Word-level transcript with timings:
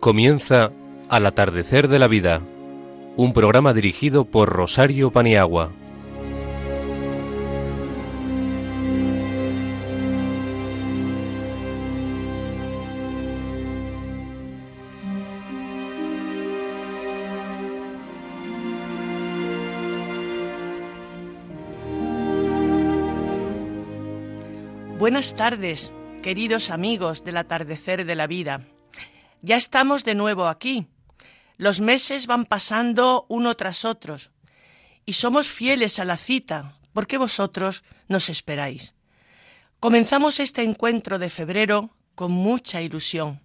Comienza 0.00 0.70
Al 1.08 1.26
atardecer 1.26 1.88
de 1.88 1.98
la 1.98 2.06
vida, 2.06 2.40
un 3.16 3.32
programa 3.32 3.74
dirigido 3.74 4.24
por 4.26 4.48
Rosario 4.48 5.10
Paniagua. 5.10 5.72
Buenas 24.96 25.34
tardes, 25.34 25.90
queridos 26.22 26.70
amigos 26.70 27.24
del 27.24 27.38
atardecer 27.38 28.04
de 28.04 28.14
la 28.14 28.28
vida. 28.28 28.77
Ya 29.40 29.56
estamos 29.56 30.04
de 30.04 30.14
nuevo 30.14 30.48
aquí. 30.48 30.88
Los 31.56 31.80
meses 31.80 32.26
van 32.26 32.44
pasando 32.44 33.26
uno 33.28 33.56
tras 33.56 33.84
otro 33.84 34.16
y 35.04 35.12
somos 35.12 35.48
fieles 35.48 35.98
a 35.98 36.04
la 36.04 36.16
cita 36.16 36.76
porque 36.92 37.18
vosotros 37.18 37.84
nos 38.08 38.28
esperáis. 38.28 38.94
Comenzamos 39.80 40.40
este 40.40 40.62
encuentro 40.62 41.18
de 41.20 41.30
febrero 41.30 41.90
con 42.16 42.32
mucha 42.32 42.80
ilusión. 42.80 43.40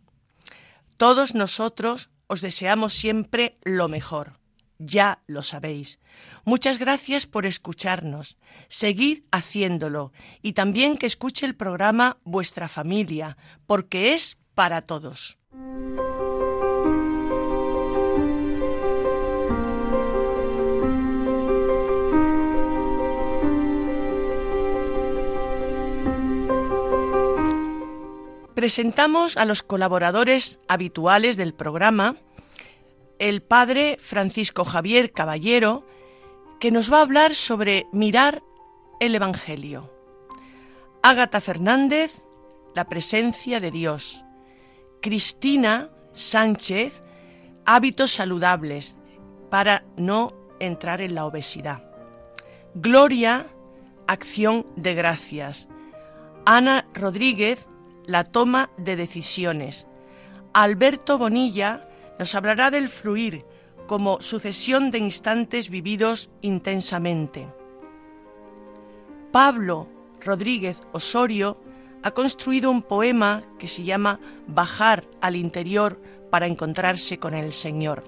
Todos 0.97 1.35
nosotros 1.35 2.09
os 2.28 2.41
deseamos 2.41 2.94
siempre 2.94 3.57
lo 3.63 3.88
mejor. 3.88 4.39
Ya 4.80 5.22
lo 5.28 5.44
sabéis. 5.44 6.00
Muchas 6.44 6.80
gracias 6.80 7.28
por 7.28 7.45
escucharnos. 7.45 8.38
Seguid 8.67 9.23
haciéndolo 9.31 10.11
y 10.41 10.53
también 10.53 10.97
que 10.97 11.05
escuche 11.05 11.45
el 11.45 11.55
programa 11.55 12.17
vuestra 12.23 12.67
familia, 12.67 13.38
porque 13.67 14.13
es 14.13 14.39
para 14.56 14.82
todos. 14.82 15.36
Presentamos 28.64 29.36
a 29.36 29.44
los 29.44 29.62
colaboradores 29.62 30.59
habituales 30.70 31.36
del 31.36 31.54
programa, 31.54 32.16
el 33.20 33.42
padre 33.42 33.98
Francisco 34.00 34.64
Javier 34.64 35.12
Caballero, 35.12 35.86
que 36.62 36.72
nos 36.72 36.90
va 36.90 37.00
a 37.00 37.02
hablar 37.02 37.36
sobre 37.36 37.88
mirar 37.92 38.42
el 39.02 39.16
Evangelio. 39.16 39.92
Ágata 41.02 41.42
Fernández, 41.42 42.26
la 42.74 42.86
presencia 42.86 43.59
de 43.59 43.70
Dios. 43.70 44.22
Cristina 45.04 45.90
Sánchez, 46.14 47.04
hábitos 47.66 48.12
saludables 48.12 48.96
para 49.50 49.84
no 49.98 50.34
entrar 50.62 51.02
en 51.02 51.14
la 51.14 51.26
obesidad. 51.26 51.84
Gloria, 52.73 53.46
acción 54.08 54.66
de 54.78 54.96
gracias. 54.96 55.68
Ana 56.46 56.88
Rodríguez, 56.94 57.68
la 58.06 58.24
toma 58.24 58.70
de 58.78 58.96
decisiones. 58.96 59.88
Alberto 60.54 61.18
Bonilla 61.18 61.86
nos 62.18 62.34
hablará 62.34 62.72
del 62.72 62.88
fluir 62.88 63.46
como 63.88 64.22
sucesión 64.22 64.90
de 64.90 65.00
instantes 65.00 65.69
vividos 65.69 66.31
intensamente. 66.42 67.53
Pablo 69.34 69.90
Rodríguez 70.22 70.81
Osorio 70.94 71.58
ha 72.03 72.12
construido 72.12 72.69
un 72.69 72.81
poema 72.81 73.44
que 73.58 73.68
se 73.68 73.84
llama 73.84 74.19
Bajar 74.47 75.06
al 75.22 75.36
interior 75.36 76.02
para 76.30 76.47
encontrarse 76.47 77.18
con 77.18 77.34
el 77.34 77.53
Señor. 77.53 78.03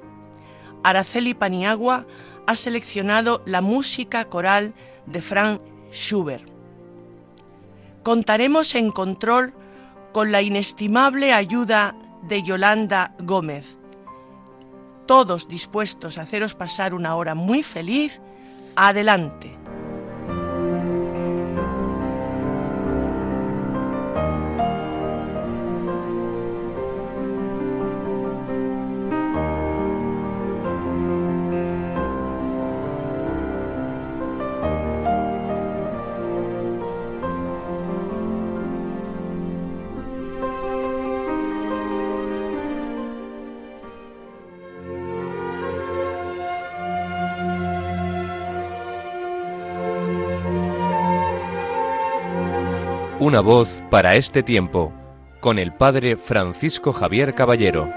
Araceli 0.84 1.34
Paniagua 1.34 2.06
ha 2.46 2.56
seleccionado 2.56 3.42
la 3.46 3.62
música 3.62 4.26
coral 4.26 4.74
de 5.06 5.22
Frank 5.22 5.62
Schubert. 5.92 6.48
Contaremos 8.04 8.76
en 8.76 8.92
control 8.92 9.54
con 10.12 10.32
la 10.32 10.42
inestimable 10.42 11.34
ayuda 11.34 11.96
de 12.24 12.44
Yolanda 12.44 13.16
Gómez. 13.20 13.80
Todos 15.06 15.48
dispuestos 15.48 16.18
a 16.18 16.24
haceros 16.24 16.56
pasar 16.56 16.94
una 16.94 17.16
hora 17.16 17.36
muy 17.36 17.64
feliz, 17.64 18.22
adelante. 18.76 19.58
Una 53.18 53.40
voz 53.40 53.82
para 53.90 54.18
este 54.18 54.44
tiempo, 54.44 54.92
con 55.40 55.58
el 55.58 55.74
Padre 55.74 56.18
Francisco 56.18 56.92
Javier 56.92 57.34
Caballero. 57.34 57.90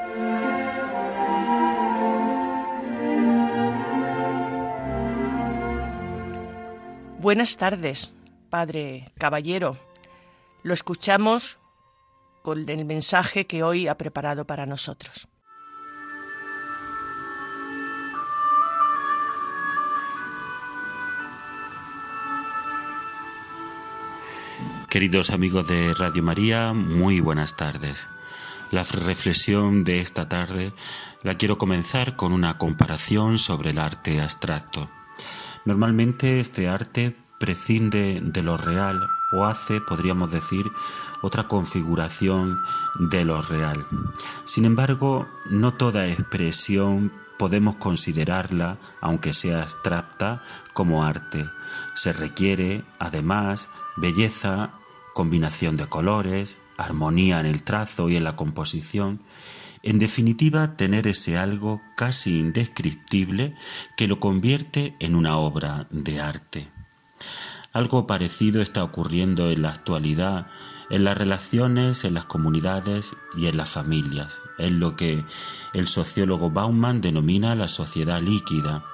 Buenas 7.18 7.56
tardes, 7.56 8.12
Padre 8.48 9.10
Caballero. 9.18 9.76
Lo 10.62 10.72
escuchamos 10.72 11.58
con 12.42 12.68
el 12.68 12.84
mensaje 12.84 13.48
que 13.48 13.64
hoy 13.64 13.88
ha 13.88 13.98
preparado 13.98 14.46
para 14.46 14.66
nosotros. 14.66 15.28
Queridos 24.88 25.28
amigos 25.28 25.68
de 25.68 25.92
Radio 25.92 26.22
María, 26.22 26.72
muy 26.72 27.20
buenas 27.20 27.58
tardes. 27.58 28.08
La 28.70 28.84
reflexión 28.84 29.84
de 29.84 30.00
esta 30.00 30.30
tarde 30.30 30.72
la 31.22 31.34
quiero 31.34 31.58
comenzar 31.58 32.16
con 32.16 32.32
una 32.32 32.56
comparación 32.56 33.38
sobre 33.38 33.70
el 33.70 33.78
arte 33.78 34.22
abstracto. 34.22 34.88
Normalmente 35.66 36.40
este 36.40 36.68
arte 36.68 37.14
prescinde 37.38 38.22
de 38.22 38.42
lo 38.42 38.56
real 38.56 39.10
o 39.30 39.44
hace, 39.44 39.82
podríamos 39.82 40.32
decir, 40.32 40.72
otra 41.20 41.48
configuración 41.48 42.58
de 42.98 43.26
lo 43.26 43.42
real. 43.42 43.86
Sin 44.46 44.64
embargo, 44.64 45.28
no 45.50 45.74
toda 45.74 46.08
expresión 46.08 47.12
podemos 47.38 47.76
considerarla, 47.76 48.78
aunque 49.02 49.34
sea 49.34 49.60
abstracta, 49.60 50.42
como 50.72 51.04
arte. 51.04 51.50
Se 51.94 52.14
requiere, 52.14 52.86
además, 52.98 53.68
belleza, 53.96 54.77
combinación 55.18 55.74
de 55.74 55.88
colores, 55.88 56.58
armonía 56.76 57.40
en 57.40 57.46
el 57.46 57.64
trazo 57.64 58.08
y 58.08 58.14
en 58.14 58.22
la 58.22 58.36
composición, 58.36 59.20
en 59.82 59.98
definitiva 59.98 60.76
tener 60.76 61.08
ese 61.08 61.36
algo 61.36 61.82
casi 61.96 62.38
indescriptible 62.38 63.56
que 63.96 64.06
lo 64.06 64.20
convierte 64.20 64.94
en 65.00 65.16
una 65.16 65.36
obra 65.36 65.88
de 65.90 66.20
arte. 66.20 66.68
Algo 67.72 68.06
parecido 68.06 68.62
está 68.62 68.84
ocurriendo 68.84 69.50
en 69.50 69.62
la 69.62 69.70
actualidad 69.70 70.46
en 70.88 71.02
las 71.02 71.18
relaciones, 71.18 72.04
en 72.04 72.14
las 72.14 72.24
comunidades 72.24 73.16
y 73.36 73.48
en 73.48 73.56
las 73.56 73.68
familias. 73.68 74.40
Es 74.56 74.72
lo 74.72 74.94
que 74.94 75.24
el 75.74 75.88
sociólogo 75.88 76.48
Bauman 76.50 77.00
denomina 77.00 77.56
la 77.56 77.66
sociedad 77.66 78.22
líquida, 78.22 78.84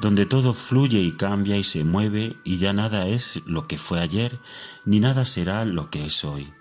donde 0.00 0.26
todo 0.26 0.52
fluye 0.52 1.00
y 1.00 1.12
cambia 1.12 1.56
y 1.56 1.64
se 1.64 1.84
mueve 1.84 2.38
y 2.44 2.58
ya 2.58 2.72
nada 2.72 3.06
es 3.06 3.42
lo 3.46 3.66
que 3.66 3.78
fue 3.78 4.00
ayer, 4.00 4.38
ni 4.84 5.00
nada 5.00 5.24
será 5.24 5.64
lo 5.64 5.90
que 5.90 6.06
es 6.06 6.24
hoy. 6.24 6.52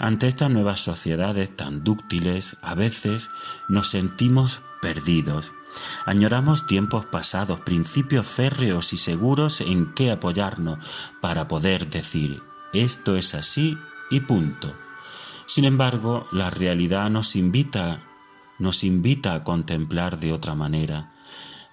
Ante 0.00 0.26
estas 0.26 0.50
nuevas 0.50 0.80
sociedades 0.80 1.54
tan 1.54 1.84
dúctiles, 1.84 2.56
a 2.62 2.74
veces 2.74 3.30
nos 3.68 3.90
sentimos 3.90 4.62
perdidos. 4.80 5.52
Añoramos 6.04 6.66
tiempos 6.66 7.06
pasados, 7.06 7.60
principios 7.60 8.26
férreos 8.26 8.92
y 8.92 8.96
seguros 8.96 9.60
en 9.60 9.94
que 9.94 10.10
apoyarnos 10.10 10.78
para 11.20 11.48
poder 11.48 11.88
decir 11.88 12.42
esto 12.72 13.16
es 13.16 13.34
así 13.34 13.78
y 14.10 14.20
punto. 14.20 14.74
Sin 15.46 15.64
embargo, 15.66 16.26
la 16.32 16.48
realidad 16.48 17.10
nos 17.10 17.36
invita, 17.36 18.02
nos 18.58 18.82
invita 18.82 19.34
a 19.34 19.44
contemplar 19.44 20.18
de 20.18 20.32
otra 20.32 20.54
manera, 20.54 21.11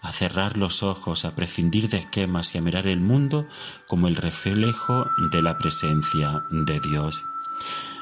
a 0.02 0.12
cerrar 0.12 0.58
los 0.58 0.84
ojos, 0.84 1.26
a 1.26 1.36
prescindir 1.36 1.90
de 1.90 1.98
esquemas 1.98 2.56
y 2.56 2.58
a 2.58 2.62
mirar 2.62 2.88
el 2.88 3.02
mundo 3.02 3.48
como 3.88 4.08
el 4.08 4.16
reflejo 4.16 5.06
de 5.32 5.42
la 5.42 5.58
presencia 5.58 6.44
de 6.52 6.80
Dios. 6.80 7.24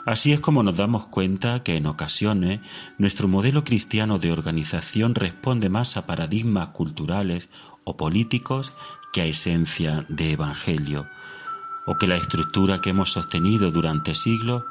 Así 0.05 0.31
es 0.31 0.39
como 0.39 0.63
nos 0.63 0.77
damos 0.77 1.09
cuenta 1.09 1.63
que 1.63 1.75
en 1.75 1.85
ocasiones 1.85 2.61
nuestro 2.97 3.27
modelo 3.27 3.65
cristiano 3.65 4.19
de 4.19 4.31
organización 4.31 5.15
responde 5.15 5.69
más 5.69 5.97
a 5.97 6.05
paradigmas 6.05 6.69
culturales 6.69 7.49
o 7.83 7.97
políticos 7.97 8.73
que 9.11 9.21
a 9.21 9.25
esencia 9.25 10.05
de 10.07 10.31
evangelio, 10.31 11.09
o 11.85 11.97
que 11.97 12.07
la 12.07 12.15
estructura 12.15 12.79
que 12.79 12.91
hemos 12.91 13.11
sostenido 13.11 13.69
durante 13.71 14.15
siglos 14.15 14.63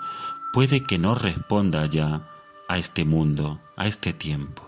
puede 0.55 0.84
que 0.84 0.99
no 0.99 1.14
responda 1.14 1.84
ya 1.84 2.26
a 2.67 2.78
este 2.78 3.05
mundo, 3.05 3.61
a 3.76 3.87
este 3.87 4.14
tiempo. 4.14 4.66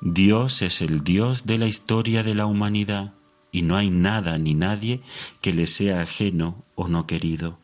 Dios 0.00 0.62
es 0.62 0.82
el 0.82 1.02
Dios 1.02 1.46
de 1.46 1.58
la 1.58 1.66
historia 1.66 2.22
de 2.22 2.34
la 2.34 2.46
humanidad 2.46 3.14
y 3.50 3.62
no 3.62 3.76
hay 3.76 3.90
nada 3.90 4.36
ni 4.38 4.54
nadie 4.54 5.00
que 5.40 5.54
le 5.54 5.66
sea 5.66 6.02
ajeno 6.02 6.64
o 6.74 6.88
no 6.88 7.06
querido. 7.06 7.58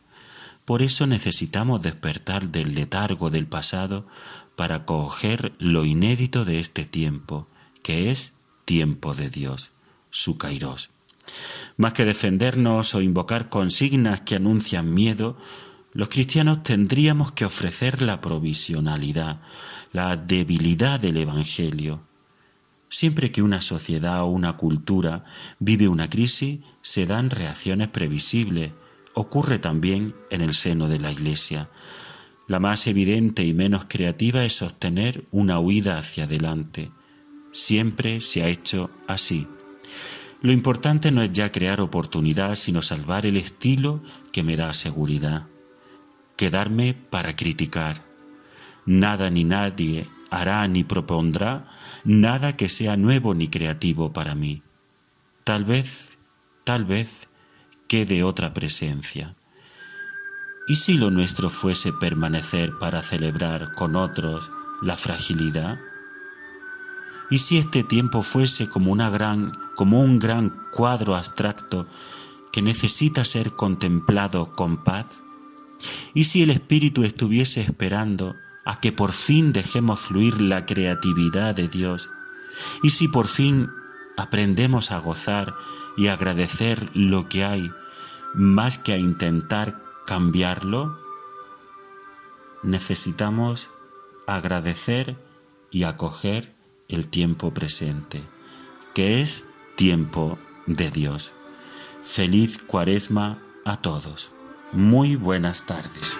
Por 0.65 0.81
eso 0.81 1.05
necesitamos 1.07 1.81
despertar 1.81 2.49
del 2.49 2.73
letargo 2.73 3.29
del 3.29 3.47
pasado 3.47 4.07
para 4.55 4.85
coger 4.85 5.53
lo 5.59 5.85
inédito 5.85 6.45
de 6.45 6.59
este 6.59 6.85
tiempo, 6.85 7.47
que 7.83 8.09
es 8.11 8.35
tiempo 8.65 9.13
de 9.13 9.29
Dios, 9.29 9.71
su 10.09 10.37
kairos. 10.37 10.89
Más 11.77 11.93
que 11.93 12.05
defendernos 12.05 12.95
o 12.95 13.01
invocar 13.01 13.49
consignas 13.49 14.21
que 14.21 14.35
anuncian 14.35 14.93
miedo, 14.93 15.37
los 15.93 16.09
cristianos 16.09 16.63
tendríamos 16.63 17.31
que 17.31 17.45
ofrecer 17.45 18.01
la 18.01 18.21
provisionalidad, 18.21 19.41
la 19.91 20.15
debilidad 20.17 20.99
del 20.99 21.17
Evangelio. 21.17 22.01
Siempre 22.93 23.31
que 23.31 23.41
una 23.41 23.59
sociedad 23.59 24.21
o 24.21 24.27
una 24.27 24.55
cultura 24.55 25.25
vive 25.57 25.87
una 25.87 26.11
crisis, 26.11 26.59
se 26.81 27.07
dan 27.07 27.31
reacciones 27.31 27.87
previsibles, 27.87 28.71
ocurre 29.15 29.57
también 29.57 30.13
en 30.29 30.41
el 30.41 30.53
seno 30.53 30.87
de 30.87 30.99
la 30.99 31.11
Iglesia. 31.11 31.71
La 32.47 32.59
más 32.59 32.85
evidente 32.85 33.43
y 33.43 33.55
menos 33.55 33.85
creativa 33.85 34.45
es 34.45 34.53
sostener 34.53 35.25
una 35.31 35.57
huida 35.57 35.97
hacia 35.97 36.25
adelante. 36.25 36.91
Siempre 37.51 38.21
se 38.21 38.43
ha 38.43 38.47
hecho 38.47 38.91
así. 39.07 39.47
Lo 40.41 40.51
importante 40.51 41.09
no 41.11 41.23
es 41.23 41.31
ya 41.31 41.51
crear 41.51 41.81
oportunidad, 41.81 42.53
sino 42.53 42.83
salvar 42.83 43.25
el 43.25 43.37
estilo 43.37 44.03
que 44.31 44.43
me 44.43 44.55
da 44.55 44.71
seguridad. 44.71 45.47
Quedarme 46.35 46.93
para 46.93 47.35
criticar. 47.35 48.05
Nada 48.85 49.31
ni 49.31 49.45
nadie 49.45 50.07
hará 50.33 50.67
ni 50.67 50.83
propondrá 50.83 51.69
nada 52.03 52.57
que 52.57 52.67
sea 52.67 52.97
nuevo 52.97 53.35
ni 53.35 53.49
creativo 53.49 54.11
para 54.11 54.33
mí. 54.33 54.63
Tal 55.43 55.63
vez, 55.63 56.17
tal 56.63 56.85
vez, 56.85 57.29
quede 57.87 58.23
otra 58.23 58.51
presencia. 58.51 59.35
¿Y 60.67 60.77
si 60.77 60.95
lo 60.95 61.11
nuestro 61.11 61.51
fuese 61.51 61.93
permanecer 61.93 62.71
para 62.79 63.03
celebrar 63.03 63.73
con 63.73 63.95
otros 63.95 64.51
la 64.81 64.97
fragilidad? 64.97 65.79
¿Y 67.29 67.37
si 67.37 67.59
este 67.59 67.83
tiempo 67.83 68.23
fuese 68.23 68.67
como 68.67 68.91
una 68.91 69.09
gran 69.11 69.51
como 69.75 70.01
un 70.01 70.17
gran 70.17 70.49
cuadro 70.71 71.15
abstracto 71.15 71.87
que 72.51 72.61
necesita 72.61 73.23
ser 73.23 73.51
contemplado 73.51 74.51
con 74.51 74.83
paz? 74.83 75.23
¿Y 76.15 76.23
si 76.23 76.41
el 76.41 76.49
espíritu 76.49 77.03
estuviese 77.03 77.61
esperando 77.61 78.35
a 78.65 78.79
que 78.79 78.91
por 78.91 79.11
fin 79.11 79.53
dejemos 79.53 80.01
fluir 80.01 80.41
la 80.41 80.65
creatividad 80.65 81.55
de 81.55 81.67
Dios? 81.67 82.09
¿Y 82.81 82.91
si 82.91 83.07
por 83.07 83.27
fin 83.27 83.69
aprendemos 84.17 84.91
a 84.91 84.99
gozar 84.99 85.55
y 85.97 86.07
agradecer 86.07 86.89
lo 86.93 87.27
que 87.29 87.43
hay 87.43 87.71
más 88.33 88.77
que 88.77 88.93
a 88.93 88.97
intentar 88.97 89.81
cambiarlo, 90.05 90.99
necesitamos 92.63 93.69
agradecer 94.27 95.17
y 95.71 95.83
acoger 95.83 96.53
el 96.87 97.07
tiempo 97.07 97.53
presente, 97.53 98.23
que 98.93 99.21
es 99.21 99.45
tiempo 99.75 100.37
de 100.65 100.91
Dios. 100.91 101.33
Feliz 102.03 102.59
cuaresma 102.65 103.39
a 103.65 103.77
todos. 103.77 104.31
Muy 104.71 105.15
buenas 105.15 105.65
tardes. 105.65 106.17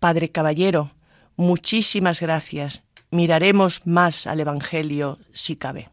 Padre 0.00 0.30
Caballero, 0.30 0.92
muchísimas 1.36 2.20
gracias 2.20 2.82
miraremos 3.10 3.86
más 3.86 4.26
al 4.26 4.40
Evangelio 4.40 5.18
si 5.32 5.56
cabe. 5.56 5.88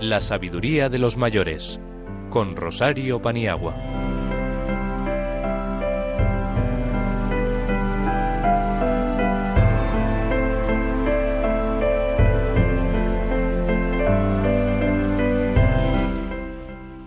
La 0.00 0.20
sabiduría 0.20 0.88
de 0.88 0.98
los 0.98 1.16
mayores 1.16 1.80
con 2.28 2.56
Rosario 2.56 3.22
Paniagua. 3.22 3.76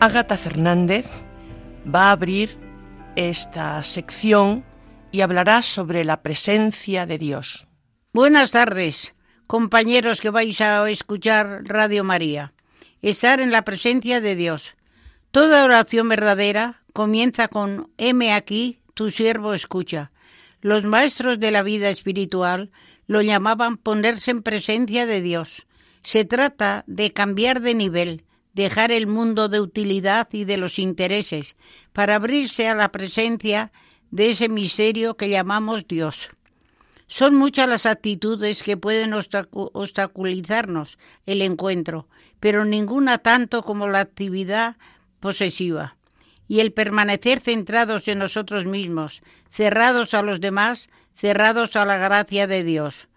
Ágata 0.05 0.37
Fernández 0.37 1.09
va 1.83 2.09
a 2.09 2.11
abrir 2.11 2.59
esta 3.15 3.81
sección 3.81 4.63
y 5.11 5.21
hablará 5.21 5.63
sobre 5.63 6.05
la 6.05 6.21
presencia 6.21 7.07
de 7.07 7.17
Dios. 7.17 7.67
Buenas 8.13 8.51
tardes, 8.51 9.15
compañeros 9.47 10.21
que 10.21 10.29
vais 10.29 10.61
a 10.61 10.87
escuchar 10.91 11.63
Radio 11.63 12.03
María. 12.03 12.53
Estar 13.01 13.39
en 13.39 13.49
la 13.49 13.63
presencia 13.63 14.21
de 14.21 14.35
Dios. 14.35 14.75
Toda 15.31 15.65
oración 15.65 16.07
verdadera 16.07 16.83
comienza 16.93 17.47
con 17.47 17.89
M 17.97 18.31
aquí, 18.31 18.81
tu 18.93 19.09
siervo 19.09 19.55
escucha. 19.55 20.11
Los 20.61 20.83
maestros 20.83 21.39
de 21.39 21.49
la 21.49 21.63
vida 21.63 21.89
espiritual 21.89 22.69
lo 23.07 23.23
llamaban 23.23 23.77
ponerse 23.77 24.29
en 24.29 24.43
presencia 24.43 25.07
de 25.07 25.21
Dios. 25.21 25.65
Se 26.03 26.25
trata 26.25 26.83
de 26.85 27.11
cambiar 27.11 27.59
de 27.61 27.73
nivel, 27.73 28.23
dejar 28.55 28.91
el 28.91 29.05
mundo 29.05 29.49
de 29.49 29.59
utilidad 29.59 30.29
y 30.31 30.45
de 30.45 30.57
los 30.57 30.79
intereses 30.79 31.55
para 31.93 32.15
abrirse 32.15 32.67
a 32.67 32.75
la 32.75 32.91
presencia 32.91 33.71
de 34.11 34.29
ese 34.29 34.49
misterio 34.49 35.17
que 35.17 35.29
llamamos 35.29 35.87
Dios. 35.87 36.29
Son 37.07 37.35
muchas 37.35 37.69
las 37.69 37.85
actitudes 37.85 38.63
que 38.63 38.77
pueden 38.77 39.13
obstaculizarnos 39.13 40.97
el 41.25 41.41
encuentro, 41.41 42.07
pero 42.39 42.65
ninguna 42.65 43.19
tanto 43.19 43.61
como 43.61 43.87
la 43.87 43.99
actividad 43.99 44.77
posesiva 45.19 45.97
y 46.47 46.61
el 46.61 46.71
permanecer 46.71 47.41
centrados 47.41 48.07
en 48.07 48.19
nosotros 48.19 48.65
mismos, 48.65 49.21
cerrados 49.51 50.13
a 50.13 50.21
los 50.21 50.39
demás, 50.39 50.89
cerrados 51.15 51.75
a 51.75 51.85
la 51.85 51.97
gracia 51.97 52.47
de 52.47 52.63
Dios. 52.63 53.07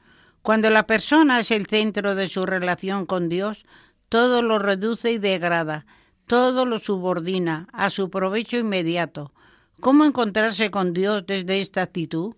Cuando 0.42 0.70
la 0.70 0.86
persona 0.86 1.40
es 1.40 1.50
el 1.50 1.66
centro 1.66 2.14
de 2.14 2.28
su 2.28 2.46
relación 2.46 3.06
con 3.06 3.28
Dios, 3.28 3.64
todo 4.08 4.42
lo 4.42 4.58
reduce 4.58 5.12
y 5.12 5.18
degrada, 5.18 5.86
todo 6.26 6.64
lo 6.66 6.78
subordina 6.78 7.68
a 7.72 7.90
su 7.90 8.10
provecho 8.10 8.56
inmediato. 8.56 9.32
¿Cómo 9.80 10.04
encontrarse 10.04 10.70
con 10.70 10.92
Dios 10.92 11.24
desde 11.26 11.60
esta 11.60 11.82
actitud? 11.82 12.34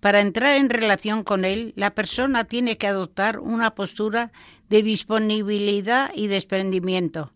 Para 0.00 0.20
entrar 0.20 0.56
en 0.56 0.70
relación 0.70 1.24
con 1.24 1.44
Él, 1.44 1.72
la 1.74 1.94
persona 1.94 2.44
tiene 2.44 2.78
que 2.78 2.86
adoptar 2.86 3.38
una 3.38 3.74
postura 3.74 4.30
de 4.68 4.82
disponibilidad 4.82 6.10
y 6.14 6.28
desprendimiento. 6.28 7.32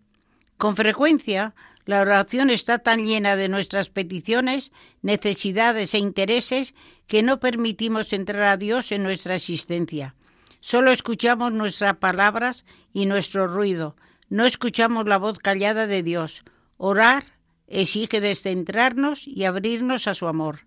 Con 0.56 0.76
frecuencia, 0.76 1.54
la 1.86 2.02
oración 2.02 2.50
está 2.50 2.78
tan 2.78 3.04
llena 3.04 3.34
de 3.34 3.48
nuestras 3.48 3.88
peticiones, 3.88 4.72
necesidades 5.02 5.94
e 5.94 5.98
intereses 5.98 6.74
que 7.06 7.22
no 7.22 7.40
permitimos 7.40 8.12
entrar 8.12 8.42
a 8.42 8.56
Dios 8.56 8.92
en 8.92 9.02
nuestra 9.02 9.34
existencia. 9.34 10.14
Solo 10.60 10.92
escuchamos 10.92 11.52
nuestras 11.52 11.96
palabras 11.96 12.64
y 12.92 13.06
nuestro 13.06 13.46
ruido. 13.46 13.96
No 14.28 14.44
escuchamos 14.44 15.06
la 15.06 15.16
voz 15.16 15.38
callada 15.38 15.86
de 15.86 16.02
Dios. 16.02 16.44
Orar 16.76 17.24
exige 17.66 18.20
descentrarnos 18.20 19.26
y 19.26 19.44
abrirnos 19.44 20.06
a 20.06 20.14
su 20.14 20.26
amor. 20.26 20.66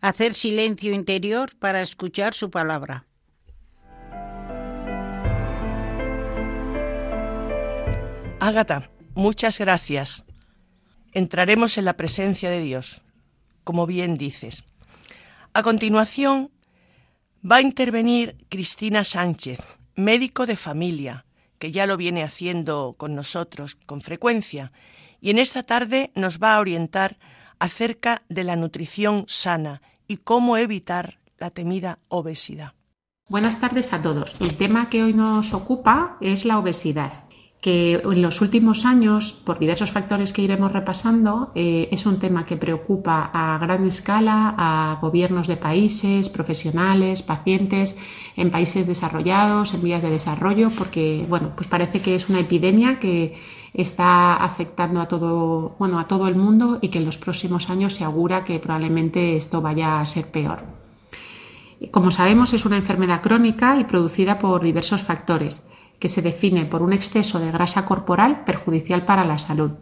Hacer 0.00 0.34
silencio 0.34 0.92
interior 0.92 1.56
para 1.58 1.80
escuchar 1.80 2.34
su 2.34 2.50
palabra. 2.50 3.06
Ágata, 8.40 8.90
muchas 9.14 9.58
gracias. 9.58 10.24
Entraremos 11.12 11.76
en 11.76 11.84
la 11.84 11.96
presencia 11.96 12.50
de 12.50 12.60
Dios, 12.60 13.02
como 13.64 13.86
bien 13.86 14.16
dices. 14.16 14.64
A 15.52 15.62
continuación, 15.62 16.50
Va 17.42 17.56
a 17.56 17.62
intervenir 17.62 18.36
Cristina 18.50 19.02
Sánchez, 19.02 19.60
médico 19.96 20.44
de 20.44 20.56
familia, 20.56 21.24
que 21.58 21.72
ya 21.72 21.86
lo 21.86 21.96
viene 21.96 22.22
haciendo 22.22 22.94
con 22.98 23.14
nosotros 23.14 23.76
con 23.86 24.02
frecuencia, 24.02 24.72
y 25.22 25.30
en 25.30 25.38
esta 25.38 25.62
tarde 25.62 26.10
nos 26.14 26.38
va 26.38 26.54
a 26.54 26.60
orientar 26.60 27.18
acerca 27.58 28.22
de 28.28 28.44
la 28.44 28.56
nutrición 28.56 29.24
sana 29.26 29.80
y 30.06 30.18
cómo 30.18 30.58
evitar 30.58 31.18
la 31.38 31.50
temida 31.50 31.98
obesidad. 32.08 32.74
Buenas 33.28 33.58
tardes 33.58 33.94
a 33.94 34.02
todos. 34.02 34.38
El 34.40 34.56
tema 34.56 34.90
que 34.90 35.02
hoy 35.02 35.14
nos 35.14 35.54
ocupa 35.54 36.18
es 36.20 36.44
la 36.44 36.58
obesidad 36.58 37.29
que 37.60 38.00
en 38.02 38.22
los 38.22 38.40
últimos 38.40 38.86
años, 38.86 39.34
por 39.34 39.58
diversos 39.58 39.90
factores 39.90 40.32
que 40.32 40.40
iremos 40.40 40.72
repasando, 40.72 41.52
eh, 41.54 41.88
es 41.92 42.06
un 42.06 42.18
tema 42.18 42.46
que 42.46 42.56
preocupa 42.56 43.30
a 43.34 43.58
gran 43.58 43.86
escala 43.86 44.54
a 44.56 44.98
gobiernos 45.02 45.46
de 45.46 45.58
países, 45.58 46.30
profesionales, 46.30 47.22
pacientes 47.22 47.98
en 48.36 48.50
países 48.50 48.86
desarrollados, 48.86 49.74
en 49.74 49.82
vías 49.82 50.02
de 50.02 50.08
desarrollo, 50.08 50.70
porque 50.70 51.26
bueno, 51.28 51.52
pues 51.54 51.68
parece 51.68 52.00
que 52.00 52.14
es 52.14 52.30
una 52.30 52.40
epidemia 52.40 52.98
que 52.98 53.34
está 53.74 54.36
afectando 54.36 55.02
a 55.02 55.06
todo, 55.06 55.76
bueno, 55.78 55.98
a 56.00 56.08
todo 56.08 56.28
el 56.28 56.36
mundo 56.36 56.78
y 56.80 56.88
que 56.88 56.98
en 56.98 57.04
los 57.04 57.18
próximos 57.18 57.68
años 57.68 57.94
se 57.94 58.04
augura 58.04 58.42
que 58.42 58.58
probablemente 58.58 59.36
esto 59.36 59.60
vaya 59.60 60.00
a 60.00 60.06
ser 60.06 60.30
peor. 60.30 60.64
Como 61.90 62.10
sabemos, 62.10 62.54
es 62.54 62.64
una 62.64 62.78
enfermedad 62.78 63.20
crónica 63.20 63.78
y 63.78 63.84
producida 63.84 64.38
por 64.38 64.62
diversos 64.62 65.02
factores 65.02 65.62
que 66.00 66.08
se 66.08 66.22
define 66.22 66.64
por 66.64 66.82
un 66.82 66.92
exceso 66.92 67.38
de 67.38 67.52
grasa 67.52 67.84
corporal 67.84 68.42
perjudicial 68.44 69.04
para 69.04 69.24
la 69.24 69.38
salud. 69.38 69.78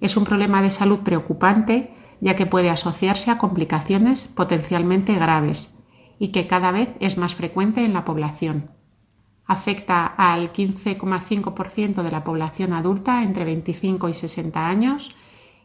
Es 0.00 0.16
un 0.16 0.24
problema 0.24 0.60
de 0.62 0.72
salud 0.72 0.98
preocupante 1.00 1.94
ya 2.20 2.34
que 2.34 2.46
puede 2.46 2.70
asociarse 2.70 3.30
a 3.30 3.38
complicaciones 3.38 4.26
potencialmente 4.26 5.14
graves 5.14 5.72
y 6.18 6.28
que 6.28 6.48
cada 6.48 6.72
vez 6.72 6.88
es 6.98 7.16
más 7.16 7.36
frecuente 7.36 7.84
en 7.84 7.92
la 7.92 8.04
población. 8.04 8.72
Afecta 9.46 10.04
al 10.06 10.52
15,5% 10.52 12.02
de 12.02 12.10
la 12.10 12.24
población 12.24 12.72
adulta 12.72 13.22
entre 13.22 13.44
25 13.44 14.08
y 14.08 14.14
60 14.14 14.66
años 14.66 15.14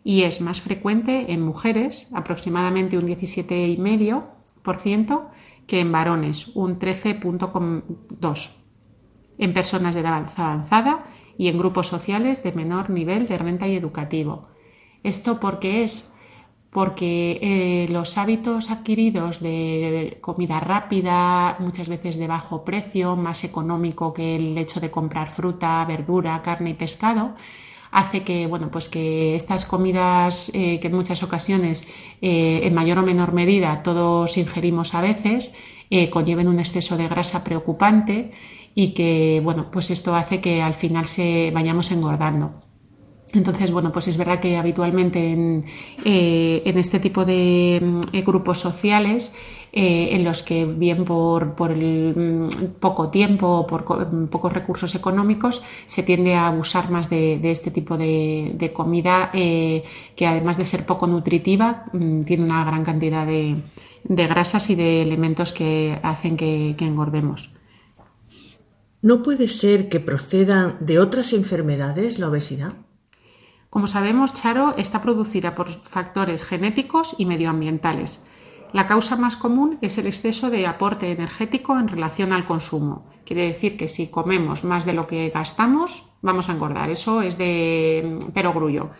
y 0.03 0.21
es 0.23 0.41
más 0.41 0.59
frecuente 0.61 1.33
en 1.33 1.41
mujeres, 1.41 2.07
aproximadamente 2.13 2.97
un 2.97 3.07
17,5%, 3.07 5.27
que 5.65 5.79
en 5.79 5.91
varones, 5.91 6.51
un 6.55 6.77
13,2% 6.77 8.62
en 9.37 9.53
personas 9.53 9.95
de 9.95 10.01
edad 10.01 10.25
avanzada 10.35 11.05
y 11.37 11.47
en 11.47 11.57
grupos 11.57 11.87
sociales 11.87 12.43
de 12.43 12.51
menor 12.51 12.89
nivel 12.89 13.27
de 13.27 13.37
renta 13.37 13.67
y 13.67 13.75
educativo. 13.75 14.47
¿Esto 15.03 15.39
por 15.39 15.59
qué 15.59 15.83
es? 15.83 16.09
Porque 16.69 17.39
eh, 17.41 17.87
los 17.91 18.17
hábitos 18.17 18.71
adquiridos 18.71 19.41
de 19.41 20.17
comida 20.21 20.59
rápida, 20.59 21.55
muchas 21.59 21.87
veces 21.87 22.17
de 22.17 22.27
bajo 22.27 22.63
precio, 22.63 23.15
más 23.15 23.43
económico 23.43 24.13
que 24.13 24.35
el 24.35 24.57
hecho 24.57 24.79
de 24.79 24.89
comprar 24.89 25.29
fruta, 25.29 25.85
verdura, 25.85 26.41
carne 26.41 26.71
y 26.71 26.73
pescado, 26.73 27.35
hace 27.91 28.23
que, 28.23 28.47
bueno, 28.47 28.71
pues 28.71 28.89
que 28.89 29.35
estas 29.35 29.65
comidas 29.65 30.49
eh, 30.55 30.79
que 30.79 30.87
en 30.87 30.95
muchas 30.95 31.21
ocasiones, 31.21 31.87
eh, 32.21 32.61
en 32.63 32.73
mayor 32.73 32.97
o 32.99 33.03
menor 33.03 33.33
medida, 33.33 33.83
todos 33.83 34.37
ingerimos 34.37 34.95
a 34.95 35.01
veces, 35.01 35.53
conlleven 36.09 36.47
un 36.47 36.57
exceso 36.57 36.97
de 36.97 37.07
grasa 37.07 37.43
preocupante 37.43 38.31
y 38.75 38.93
que, 38.93 39.41
bueno, 39.43 39.69
pues 39.71 39.91
esto 39.91 40.15
hace 40.15 40.41
que 40.41 40.61
al 40.61 40.73
final 40.73 41.07
se 41.07 41.51
vayamos 41.51 41.91
engordando. 41.91 42.63
Entonces, 43.33 43.71
bueno, 43.71 43.91
pues 43.91 44.07
es 44.07 44.17
verdad 44.17 44.39
que 44.39 44.57
habitualmente 44.57 45.31
en, 45.31 45.65
eh, 46.05 46.61
este 46.65 46.99
tipo 46.99 47.25
de 47.25 47.81
mm, 47.81 48.19
grupos 48.23 48.59
sociales, 48.59 49.33
eh, 49.71 50.09
en 50.11 50.23
los 50.23 50.43
que 50.43 50.65
bien 50.65 51.03
por, 51.03 51.55
el 51.71 52.13
mm, 52.15 52.79
poco 52.79 53.09
tiempo 53.09 53.47
o 53.47 53.67
por 53.67 53.83
mm, 54.13 54.27
pocos 54.27 54.53
recursos 54.53 54.93
económicos, 54.93 55.63
se 55.87 56.03
tiende 56.03 56.35
a 56.35 56.47
abusar 56.47 56.91
más 56.91 57.09
de, 57.09 57.39
este 57.49 57.71
tipo 57.71 57.97
de, 57.97 58.71
comida, 58.71 59.31
eh, 59.33 59.83
que 60.15 60.27
además 60.27 60.57
de 60.57 60.65
ser 60.65 60.85
poco 60.85 61.07
nutritiva, 61.07 61.85
tiene 62.25 62.43
una 62.43 62.63
gran 62.63 62.83
cantidad 62.83 63.25
de, 63.25 63.57
grasas 64.03 64.69
y 64.69 64.75
de 64.75 65.01
elementos 65.01 65.53
que 65.53 65.97
hacen 66.03 66.37
que 66.37 66.75
engordemos. 66.79 67.51
¿No 69.03 69.21
puede 69.21 69.49
ser 69.49 69.89
que 69.89 69.99
proceda 69.99 70.77
de 70.79 70.97
otras 70.97 71.33
enfermedades 71.33 72.19
la 72.19 72.29
obesidad? 72.29 72.71
Como 73.69 73.87
sabemos, 73.87 74.33
Charo 74.33 74.77
está 74.77 75.01
producida 75.01 75.55
por 75.55 75.67
factores 75.67 76.45
genéticos 76.45 77.13
y 77.17 77.25
medioambientales. 77.25 78.21
La 78.71 78.87
causa 78.87 79.17
más 79.17 79.35
común 79.35 79.77
es 79.81 79.97
el 79.97 80.07
exceso 80.07 80.49
de 80.49 80.67
aporte 80.67 81.11
energético 81.11 81.77
en 81.77 81.89
relación 81.89 82.31
al 82.31 82.45
consumo. 82.45 83.11
Quiere 83.25 83.45
decir 83.45 83.75
que 83.75 83.89
si 83.89 84.07
comemos 84.07 84.63
más 84.63 84.85
de 84.85 84.93
lo 84.93 85.05
que 85.05 85.29
gastamos, 85.31 86.07
vamos 86.21 86.47
a 86.47 86.53
engordar. 86.53 86.89
Eso 86.89 87.21
es 87.21 87.37
de 87.37 88.19
perogrullo. 88.33 88.91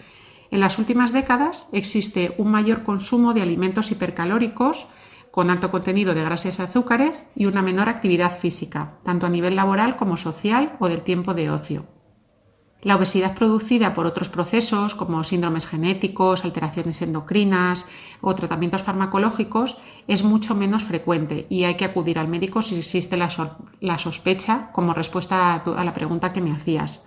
En 0.51 0.60
las 0.60 0.79
últimas 0.79 1.13
décadas 1.13 1.69
existe 1.72 2.36
un 2.38 2.51
mayor 2.51 2.83
consumo 2.83 3.33
de 3.33 3.41
alimentos 3.41 3.89
hipercalóricos 3.89 4.86
con 5.34 5.50
alto 5.50 5.72
contenido 5.72 6.13
de 6.13 6.24
grasas 6.24 6.60
y 6.60 6.62
azúcares 6.62 7.28
y 7.34 7.48
una 7.48 7.63
menor 7.63 7.90
actividad 7.90 8.38
física, 8.38 9.00
tanto 9.02 9.25
a 9.25 9.30
nivel 9.30 9.56
laboral 9.56 9.96
como 9.96 10.16
social 10.16 10.78
o 10.80 10.88
del 10.88 11.02
tiempo 11.02 11.34
de 11.34 11.50
ocio. 11.50 11.88
La 12.84 12.98
obesidad 12.98 13.34
producida 13.34 13.96
por 13.96 14.06
otros 14.06 14.30
procesos 14.30 14.94
como 14.94 15.24
síndromes 15.24 15.66
genéticos, 15.66 16.46
alteraciones 16.46 17.02
endocrinas 17.02 17.88
o 18.22 18.36
tratamientos 18.36 18.84
farmacológicos 18.84 19.80
es 20.08 20.24
mucho 20.24 20.54
menos 20.54 20.84
frecuente 20.84 21.48
y 21.50 21.63
hay 21.63 21.78
que 21.78 21.86
acudir 21.86 22.20
al 22.20 22.28
médico 22.28 22.62
si 22.62 22.78
existe 22.78 23.18
la, 23.18 23.98
sospecha 23.98 24.70
como 24.72 24.94
respuesta 24.94 25.56
a 25.56 25.84
la 25.84 25.96
pregunta 25.96 26.32
que 26.32 26.42
me 26.42 26.52
hacías. 26.52 27.04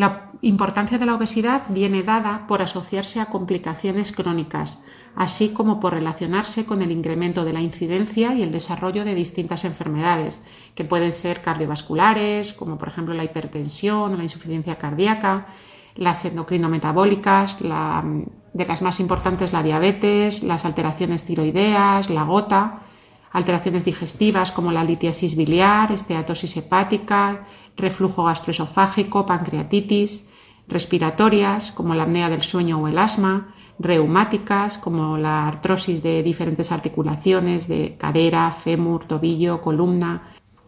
La 0.00 0.30
importancia 0.40 0.96
de 0.96 1.04
la 1.04 1.14
obesidad 1.14 1.64
viene 1.68 2.02
dada 2.02 2.46
por 2.46 2.62
asociarse 2.62 3.20
a 3.20 3.26
complicaciones 3.26 4.12
crónicas, 4.12 4.80
así 5.14 5.50
como 5.50 5.78
por 5.78 5.92
relacionarse 5.92 6.64
con 6.64 6.80
el 6.80 6.90
incremento 6.90 7.44
de 7.44 7.52
la 7.52 7.60
incidencia 7.60 8.34
y 8.34 8.42
el 8.42 8.50
desarrollo 8.50 9.04
de 9.04 9.14
distintas 9.14 9.66
enfermedades, 9.66 10.42
que 10.74 10.86
pueden 10.86 11.12
ser 11.12 11.42
cardiovasculares, 11.42 12.54
como 12.54 12.78
por 12.78 12.88
ejemplo 12.88 13.12
la 13.12 13.24
hipertensión 13.24 14.14
o 14.14 14.16
la 14.16 14.22
insuficiencia 14.22 14.78
cardíaca, 14.78 15.48
las 15.96 16.24
endocrinometabólicas, 16.24 17.58
de 17.58 18.64
las 18.64 18.80
más 18.80 19.00
importantes 19.00 19.52
la 19.52 19.62
diabetes, 19.62 20.42
las 20.42 20.64
alteraciones 20.64 21.26
tiroideas, 21.26 22.08
la 22.08 22.22
gota, 22.22 22.84
alteraciones 23.30 23.84
digestivas 23.84 24.52
como 24.52 24.72
la 24.72 24.84
litiasis 24.84 25.36
biliar, 25.36 25.92
esteatosis 25.92 26.56
hepática, 26.56 27.44
reflujo 27.76 28.24
gastroesofágico, 28.24 29.26
pancreatitis, 29.26 30.28
respiratorias 30.68 31.72
como 31.72 31.94
la 31.94 32.04
apnea 32.04 32.28
del 32.28 32.42
sueño 32.42 32.78
o 32.78 32.88
el 32.88 32.98
asma, 32.98 33.54
reumáticas 33.78 34.78
como 34.78 35.16
la 35.16 35.48
artrosis 35.48 36.02
de 36.02 36.22
diferentes 36.22 36.70
articulaciones 36.70 37.66
de 37.66 37.96
cadera, 37.96 38.50
fémur, 38.50 39.06
tobillo, 39.06 39.62
columna, 39.62 40.22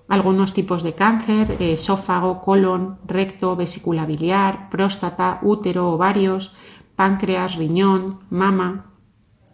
algunos 0.09 0.55
tipos 0.55 0.83
de 0.83 0.95
cáncer, 0.95 1.57
esófago, 1.61 2.41
colon, 2.41 2.99
recto, 3.07 3.57
vesícula 3.57 4.07
biliar, 4.07 4.69
próstata, 4.71 5.39
útero, 5.43 5.91
ovarios, 5.91 6.55
páncreas, 6.97 7.57
riñón, 7.57 8.21
mama, 8.31 8.87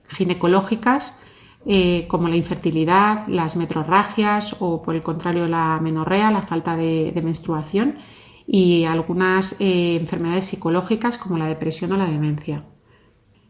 ginecológicas 0.09 1.19
eh, 1.71 2.07
como 2.09 2.29
la 2.29 2.37
infertilidad, 2.37 3.27
las 3.29 3.57
metrorragias 3.57 4.57
o 4.61 4.81
por 4.81 4.95
el 4.95 5.03
contrario 5.03 5.47
la 5.47 5.79
menorrea, 5.83 6.31
la 6.31 6.41
falta 6.41 6.75
de, 6.75 7.13
menstruación 7.23 7.99
y 8.47 8.87
algunas 8.87 9.55
eh, 9.61 9.99
enfermedades 10.01 10.47
psicológicas 10.47 11.19
como 11.19 11.37
la 11.37 11.45
depresión 11.45 11.93
o 11.93 11.99
la 11.99 12.07
demencia. 12.07 12.65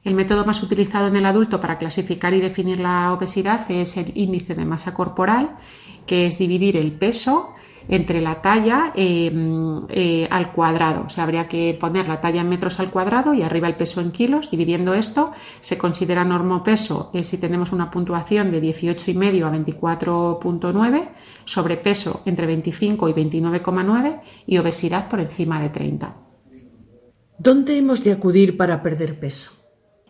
El 0.02 0.16
método 0.16 0.44
más 0.44 0.60
utilizado 0.64 1.06
en 1.06 1.14
el 1.14 1.26
adulto 1.26 1.60
para 1.60 1.78
clasificar 1.78 2.34
y 2.34 2.40
definir 2.40 2.80
la 2.80 3.12
obesidad 3.12 3.70
es 3.70 3.96
el 3.96 4.10
índice 4.16 4.56
de 4.56 4.64
masa 4.64 4.94
corporal, 4.94 5.56
que 6.04 6.26
es 6.26 6.38
dividir 6.38 6.76
el 6.76 6.90
peso 6.90 7.54
entre 7.88 8.21
la 8.21 8.40
talla 8.40 8.92
em, 8.95 9.83
eh, 9.88 10.26
al 10.30 10.52
cuadrado. 10.52 11.04
O 11.07 11.11
sea, 11.11 11.25
habría 11.25 11.49
que 11.49 11.76
poner 11.78 12.07
la 12.09 12.21
talla 12.21 12.42
en 12.42 12.49
metros 12.49 12.78
al 12.80 12.90
cuadrado 12.90 13.35
y 13.35 13.42
arriba 13.42 13.66
el 13.66 13.76
peso 13.76 14.00
en 14.00 14.12
kilos. 14.12 14.50
Dividiendo 14.50 14.95
esto, 14.95 15.33
se 15.61 15.78
considera 15.78 16.25
normopeso 16.25 17.11
eh, 17.14 17.25
si 17.25 17.38
tenemos 17.38 17.73
una 17.73 17.90
puntuación 17.90 18.50
de 18.50 18.62
18,5 18.62 19.45
a 19.45 19.52
24,9, 19.52 21.09
sobrepeso 21.45 22.23
entre 22.26 22.47
25 22.47 23.09
y 23.09 23.12
29,9 23.12 24.21
y 24.47 24.59
obesidad 24.59 25.09
por 25.09 25.21
encima 25.21 25.61
de 25.61 25.71
30. 25.71 26.16
¿Dónde 27.38 27.78
hemos 27.78 28.02
de 28.02 28.12
acudir 28.12 28.57
para 28.57 28.83
perder 28.83 29.18
peso? 29.18 29.52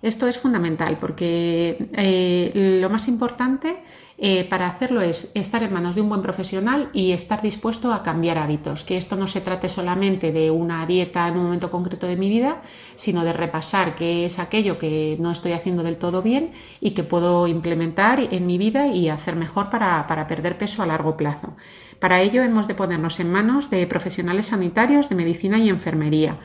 Esto 0.01 0.29
es 0.29 0.39
fundamental 0.39 0.99
porque 0.99 1.89
eh, 1.93 2.79
lo 2.81 2.89
más 2.89 3.09
importante 3.09 3.83
eh, 4.21 4.45
para 4.51 4.67
hacerlo 4.67 5.01
es 5.01 5.31
estar 5.35 5.63
en 5.63 5.73
manos 5.73 5.95
de 5.95 6.01
un 6.01 6.09
buen 6.09 6.23
profesional 6.23 6.91
y 6.93 7.13
estar 7.13 7.41
dispuesto 7.41 7.93
a 7.93 8.03
cambiar 8.03 8.37
hábitos. 8.37 8.83
Que 8.83 8.97
esto 8.97 9.15
no 9.15 9.29
se 9.29 9.41
trate 9.41 9.69
solamente 9.69 10.33
de 10.33 10.51
una 10.51 10.85
dieta 10.87 11.29
en 11.29 11.37
un 11.37 11.45
momento 11.45 11.71
concreto 11.71 12.09
de 12.09 12.17
mi 12.17 12.29
vida, 12.29 12.63
sino 12.97 13.23
de 13.23 13.33
repasar 13.33 13.95
qué 13.95 14.25
es 14.25 14.41
aquello 14.41 14.77
que 14.77 15.17
no 15.21 15.31
estoy 15.31 15.53
haciendo 15.53 15.85
del 15.85 15.99
todo 15.99 16.21
bien 16.21 16.51
y 16.81 16.91
que 16.91 17.05
puedo 17.05 17.47
implementar 17.47 18.19
en 18.19 18.45
mi 18.45 18.59
vida 18.59 18.89
y 18.89 19.09
hacer 19.09 19.37
mejor 19.37 19.71
para, 19.71 20.05
para 20.09 20.27
perder 20.27 20.59
peso 20.59 20.83
a 20.83 20.87
largo 20.87 21.17
plazo. 21.17 21.55
Para 22.01 22.21
ello 22.21 22.43
hemos 22.43 22.67
de 22.67 22.75
ponernos 22.75 23.21
en 23.21 23.31
manos 23.31 23.71
de 23.71 23.87
profesionales 23.87 24.47
sanitarios 24.47 25.09
de 25.09 25.15
medicina 25.15 25.59
y 25.59 25.69
enfermería 25.69 26.39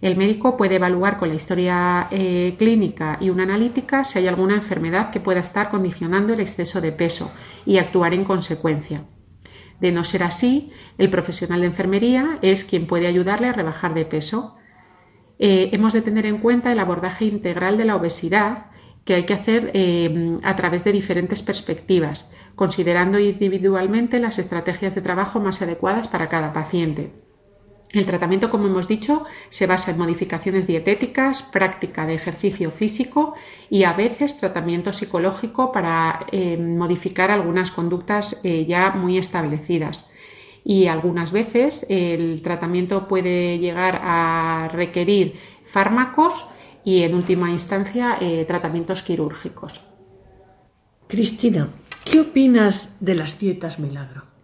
El 0.00 0.16
médico 0.16 0.56
puede 0.56 0.76
evaluar 0.76 1.16
con 1.16 1.28
la 1.28 1.34
historia 1.34 2.08
eh, 2.10 2.54
clínica 2.58 3.18
y 3.20 3.30
una 3.30 3.44
analítica 3.44 4.04
si 4.04 4.18
hay 4.18 4.26
alguna 4.26 4.54
enfermedad 4.54 5.10
que 5.10 5.20
pueda 5.20 5.40
estar 5.40 5.70
condicionando 5.70 6.34
el 6.34 6.40
exceso 6.40 6.80
de 6.80 6.92
peso 6.92 7.32
y 7.64 7.78
actuar 7.78 8.12
en 8.14 8.24
consecuencia. 8.24 9.04
De 9.80 9.92
no 9.92 10.04
ser 10.04 10.22
así, 10.22 10.70
el 10.98 11.10
profesional 11.10 11.60
de 11.60 11.66
enfermería 11.66 12.38
es 12.42 12.64
quien 12.64 12.86
puede 12.86 13.06
ayudarle 13.06 13.48
a 13.48 13.52
rebajar 13.52 13.94
de 13.94 14.04
peso. 14.04 14.56
Eh, 15.38 15.70
hemos 15.72 15.92
de 15.92 16.02
tener 16.02 16.26
en 16.26 16.38
cuenta 16.38 16.72
el 16.72 16.78
abordaje 16.78 17.26
integral 17.26 17.76
de 17.76 17.84
la 17.84 17.96
obesidad 17.96 18.70
que 19.04 19.14
hay 19.14 19.24
que 19.24 19.34
hacer 19.34 19.70
eh, 19.74 20.38
a 20.42 20.56
través 20.56 20.82
de 20.84 20.92
diferentes 20.92 21.42
perspectivas, 21.42 22.30
considerando 22.54 23.20
individualmente 23.20 24.18
las 24.18 24.38
estrategias 24.38 24.94
de 24.94 25.02
trabajo 25.02 25.40
más 25.40 25.62
adecuadas 25.62 26.08
para 26.08 26.28
cada 26.28 26.52
paciente. 26.52 27.25
El 27.92 28.04
tratamiento, 28.04 28.50
como 28.50 28.66
hemos 28.66 28.88
dicho, 28.88 29.24
se 29.48 29.66
basa 29.66 29.92
en 29.92 29.98
modificaciones 29.98 30.66
dietéticas, 30.66 31.42
práctica 31.42 32.04
de 32.04 32.14
ejercicio 32.14 32.70
físico 32.70 33.34
y 33.70 33.84
a 33.84 33.92
veces 33.92 34.38
tratamiento 34.38 34.92
psicológico 34.92 35.70
para 35.70 36.26
eh, 36.32 36.56
modificar 36.56 37.30
algunas 37.30 37.70
conductas 37.70 38.40
eh, 38.42 38.66
ya 38.66 38.90
muy 38.90 39.18
establecidas. 39.18 40.08
Y 40.64 40.88
algunas 40.88 41.30
veces 41.30 41.86
el 41.88 42.42
tratamiento 42.42 43.06
puede 43.06 43.58
llegar 43.58 44.00
a 44.02 44.68
requerir 44.72 45.34
fármacos 45.62 46.48
y 46.84 47.02
en 47.02 47.14
última 47.14 47.50
instancia 47.50 48.18
eh, 48.20 48.44
tratamientos 48.46 49.02
quirúrgicos. 49.02 49.82
Cristina, 51.06 51.70
¿qué 52.04 52.20
opinas 52.20 52.96
de 52.98 53.14
las 53.14 53.38
dietas 53.38 53.78
milagro? 53.78 54.35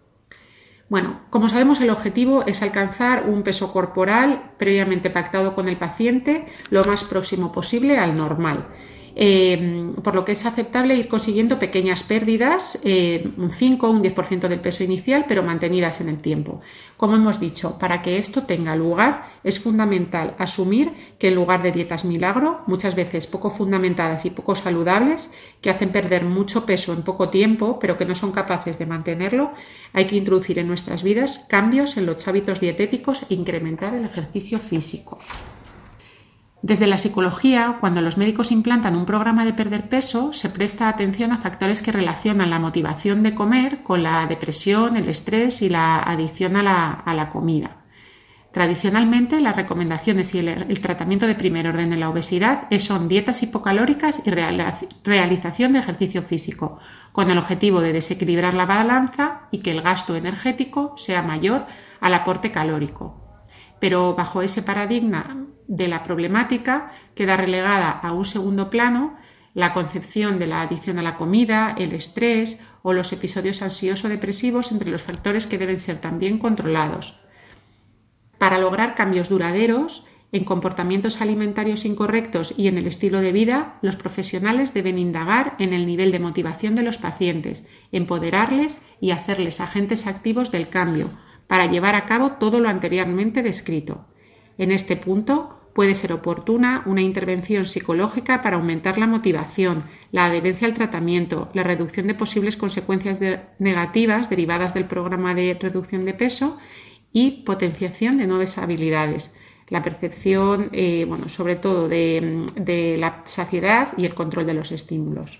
Bueno, 0.93 1.21
como 1.31 1.49
sabemos, 1.49 1.81
el 1.81 1.89
objetivo 1.89 2.45
es 2.45 2.61
alcanzar 2.61 3.27
un 3.27 3.41
peso 3.41 3.73
corporal 3.73 4.51
previamente 4.59 5.09
pactado 5.09 5.55
con 5.55 5.67
el 5.67 5.75
paciente 5.75 6.45
lo 6.69 6.83
más 6.83 7.03
próximo 7.03 7.51
posible 7.51 7.97
al 7.97 8.15
normal. 8.15 8.67
Eh, 9.15 9.91
por 10.03 10.15
lo 10.15 10.25
que 10.25 10.31
es 10.31 10.45
aceptable 10.45 10.95
ir 10.95 11.07
consiguiendo 11.07 11.59
pequeñas 11.59 12.03
pérdidas, 12.03 12.79
eh, 12.83 13.29
un 13.37 13.51
5 13.51 13.87
o 13.87 13.91
un 13.91 14.01
10% 14.01 14.47
del 14.47 14.59
peso 14.59 14.83
inicial, 14.83 15.25
pero 15.27 15.43
mantenidas 15.43 16.01
en 16.01 16.09
el 16.09 16.17
tiempo. 16.17 16.61
Como 16.97 17.15
hemos 17.15 17.39
dicho, 17.39 17.77
para 17.77 18.01
que 18.01 18.17
esto 18.17 18.43
tenga 18.43 18.75
lugar 18.75 19.33
es 19.43 19.59
fundamental 19.59 20.35
asumir 20.39 20.91
que 21.19 21.27
en 21.27 21.35
lugar 21.35 21.61
de 21.61 21.71
dietas 21.71 22.05
milagro, 22.05 22.61
muchas 22.65 22.95
veces 22.95 23.27
poco 23.27 23.49
fundamentadas 23.49 24.25
y 24.25 24.29
poco 24.29 24.55
saludables, 24.55 25.31
que 25.61 25.69
hacen 25.69 25.91
perder 25.91 26.23
mucho 26.23 26.65
peso 26.65 26.93
en 26.93 27.03
poco 27.03 27.29
tiempo, 27.29 27.77
pero 27.79 27.97
que 27.97 28.05
no 28.05 28.15
son 28.15 28.31
capaces 28.31 28.79
de 28.79 28.85
mantenerlo, 28.85 29.51
hay 29.91 30.07
que 30.07 30.15
introducir 30.15 30.59
en 30.59 30.67
nuestras 30.67 31.03
vidas 31.03 31.45
cambios 31.49 31.97
en 31.97 32.05
los 32.05 32.27
hábitos 32.27 32.59
dietéticos 32.59 33.23
e 33.29 33.35
incrementar 33.35 33.93
el 33.93 34.05
ejercicio 34.05 34.57
físico. 34.57 35.19
Desde 36.63 36.87
la 36.87 36.97
psicología, 36.97 37.75
cuando 37.81 37.99
los 37.99 38.17
médicos 38.17 38.49
implantan 38.49 38.95
un 38.95 39.05
programa 39.05 39.43
de 39.43 39.51
perder 39.51 39.89
peso, 39.89 40.31
se 40.31 40.47
presta 40.47 40.87
atención 40.87 41.33
a 41.33 41.37
factores 41.37 41.81
que 41.81 41.91
relacionan 41.91 42.49
la 42.49 42.57
motivación 42.57 43.21
de 43.21 43.35
comer 43.35 43.83
con 43.83 44.01
la 44.01 44.25
depresión, 44.27 44.95
el 44.95 45.09
estrés 45.09 45.61
y 45.61 45.67
la 45.67 45.99
adicción 45.99 46.55
a 46.55 46.63
la, 46.63 47.29
comida. 47.33 47.83
Tradicionalmente, 48.53 49.41
las 49.41 49.57
recomendaciones 49.57 50.33
y 50.35 50.39
el, 50.39 50.79
tratamiento 50.79 51.27
de 51.27 51.35
primer 51.35 51.67
orden 51.67 51.91
en 51.91 51.99
la 51.99 52.09
obesidad 52.09 52.69
son 52.79 53.09
dietas 53.09 53.43
hipocalóricas 53.43 54.25
y 54.25 54.29
realización 54.29 55.73
de 55.73 55.79
ejercicio 55.79 56.21
físico, 56.21 56.79
con 57.11 57.29
el 57.29 57.39
objetivo 57.39 57.81
de 57.81 57.91
desequilibrar 57.91 58.53
la 58.53 58.65
balanza 58.65 59.49
y 59.51 59.57
que 59.57 59.71
el 59.71 59.81
gasto 59.81 60.15
energético 60.15 60.93
sea 60.95 61.23
mayor 61.23 61.65
al 61.99 62.13
aporte 62.13 62.51
calórico. 62.53 63.19
Pero 63.81 64.15
bajo 64.15 64.41
ese 64.41 64.63
paradigma 64.63 65.49
de 65.75 65.87
la 65.87 66.03
problemática 66.03 66.91
queda 67.15 67.35
relegada 67.35 67.89
a 67.89 68.13
un 68.13 68.25
segundo 68.25 68.69
plano 68.69 69.17
la 69.55 69.73
concepción 69.73 70.39
de 70.39 70.47
la 70.47 70.61
adicción 70.61 70.99
a 70.99 71.03
la 71.03 71.17
comida, 71.17 71.75
el 71.77 71.93
estrés 71.93 72.59
o 72.83 72.93
los 72.93 73.11
episodios 73.11 73.61
ansioso-depresivos 73.61 74.71
entre 74.71 74.91
los 74.91 75.01
factores 75.01 75.47
que 75.47 75.57
deben 75.57 75.79
ser 75.79 75.99
también 75.99 76.37
controlados. 76.37 77.19
Para 78.37 78.57
lograr 78.57 78.93
cambios 78.93 79.29
duraderos 79.29 80.05
en 80.31 80.43
comportamientos 80.43 81.21
alimentarios 81.21 81.85
incorrectos 81.85 82.53
y 82.57 82.67
en 82.67 82.77
el 82.77 82.87
estilo 82.87 83.21
de 83.21 83.31
vida, 83.31 83.77
los 83.81 83.95
profesionales 83.95 84.73
deben 84.73 84.97
indagar 84.97 85.55
en 85.59 85.73
el 85.73 85.85
nivel 85.85 86.11
de 86.11 86.19
motivación 86.19 86.75
de 86.75 86.83
los 86.83 86.97
pacientes, 86.97 87.67
empoderarles 87.91 88.83
y 88.99 89.11
hacerles 89.11 89.59
agentes 89.59 90.07
activos 90.07 90.51
del 90.51 90.69
cambio, 90.69 91.09
para 91.47 91.67
llevar 91.67 91.95
a 91.95 92.05
cabo 92.05 92.33
todo 92.33 92.59
lo 92.59 92.69
anteriormente 92.69 93.43
descrito. 93.43 94.07
En 94.57 94.71
este 94.71 94.95
punto 94.95 95.62
puede 95.73 95.95
ser 95.95 96.13
oportuna 96.13 96.83
una 96.85 97.01
intervención 97.01 97.65
psicológica 97.65 98.41
para 98.41 98.57
aumentar 98.57 98.97
la 98.97 99.07
motivación, 99.07 99.83
la 100.11 100.25
adherencia 100.25 100.67
al 100.67 100.73
tratamiento, 100.73 101.49
la 101.53 101.63
reducción 101.63 102.07
de 102.07 102.13
posibles 102.13 102.57
consecuencias 102.57 103.19
negativas 103.59 104.29
derivadas 104.29 104.73
del 104.73 104.85
programa 104.85 105.33
de 105.33 105.57
reducción 105.59 106.05
de 106.05 106.13
peso 106.13 106.57
y 107.11 107.43
potenciación 107.43 108.17
de 108.17 108.27
nuevas 108.27 108.57
habilidades. 108.57 109.35
La 109.69 109.81
percepción, 109.81 110.69
eh, 110.71 111.05
bueno, 111.07 111.29
sobre 111.29 111.55
todo 111.55 111.87
de, 111.87 112.45
de 112.55 112.97
la 112.97 113.23
saciedad 113.25 113.89
y 113.97 114.05
el 114.05 114.13
control 114.13 114.45
de 114.45 114.53
los 114.53 114.71
estímulos. 114.71 115.39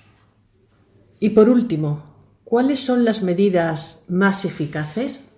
Y 1.19 1.29
por 1.29 1.49
último, 1.49 2.03
¿cuáles 2.43 2.79
son 2.79 3.05
las 3.05 3.21
medidas 3.21 4.05
más 4.09 4.45
eficaces? 4.45 5.32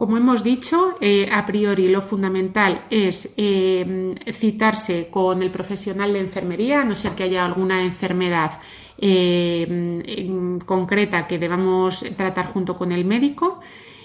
Como 0.00 0.16
hemos 0.16 0.42
dicho, 0.42 0.96
eh, 1.02 1.28
a 1.30 1.44
priori 1.44 1.86
lo 1.88 2.00
fundamental 2.00 2.86
es 2.88 3.34
eh, 3.36 4.14
citarse 4.32 5.08
con 5.10 5.42
el 5.42 5.50
profesional 5.50 6.14
de 6.14 6.20
enfermería, 6.20 6.80
a 6.80 6.84
no 6.86 6.96
ser 6.96 7.12
que 7.12 7.24
haya 7.24 7.44
alguna 7.44 7.84
enfermedad 7.84 8.52
eh, 8.96 10.56
concreta 10.64 11.26
que 11.26 11.38
debamos 11.38 12.02
tratar 12.16 12.46
junto 12.46 12.78
con 12.78 12.92
el 12.92 13.04
médico 13.04 13.60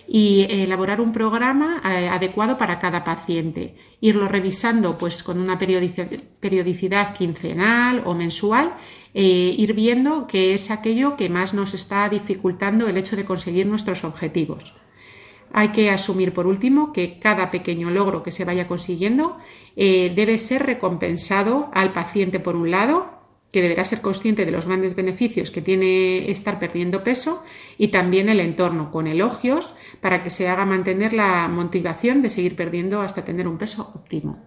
y 0.06 0.46
elaborar 0.50 1.00
un 1.00 1.14
programa 1.14 1.80
adecuado 1.82 2.58
para 2.58 2.78
cada 2.78 3.06
paciente. 3.06 3.78
Irlo 4.02 4.28
revisando 4.28 4.98
pues, 4.98 5.24
con 5.24 5.40
una 5.40 5.58
periodicidad 5.58 7.14
quincenal 7.16 8.04
o 8.06 8.14
mensual, 8.14 8.74
ir 9.14 9.74
viendo 9.74 10.28
qué 10.28 10.54
es 10.56 10.72
aquello 10.72 11.16
que 11.16 11.30
más 11.30 11.54
nos 11.54 11.74
está 11.74 12.10
dificultando 12.10 12.86
el 12.90 12.98
hecho 12.98 13.16
de 13.16 13.24
conseguir 13.24 13.66
nuestros 13.66 14.04
objetivos. 14.04 14.74
Hay 15.58 15.70
que 15.70 15.89
asumir, 15.89 16.34
por 16.34 16.48
último, 16.48 16.91
que 16.91 17.18
cada 17.18 17.50
pequeño 17.50 17.89
logro 17.89 18.24
que 18.24 18.32
se 18.32 18.44
vaya 18.44 18.68
consiguiendo 18.68 19.38
eh, 19.78 20.12
debe 20.13 20.38
ser 20.38 20.65
recompensado 20.65 21.70
al 21.72 21.94
paciente, 21.94 22.41
por 22.41 22.58
un 22.58 22.72
lado, 22.72 23.06
que 23.54 23.62
deberá 23.62 23.86
ser 23.86 24.02
consciente 24.02 24.44
de 24.44 24.52
los 24.52 24.65
grandes 24.65 24.98
beneficios 24.98 25.52
que 25.52 25.62
tiene 25.62 26.30
estar 26.30 26.60
perdiendo 26.60 27.06
peso 27.06 27.41
y 27.78 27.88
también 27.88 28.28
el 28.28 28.41
entorno, 28.41 28.91
con 28.91 29.08
elogios, 29.08 29.74
para 30.02 30.24
que 30.24 30.30
se 30.30 30.50
haga 30.50 30.65
mantener 30.65 31.13
la 31.13 31.48
motivación 31.48 32.22
de 32.22 32.30
seguir 32.30 32.58
perdiendo 32.58 33.00
hasta 33.00 33.24
tener 33.24 33.48
un 33.48 33.58
peso 33.58 33.94
óptimo. 33.96 34.44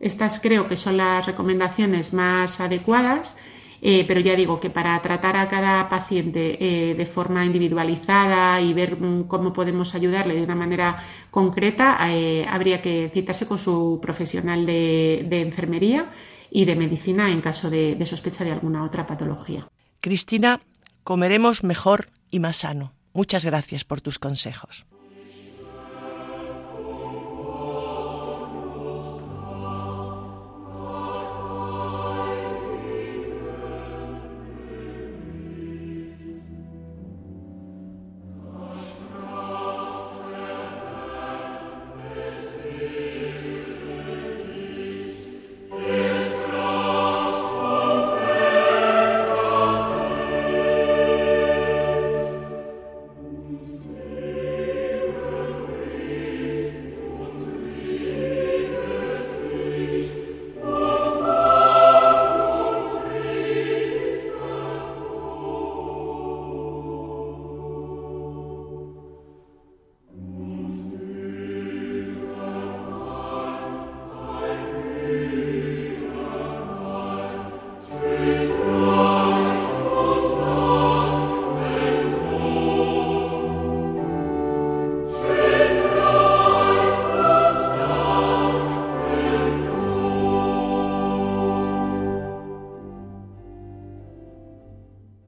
Estas 0.00 0.40
creo 0.40 0.66
que 0.66 0.76
son 0.76 0.98
las 0.98 1.24
recomendaciones 1.24 2.12
más 2.12 2.60
adecuadas 2.60 3.38
eh, 3.88 4.04
pero 4.04 4.18
ya 4.18 4.34
digo 4.34 4.58
que 4.58 4.68
para 4.68 5.00
tratar 5.00 5.36
a 5.36 5.46
cada 5.46 5.88
paciente 5.88 6.58
eh, 6.58 6.94
de 6.96 7.06
forma 7.06 7.46
individualizada 7.46 8.60
y 8.60 8.74
ver 8.74 9.00
mm, 9.00 9.28
cómo 9.28 9.52
podemos 9.52 9.94
ayudarle 9.94 10.34
de 10.34 10.42
una 10.42 10.56
manera 10.56 11.04
concreta, 11.30 11.96
eh, 12.10 12.44
habría 12.48 12.82
que 12.82 13.08
citarse 13.14 13.46
con 13.46 13.58
su 13.58 14.00
profesional 14.02 14.66
de, 14.66 15.40
enfermería 15.40 16.10
y 16.50 16.64
de 16.64 16.74
medicina 16.74 17.30
en 17.30 17.40
caso 17.40 17.70
de 17.70 18.04
sospecha 18.06 18.42
de 18.42 18.50
alguna 18.50 18.82
otra 18.82 19.06
patología. 19.06 19.68
Cristina, 20.00 20.60
comeremos 21.04 21.62
mejor 21.62 22.08
y 22.28 22.40
más 22.40 22.56
sano. 22.56 22.92
Muchas 23.12 23.44
gracias 23.44 23.84
por 23.84 24.00
tus 24.00 24.18
consejos. 24.18 24.84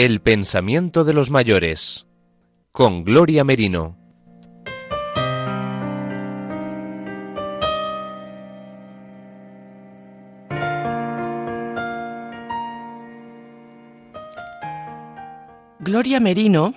El 0.00 0.20
pensamiento 0.20 1.02
de 1.02 1.12
los 1.12 1.32
mayores 1.32 2.06
con 2.70 3.02
Gloria 3.02 3.42
Merino. 3.42 3.96
Gloria 15.80 16.20
Merino 16.20 16.74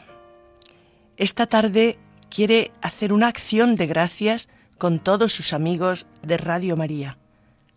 esta 1.15 1.45
tarde 1.45 1.99
quiere 2.31 2.71
hacer 2.81 3.13
una 3.13 3.27
acción 3.27 3.75
de 3.75 3.85
gracias 3.85 4.49
con 4.79 4.97
todos 4.97 5.31
sus 5.31 5.53
amigos 5.53 6.07
de 6.23 6.37
Radio 6.37 6.75
María. 6.75 7.19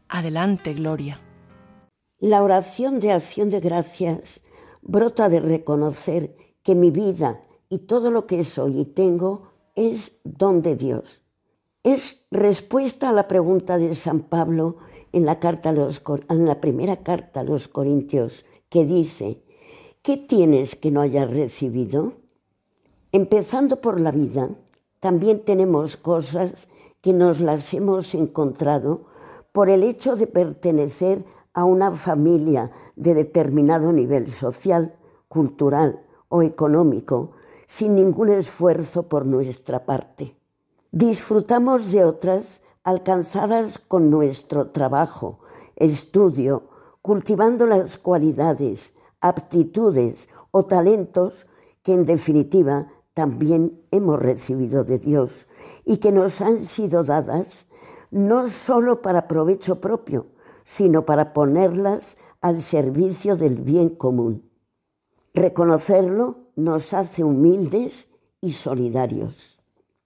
Adelante, 0.09 0.73
Gloria. 0.73 1.21
La 2.19 2.43
oración 2.43 2.99
de 2.99 3.13
acción 3.13 3.51
de 3.51 3.61
gracias 3.61 4.41
brota 4.85 5.29
de 5.29 5.41
reconocer 5.41 6.37
que 6.63 6.75
mi 6.75 6.91
vida 6.91 7.41
y 7.69 7.79
todo 7.81 8.11
lo 8.11 8.27
que 8.27 8.45
soy 8.45 8.81
y 8.81 8.85
tengo 8.85 9.49
es 9.75 10.13
don 10.23 10.63
de 10.63 10.77
Dios. 10.77 11.21
Es 11.83 12.27
respuesta 12.31 13.11
a 13.11 13.13
la 13.13 13.27
pregunta 13.27 13.79
de 13.79 13.95
San 13.95 14.21
Pablo 14.21 14.77
en 15.13 15.27
la, 15.27 15.39
carta 15.39 15.73
los, 15.73 16.03
en 16.29 16.47
la 16.47 16.61
primera 16.61 17.03
carta 17.03 17.41
a 17.41 17.45
los 17.45 17.69
Corintios, 17.69 18.45
que 18.69 18.85
dice, 18.85 19.43
¿qué 20.03 20.17
tienes 20.17 20.77
que 20.77 20.91
no 20.91 21.01
hayas 21.01 21.31
recibido? 21.31 22.15
Empezando 23.13 23.81
por 23.81 24.01
la 24.01 24.11
vida, 24.11 24.51
también 25.01 25.45
tenemos 25.45 25.97
cosas 25.97 26.69
que 27.01 27.13
nos 27.13 27.41
las 27.41 27.73
hemos 27.75 28.15
encontrado 28.15 29.05
por 29.53 29.69
el 29.69 29.83
hecho 29.83 30.17
de 30.17 30.27
pertenecer 30.27 31.25
a 31.55 31.65
una 31.65 31.93
familia 31.93 32.71
de 32.97 33.15
determinado 33.15 33.93
nivel 33.93 34.31
social, 34.31 34.97
cultural 35.29 36.05
o 36.29 36.43
económico 36.43 37.33
sin 37.67 37.95
ningún 37.95 38.29
esfuerzo 38.29 39.05
por 39.09 39.25
nuestra 39.25 39.87
parte. 39.87 40.37
Disfrutamos 40.91 41.91
de 41.91 42.05
otras 42.05 42.63
alcanzadas 42.83 43.79
con 43.79 44.11
nuestro 44.11 44.69
trabajo, 44.69 45.41
estudio, 45.77 46.69
cultivando 47.01 47.67
las 47.67 47.99
cualidades, 47.99 48.93
aptitudes 49.21 50.29
o 50.51 50.67
talentos 50.67 51.47
que 51.83 51.95
en 51.95 52.05
definitiva 52.05 52.89
también 53.15 53.81
hemos 53.91 54.21
recibido 54.21 54.85
de 54.85 54.99
Dios 54.99 55.49
y 55.85 55.97
que 55.99 56.13
nos 56.13 56.41
han 56.41 56.65
sido 56.65 57.05
dadas 57.05 57.67
no 58.11 58.49
sólo 58.49 59.03
para 59.03 59.27
provecho 59.27 59.81
propio, 59.81 60.27
sino 60.65 61.05
para 61.05 61.33
ponerlas 61.33 62.17
al 62.41 62.61
servicio 62.61 63.37
del 63.37 63.61
bien 63.61 63.91
común. 63.91 64.51
Reconocerlo 65.33 66.49
nos 66.57 66.93
hace 66.93 67.25
humildes 67.25 68.09
y 68.41 68.53
solidarios. 68.53 69.59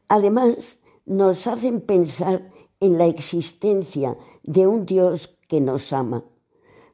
Además, 0.08 0.78
nos 1.06 1.46
hacen 1.46 1.80
pensar 1.80 2.50
en 2.80 2.98
la 2.98 3.06
existencia 3.06 4.16
de 4.42 4.66
un 4.66 4.86
Dios 4.86 5.36
que 5.48 5.60
nos 5.60 5.92
ama, 5.92 6.24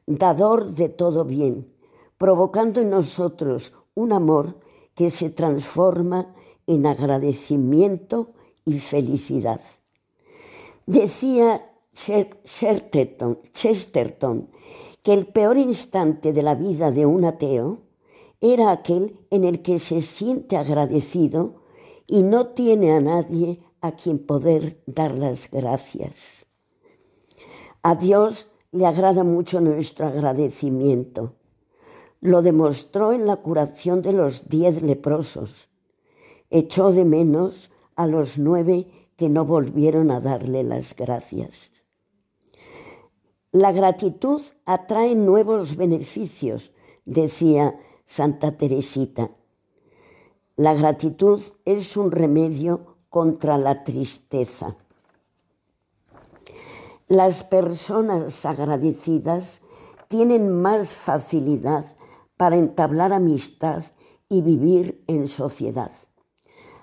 dador 0.05 0.71
de 0.71 0.89
todo 0.89 1.25
bien, 1.25 1.71
provocando 2.17 2.81
en 2.81 2.89
nosotros 2.89 3.73
un 3.93 4.13
amor 4.13 4.59
que 4.95 5.11
se 5.11 5.29
transforma 5.29 6.33
en 6.67 6.85
agradecimiento 6.85 8.31
y 8.63 8.79
felicidad. 8.79 9.61
Decía 10.85 11.69
Chesterton, 13.53 14.49
que 15.01 15.13
el 15.13 15.27
peor 15.27 15.57
instante 15.57 16.33
de 16.33 16.43
la 16.43 16.55
vida 16.55 16.91
de 16.91 17.05
un 17.05 17.25
ateo 17.25 17.79
era 18.41 18.71
aquel 18.71 19.19
en 19.31 19.43
el 19.43 19.61
que 19.61 19.79
se 19.79 20.01
siente 20.01 20.57
agradecido 20.57 21.63
y 22.05 22.21
no 22.21 22.47
tiene 22.47 22.91
a 22.91 22.99
nadie 22.99 23.59
a 23.81 23.93
quien 23.93 24.19
poder 24.19 24.81
dar 24.85 25.15
las 25.15 25.49
gracias. 25.49 26.45
A 27.81 27.95
Dios 27.95 28.47
le 28.71 28.85
agrada 28.85 29.23
mucho 29.23 29.61
nuestro 29.61 30.07
agradecimiento. 30.07 31.33
Lo 32.19 32.41
demostró 32.41 33.13
en 33.13 33.25
la 33.25 33.37
curación 33.37 34.01
de 34.01 34.13
los 34.13 34.49
diez 34.49 34.81
leprosos. 34.81 35.69
Echó 36.49 36.91
de 36.91 37.05
menos 37.05 37.71
a 37.95 38.07
los 38.07 38.37
nueve 38.37 38.87
que 39.15 39.29
no 39.29 39.45
volvieron 39.45 40.11
a 40.11 40.19
darle 40.19 40.63
las 40.63 40.95
gracias. 40.95 41.71
La 43.55 43.71
gratitud 43.71 44.41
atrae 44.65 45.15
nuevos 45.15 45.77
beneficios, 45.77 46.73
decía 47.05 47.79
Santa 48.05 48.57
Teresita. 48.57 49.31
La 50.57 50.73
gratitud 50.73 51.41
es 51.63 51.95
un 51.95 52.11
remedio 52.11 52.97
contra 53.09 53.57
la 53.57 53.85
tristeza. 53.85 54.75
Las 57.07 57.45
personas 57.45 58.45
agradecidas 58.45 59.61
tienen 60.09 60.51
más 60.61 60.91
facilidad 60.91 61.85
para 62.35 62.57
entablar 62.57 63.13
amistad 63.13 63.85
y 64.27 64.41
vivir 64.41 65.01
en 65.07 65.29
sociedad. 65.29 65.91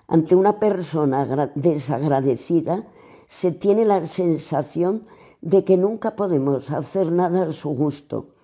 Ante 0.06 0.34
una 0.34 0.58
persona 0.58 1.52
desagradecida 1.54 2.88
se 3.28 3.52
tiene 3.52 3.84
la 3.84 4.06
sensación 4.06 5.04
de 5.04 5.21
que 5.64 5.76
nunca 5.76 6.16
podemos 6.16 6.70
hacer 6.70 7.10
nada 7.10 7.46
a 7.46 7.52
su 7.52 7.70
gusto 7.70 8.34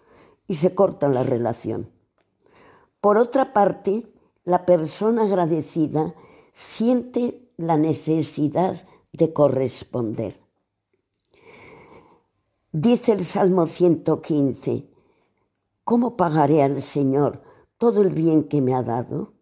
y 0.46 0.56
se 0.56 0.74
corta 0.74 1.08
la 1.08 1.22
relación. 1.22 1.88
Por 3.00 3.16
otra 3.16 3.52
parte, 3.52 4.12
la 4.44 4.66
persona 4.66 5.22
agradecida 5.22 6.14
siente 6.52 7.48
la 7.56 7.76
necesidad 7.76 8.84
de 9.12 9.32
corresponder. 9.32 10.40
Dice 12.72 13.12
el 13.12 13.24
Salmo 13.24 13.66
115, 13.66 14.88
¿cómo 15.84 16.16
pagaré 16.16 16.62
al 16.62 16.82
Señor 16.82 17.42
todo 17.78 18.02
el 18.02 18.10
bien 18.10 18.44
que 18.44 18.60
me 18.60 18.74
ha 18.74 18.82
dado? 18.82 19.32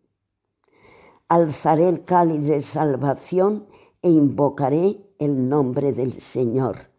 Alzaré 1.28 1.88
el 1.88 2.04
cáliz 2.04 2.46
de 2.46 2.62
salvación 2.62 3.66
e 4.02 4.10
invocaré 4.10 5.06
el 5.18 5.48
nombre 5.48 5.92
del 5.92 6.20
Señor. 6.20 6.95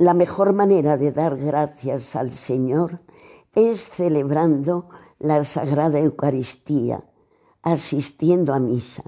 La 0.00 0.14
mejor 0.14 0.52
manera 0.52 0.96
de 0.96 1.10
dar 1.10 1.36
gracias 1.36 2.14
al 2.14 2.30
Señor 2.30 3.00
es 3.52 3.80
celebrando 3.80 4.88
la 5.18 5.42
Sagrada 5.42 5.98
Eucaristía, 5.98 7.02
asistiendo 7.62 8.54
a 8.54 8.60
misa, 8.60 9.02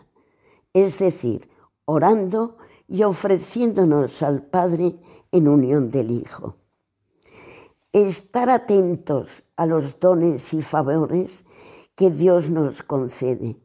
es 0.72 0.98
decir, 0.98 1.48
orando 1.84 2.56
y 2.88 3.04
ofreciéndonos 3.04 4.20
al 4.24 4.42
Padre 4.42 4.96
en 5.30 5.46
unión 5.46 5.92
del 5.92 6.10
Hijo. 6.10 6.56
Estar 7.92 8.50
atentos 8.50 9.44
a 9.54 9.66
los 9.66 10.00
dones 10.00 10.52
y 10.52 10.60
favores 10.60 11.44
que 11.94 12.10
Dios 12.10 12.50
nos 12.50 12.82
concede, 12.82 13.60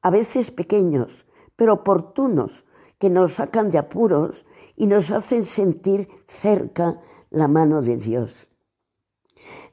a 0.00 0.10
veces 0.10 0.52
pequeños, 0.52 1.26
pero 1.56 1.72
oportunos, 1.72 2.64
que 3.00 3.10
nos 3.10 3.32
sacan 3.32 3.72
de 3.72 3.78
apuros 3.78 4.44
y 4.76 4.86
nos 4.86 5.10
hacen 5.10 5.44
sentir 5.44 6.08
cerca 6.28 7.00
la 7.30 7.48
mano 7.48 7.82
de 7.82 7.96
Dios. 7.96 8.48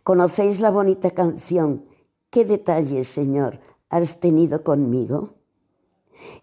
¿Conocéis 0.03 0.59
la 0.59 0.71
bonita 0.71 1.11
canción? 1.11 1.85
¿Qué 2.29 2.45
detalles, 2.45 3.07
Señor, 3.07 3.59
has 3.89 4.19
tenido 4.19 4.63
conmigo? 4.63 5.35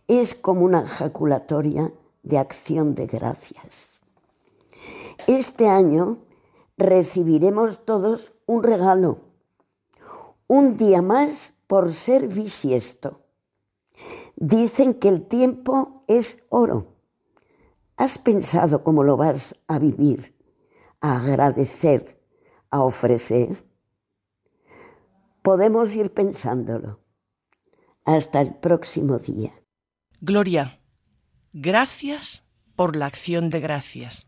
Es 0.09 0.35
como 0.35 0.65
una 0.65 0.83
ejaculatoria 0.83 1.93
de 2.23 2.39
acción 2.39 2.95
de 2.95 3.07
gracias. 3.07 4.01
Este 5.27 5.69
año 5.69 6.19
recibiremos 6.77 7.85
todos 7.85 8.33
un 8.47 8.63
regalo, 8.63 9.19
un 10.47 10.77
día 10.77 11.03
más 11.03 11.55
por 11.67 11.93
ser 11.93 12.29
bisiesto. 12.29 13.21
Dicen 14.37 14.95
que 14.95 15.09
el 15.09 15.27
tiempo 15.27 16.03
es 16.07 16.39
oro 16.51 16.96
¿Has 17.97 18.19
pensado 18.19 18.85
cómo 18.85 19.03
lo 19.03 19.17
vas 19.17 19.55
a 19.67 19.79
vivir, 19.79 20.35
a 21.01 21.17
agradecer, 21.17 22.23
a 22.71 22.83
ofrecer? 22.83 23.65
Podemos 25.43 25.95
ir 25.95 26.13
pensándolo. 26.13 27.01
Hasta 28.05 28.41
el 28.41 28.55
próximo 28.55 29.19
día. 29.19 29.53
Gloria, 30.21 30.81
gracias 31.53 32.47
por 32.77 32.97
la 32.97 33.07
acción 33.07 33.49
de 33.51 33.61
gracias. 33.61 34.27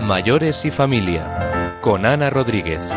Mayores 0.00 0.64
y 0.64 0.70
familia, 0.70 1.78
con 1.80 2.04
Ana 2.04 2.28
Rodríguez. 2.28 2.92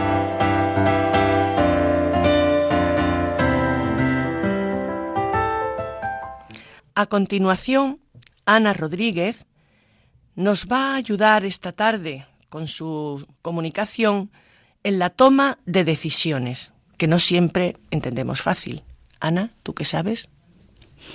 A 6.97 7.07
continuación, 7.07 7.99
Ana 8.45 8.73
Rodríguez 8.73 9.45
nos 10.35 10.67
va 10.67 10.93
a 10.93 10.95
ayudar 10.95 11.43
esta 11.43 11.73
tarde 11.73 12.25
con 12.47 12.69
su 12.69 13.27
comunicación 13.41 14.31
en 14.81 14.99
la 14.99 15.09
toma 15.09 15.59
de 15.65 15.83
decisiones, 15.83 16.71
que 16.97 17.09
no 17.09 17.19
siempre 17.19 17.75
entendemos 17.91 18.41
fácil. 18.41 18.83
Ana, 19.19 19.51
¿tú 19.61 19.73
qué 19.73 19.83
sabes? 19.83 20.29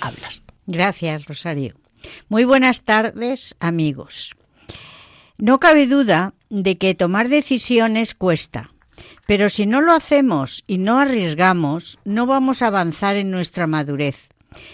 Hablas. 0.01 0.43
Gracias, 0.67 1.25
Rosario. 1.25 1.73
Muy 2.29 2.45
buenas 2.45 2.83
tardes, 2.83 3.55
amigos. 3.59 4.35
No 5.39 5.59
cabe 5.59 5.87
duda 5.87 6.35
de 6.51 6.77
que 6.77 6.93
tomar 6.93 7.27
decisiones 7.27 8.13
cuesta, 8.13 8.69
pero 9.25 9.49
si 9.49 9.65
no 9.65 9.81
lo 9.81 9.93
hacemos 9.93 10.63
y 10.67 10.77
no 10.77 10.99
arriesgamos, 10.99 11.97
no 12.05 12.27
vamos 12.27 12.61
a 12.61 12.67
avanzar 12.67 13.15
en 13.15 13.31
nuestra 13.31 13.65
madurez. 13.65 14.30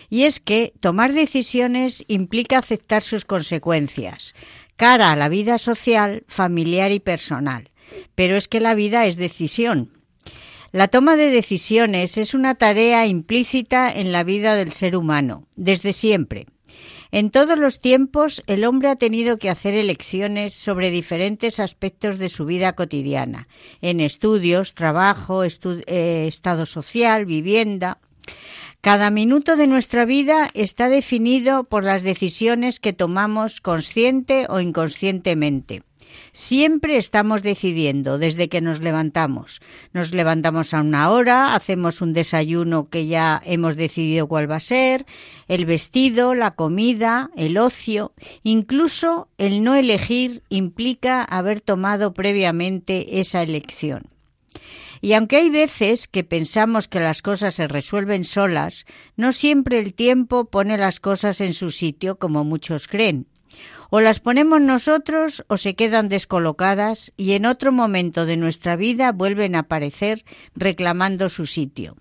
Y 0.10 0.24
es 0.24 0.40
que 0.40 0.74
tomar 0.80 1.14
decisiones 1.14 2.04
implica 2.08 2.58
aceptar 2.58 3.04
sus 3.04 3.26
consecuencias, 3.26 4.34
cara 4.76 5.12
a 5.12 5.16
la 5.16 5.30
vida 5.30 5.58
social, 5.58 6.24
familiar 6.28 6.92
y 6.92 7.00
personal. 7.00 7.72
Pero 8.16 8.36
es 8.36 8.48
que 8.48 8.60
la 8.60 8.76
vida 8.76 9.06
es 9.06 9.16
decisión. 9.16 9.92
La 10.72 10.90
toma 10.90 11.16
de 11.16 11.30
decisiones 11.30 12.18
es 12.18 12.34
una 12.34 12.56
tarea 12.56 13.06
implícita 13.06 13.92
en 13.92 14.12
la 14.12 14.24
vida 14.24 14.56
del 14.56 14.74
ser 14.74 14.96
humano, 14.98 15.48
desde 15.56 15.94
siempre. 15.94 16.48
En 17.12 17.32
todos 17.32 17.58
los 17.58 17.80
tiempos 17.80 18.44
el 18.48 18.66
hombre 18.66 18.90
ha 18.90 18.96
tenido 18.98 19.38
que 19.38 19.50
hacer 19.50 19.74
elecciones 19.74 20.54
sobre 20.54 20.92
diferentes 20.92 21.60
aspectos 21.60 22.20
de 22.20 22.30
su 22.30 22.46
vida 22.46 22.74
cotidiana, 22.74 23.48
en 23.82 24.02
estudios, 24.02 24.74
trabajo, 24.74 25.44
eh, 25.44 26.26
estado 26.28 26.66
social, 26.66 27.26
vivienda. 27.26 28.00
Cada 28.88 29.10
minuto 29.10 29.58
de 29.58 29.68
nuestra 29.68 30.06
vida 30.06 30.48
está 30.54 30.88
definido 30.88 31.66
por 31.66 31.84
las 31.84 32.04
decisiones 32.04 32.80
que 32.80 32.94
tomamos 32.94 33.60
consciente 33.60 34.46
o 34.48 34.62
inconscientemente. 34.62 35.84
Siempre 36.32 36.96
estamos 36.96 37.44
decidiendo 37.44 38.18
desde 38.18 38.48
que 38.48 38.62
nos 38.62 38.80
levantamos. 38.80 39.60
Nos 39.92 40.14
levantamos 40.14 40.74
a 40.74 40.80
una 40.80 41.10
hora, 41.10 41.54
hacemos 41.54 42.00
un 42.00 42.14
desayuno 42.14 42.88
que 42.90 43.08
ya 43.08 43.42
hemos 43.44 43.76
decidido 43.76 44.28
cuál 44.28 44.50
va 44.50 44.56
a 44.56 44.62
ser, 44.62 45.06
el 45.50 45.66
vestido, 45.66 46.34
la 46.34 46.52
comida, 46.52 47.30
el 47.36 47.58
ocio, 47.58 48.14
incluso 48.44 49.28
el 49.38 49.66
no 49.66 49.76
elegir 49.76 50.44
implica 50.48 51.26
haber 51.26 51.60
tomado 51.60 52.14
previamente 52.14 53.20
esa 53.20 53.44
elección. 53.44 54.04
Y 55.02 55.14
aunque 55.14 55.38
hay 55.38 55.50
veces 55.50 56.08
que 56.08 56.24
pensamos 56.24 56.88
que 56.88 57.00
las 57.00 57.22
cosas 57.22 57.56
se 57.56 57.68
resuelven 57.68 58.24
solas, 58.24 58.86
no 59.16 59.32
siempre 59.32 59.80
el 59.80 59.94
tiempo 59.94 60.46
pone 60.46 60.78
las 60.78 61.00
cosas 61.00 61.42
en 61.42 61.54
su 61.54 61.72
sitio 61.72 62.18
como 62.18 62.44
muchos 62.44 62.88
creen. 62.88 63.28
O 63.90 64.02
las 64.02 64.20
ponemos 64.20 64.60
nosotros 64.60 65.46
o 65.48 65.58
se 65.58 65.76
quedan 65.76 66.10
descolocadas 66.10 67.14
y 67.16 67.34
en 67.34 67.46
otro 67.46 67.72
momento 67.72 68.26
de 68.26 68.38
nuestra 68.38 68.76
vida 68.76 69.12
vuelven 69.14 69.56
a 69.56 69.60
aparecer 69.60 70.26
reclamando 70.56 71.30
su 71.30 71.46
sitio. 71.46 71.96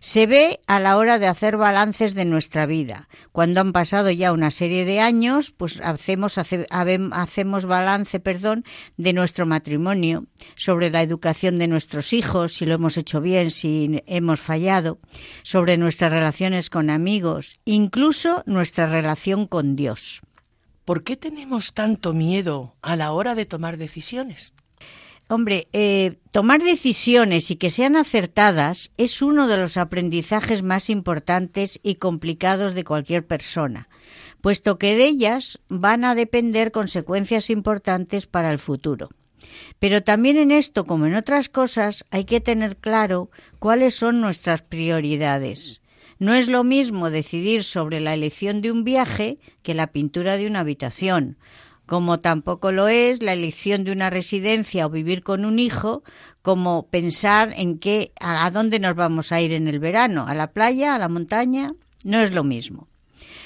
Se 0.00 0.26
ve 0.26 0.60
a 0.66 0.80
la 0.80 0.96
hora 0.96 1.18
de 1.18 1.26
hacer 1.26 1.56
balances 1.56 2.14
de 2.14 2.24
nuestra 2.24 2.66
vida. 2.66 3.08
Cuando 3.32 3.60
han 3.60 3.72
pasado 3.72 4.10
ya 4.10 4.32
una 4.32 4.50
serie 4.50 4.84
de 4.84 5.00
años, 5.00 5.52
pues 5.56 5.80
hacemos, 5.80 6.38
hacemos 6.38 7.66
balance 7.66 8.20
perdón, 8.20 8.64
de 8.96 9.12
nuestro 9.12 9.46
matrimonio, 9.46 10.26
sobre 10.56 10.90
la 10.90 11.02
educación 11.02 11.58
de 11.58 11.68
nuestros 11.68 12.12
hijos, 12.12 12.54
si 12.54 12.66
lo 12.66 12.74
hemos 12.74 12.96
hecho 12.96 13.20
bien, 13.20 13.50
si 13.50 14.02
hemos 14.06 14.40
fallado, 14.40 14.98
sobre 15.42 15.76
nuestras 15.76 16.10
relaciones 16.10 16.70
con 16.70 16.90
amigos, 16.90 17.60
incluso 17.64 18.42
nuestra 18.46 18.86
relación 18.86 19.46
con 19.46 19.76
Dios. 19.76 20.22
¿Por 20.84 21.04
qué 21.04 21.16
tenemos 21.16 21.74
tanto 21.74 22.14
miedo 22.14 22.74
a 22.82 22.96
la 22.96 23.12
hora 23.12 23.34
de 23.34 23.46
tomar 23.46 23.76
decisiones? 23.76 24.54
Hombre, 25.32 25.68
eh, 25.72 26.18
tomar 26.32 26.60
decisiones 26.60 27.52
y 27.52 27.56
que 27.56 27.70
sean 27.70 27.94
acertadas 27.94 28.90
es 28.96 29.22
uno 29.22 29.46
de 29.46 29.58
los 29.58 29.76
aprendizajes 29.76 30.64
más 30.64 30.90
importantes 30.90 31.78
y 31.84 31.94
complicados 31.94 32.74
de 32.74 32.82
cualquier 32.82 33.24
persona, 33.24 33.88
puesto 34.40 34.76
que 34.76 34.96
de 34.96 35.06
ellas 35.06 35.60
van 35.68 36.04
a 36.04 36.16
depender 36.16 36.72
consecuencias 36.72 37.48
importantes 37.48 38.26
para 38.26 38.50
el 38.50 38.58
futuro. 38.58 39.08
Pero 39.78 40.02
también 40.02 40.36
en 40.36 40.50
esto, 40.50 40.84
como 40.84 41.06
en 41.06 41.14
otras 41.14 41.48
cosas, 41.48 42.04
hay 42.10 42.24
que 42.24 42.40
tener 42.40 42.76
claro 42.76 43.30
cuáles 43.60 43.94
son 43.94 44.20
nuestras 44.20 44.62
prioridades. 44.62 45.80
No 46.18 46.34
es 46.34 46.48
lo 46.48 46.64
mismo 46.64 47.08
decidir 47.08 47.62
sobre 47.62 48.00
la 48.00 48.14
elección 48.14 48.62
de 48.62 48.72
un 48.72 48.82
viaje 48.82 49.38
que 49.62 49.74
la 49.74 49.92
pintura 49.92 50.36
de 50.36 50.48
una 50.48 50.60
habitación, 50.60 51.38
como 51.90 52.20
tampoco 52.20 52.70
lo 52.70 52.86
es 52.86 53.20
la 53.20 53.32
elección 53.32 53.82
de 53.82 53.90
una 53.90 54.10
residencia 54.10 54.86
o 54.86 54.90
vivir 54.90 55.24
con 55.24 55.44
un 55.44 55.58
hijo, 55.58 56.04
como 56.40 56.86
pensar 56.86 57.52
en 57.56 57.80
qué 57.80 58.12
a 58.20 58.48
dónde 58.52 58.78
nos 58.78 58.94
vamos 58.94 59.32
a 59.32 59.40
ir 59.40 59.52
en 59.52 59.66
el 59.66 59.80
verano, 59.80 60.24
a 60.28 60.34
la 60.34 60.52
playa, 60.52 60.94
a 60.94 61.00
la 61.00 61.08
montaña, 61.08 61.72
no 62.04 62.20
es 62.20 62.30
lo 62.30 62.44
mismo. 62.44 62.86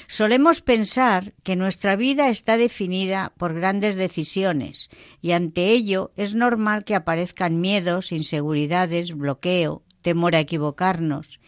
Solemos 0.07 0.61
pensar 0.61 1.33
que 1.41 1.55
nuestra 1.55 1.95
vida 1.95 2.29
está 2.29 2.55
definida 2.57 3.33
por 3.35 3.55
grandes 3.55 3.95
decisiones 3.95 4.91
y 5.23 5.31
ante 5.31 5.71
ello 5.71 6.11
es 6.15 6.35
normal 6.35 6.83
que 6.83 6.93
aparezcan 6.93 7.59
miedos, 7.59 8.11
inseguridades, 8.11 9.17
bloqueo, 9.17 9.81
temor 10.03 10.35
a 10.35 10.39
equivocarnos. 10.39 11.39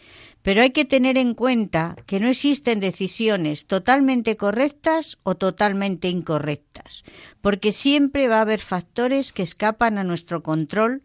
Pero 0.47 0.61
hay 0.61 0.69
que 0.69 0.85
tener 0.85 1.17
en 1.17 1.33
cuenta 1.33 1.97
que 2.05 2.21
no 2.21 2.29
existen 2.29 2.79
decisiones 2.79 3.67
totalmente 3.67 4.37
correctas 4.37 5.17
o 5.23 5.35
totalmente 5.35 6.07
incorrectas, 6.07 7.03
porque 7.41 7.73
siempre 7.73 8.29
va 8.29 8.37
a 8.37 8.43
haber 8.43 8.61
factores 8.61 9.33
que 9.33 9.43
escapan 9.43 9.97
a 9.97 10.05
nuestro 10.05 10.43
control 10.43 11.03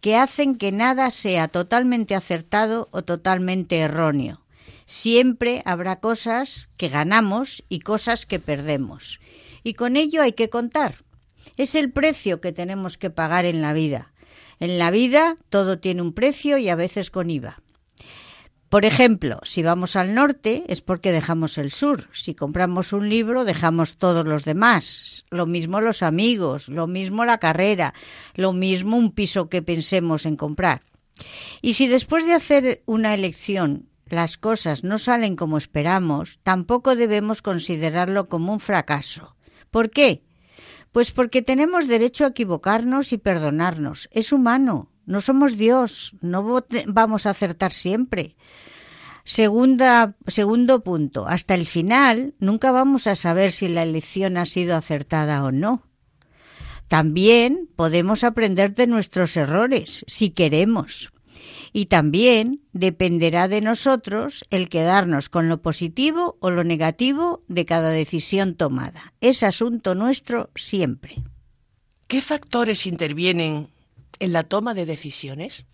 que 0.00 0.16
hacen 0.16 0.56
que 0.56 0.72
nada 0.72 1.10
sea 1.10 1.48
totalmente 1.48 2.14
acertado 2.14 2.88
o 2.90 3.02
totalmente 3.02 3.76
erróneo. 3.76 4.40
Siempre 4.86 5.60
habrá 5.66 6.00
cosas 6.00 6.70
que 6.78 6.88
ganamos 6.88 7.64
y 7.68 7.80
cosas 7.80 8.24
que 8.24 8.38
perdemos. 8.38 9.20
Y 9.64 9.74
con 9.74 9.98
ello 9.98 10.22
hay 10.22 10.32
que 10.32 10.48
contar. 10.48 11.04
Es 11.58 11.74
el 11.74 11.92
precio 11.92 12.40
que 12.40 12.52
tenemos 12.52 12.96
que 12.96 13.10
pagar 13.10 13.44
en 13.44 13.60
la 13.60 13.74
vida. 13.74 14.14
En 14.60 14.78
la 14.78 14.90
vida 14.90 15.36
todo 15.50 15.78
tiene 15.78 16.00
un 16.00 16.14
precio 16.14 16.56
y 16.56 16.70
a 16.70 16.74
veces 16.74 17.10
con 17.10 17.28
IVA. 17.28 17.60
Por 18.68 18.84
ejemplo, 18.84 19.40
si 19.44 19.62
vamos 19.62 19.96
al 19.96 20.14
norte 20.14 20.64
es 20.68 20.82
porque 20.82 21.10
dejamos 21.10 21.56
el 21.56 21.70
sur. 21.72 22.08
Si 22.12 22.34
compramos 22.34 22.92
un 22.92 23.08
libro, 23.08 23.44
dejamos 23.44 23.96
todos 23.96 24.26
los 24.26 24.44
demás. 24.44 25.24
Lo 25.30 25.46
mismo 25.46 25.80
los 25.80 26.02
amigos, 26.02 26.68
lo 26.68 26.86
mismo 26.86 27.24
la 27.24 27.38
carrera, 27.38 27.94
lo 28.34 28.52
mismo 28.52 28.98
un 28.98 29.12
piso 29.12 29.48
que 29.48 29.62
pensemos 29.62 30.26
en 30.26 30.36
comprar. 30.36 30.82
Y 31.62 31.72
si 31.74 31.88
después 31.88 32.26
de 32.26 32.34
hacer 32.34 32.82
una 32.84 33.14
elección 33.14 33.88
las 34.06 34.36
cosas 34.36 34.84
no 34.84 34.98
salen 34.98 35.36
como 35.36 35.58
esperamos, 35.58 36.38
tampoco 36.42 36.96
debemos 36.96 37.42
considerarlo 37.42 38.28
como 38.28 38.52
un 38.52 38.60
fracaso. 38.60 39.36
¿Por 39.70 39.90
qué? 39.90 40.22
Pues 40.92 41.10
porque 41.10 41.42
tenemos 41.42 41.86
derecho 41.86 42.24
a 42.24 42.28
equivocarnos 42.28 43.12
y 43.12 43.18
perdonarnos. 43.18 44.08
Es 44.12 44.32
humano. 44.32 44.90
No 45.08 45.22
somos 45.22 45.56
Dios, 45.56 46.12
no 46.20 46.62
vamos 46.86 47.24
a 47.24 47.30
acertar 47.30 47.72
siempre. 47.72 48.36
Segunda, 49.24 50.16
segundo 50.26 50.84
punto, 50.84 51.26
hasta 51.26 51.54
el 51.54 51.64
final 51.64 52.34
nunca 52.40 52.72
vamos 52.72 53.06
a 53.06 53.14
saber 53.14 53.52
si 53.52 53.68
la 53.68 53.84
elección 53.84 54.36
ha 54.36 54.44
sido 54.44 54.76
acertada 54.76 55.42
o 55.44 55.50
no. 55.50 55.82
También 56.88 57.70
podemos 57.74 58.22
aprender 58.22 58.74
de 58.74 58.86
nuestros 58.86 59.34
errores, 59.38 60.04
si 60.06 60.28
queremos. 60.28 61.10
Y 61.72 61.86
también 61.86 62.60
dependerá 62.74 63.48
de 63.48 63.62
nosotros 63.62 64.44
el 64.50 64.68
quedarnos 64.68 65.30
con 65.30 65.48
lo 65.48 65.62
positivo 65.62 66.36
o 66.40 66.50
lo 66.50 66.64
negativo 66.64 67.42
de 67.48 67.64
cada 67.64 67.90
decisión 67.92 68.56
tomada. 68.56 69.14
Es 69.22 69.42
asunto 69.42 69.94
nuestro 69.94 70.50
siempre. 70.54 71.22
¿Qué 72.08 72.20
factores 72.20 72.86
intervienen 72.86 73.68
en 74.20 74.32
la 74.32 74.44
toma 74.44 74.74
de 74.74 74.86
decisiones? 74.86 75.66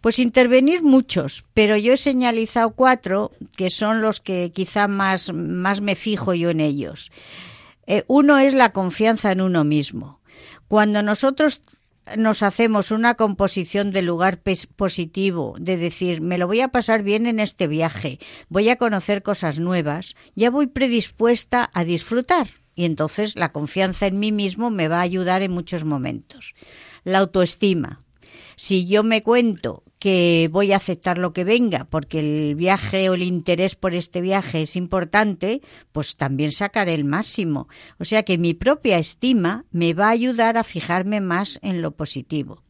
Pues 0.00 0.18
intervenir 0.18 0.82
muchos, 0.82 1.44
pero 1.54 1.76
yo 1.76 1.94
he 1.94 1.96
señalizado 1.96 2.70
cuatro 2.70 3.32
que 3.56 3.70
son 3.70 4.00
los 4.00 4.20
que 4.20 4.52
quizá 4.52 4.86
más, 4.86 5.32
más 5.32 5.80
me 5.80 5.96
fijo 5.96 6.34
yo 6.34 6.50
en 6.50 6.60
ellos. 6.60 7.10
Eh, 7.86 8.04
uno 8.06 8.38
es 8.38 8.54
la 8.54 8.72
confianza 8.72 9.32
en 9.32 9.40
uno 9.40 9.64
mismo. 9.64 10.20
Cuando 10.68 11.02
nosotros 11.02 11.62
nos 12.16 12.42
hacemos 12.42 12.90
una 12.90 13.14
composición 13.14 13.90
de 13.90 14.02
lugar 14.02 14.40
positivo, 14.76 15.56
de 15.58 15.76
decir, 15.76 16.20
me 16.20 16.38
lo 16.38 16.46
voy 16.46 16.60
a 16.60 16.68
pasar 16.68 17.02
bien 17.02 17.26
en 17.26 17.40
este 17.40 17.66
viaje, 17.66 18.18
voy 18.48 18.68
a 18.68 18.76
conocer 18.76 19.22
cosas 19.22 19.58
nuevas, 19.58 20.14
ya 20.34 20.50
voy 20.50 20.68
predispuesta 20.68 21.70
a 21.74 21.84
disfrutar 21.84 22.48
y 22.74 22.84
entonces 22.84 23.34
la 23.36 23.52
confianza 23.52 24.06
en 24.06 24.20
mí 24.20 24.32
mismo 24.32 24.70
me 24.70 24.88
va 24.88 24.98
a 24.98 25.02
ayudar 25.02 25.42
en 25.42 25.50
muchos 25.50 25.84
momentos. 25.84 26.54
La 27.08 27.20
autoestima. 27.20 28.00
Si 28.56 28.86
yo 28.86 29.02
me 29.02 29.22
cuento 29.22 29.82
que 29.98 30.50
voy 30.52 30.72
a 30.72 30.76
aceptar 30.76 31.16
lo 31.16 31.32
que 31.32 31.42
venga 31.42 31.86
porque 31.86 32.18
el 32.20 32.54
viaje 32.54 33.08
o 33.08 33.14
el 33.14 33.22
interés 33.22 33.76
por 33.76 33.94
este 33.94 34.20
viaje 34.20 34.60
es 34.60 34.76
importante, 34.76 35.62
pues 35.90 36.18
también 36.18 36.52
sacaré 36.52 36.92
el 36.92 37.06
máximo. 37.06 37.66
O 37.98 38.04
sea 38.04 38.24
que 38.24 38.36
mi 38.36 38.52
propia 38.52 38.98
estima 38.98 39.64
me 39.70 39.94
va 39.94 40.08
a 40.08 40.10
ayudar 40.10 40.58
a 40.58 40.64
fijarme 40.64 41.22
más 41.22 41.58
en 41.62 41.80
lo 41.80 41.92
positivo. 41.92 42.62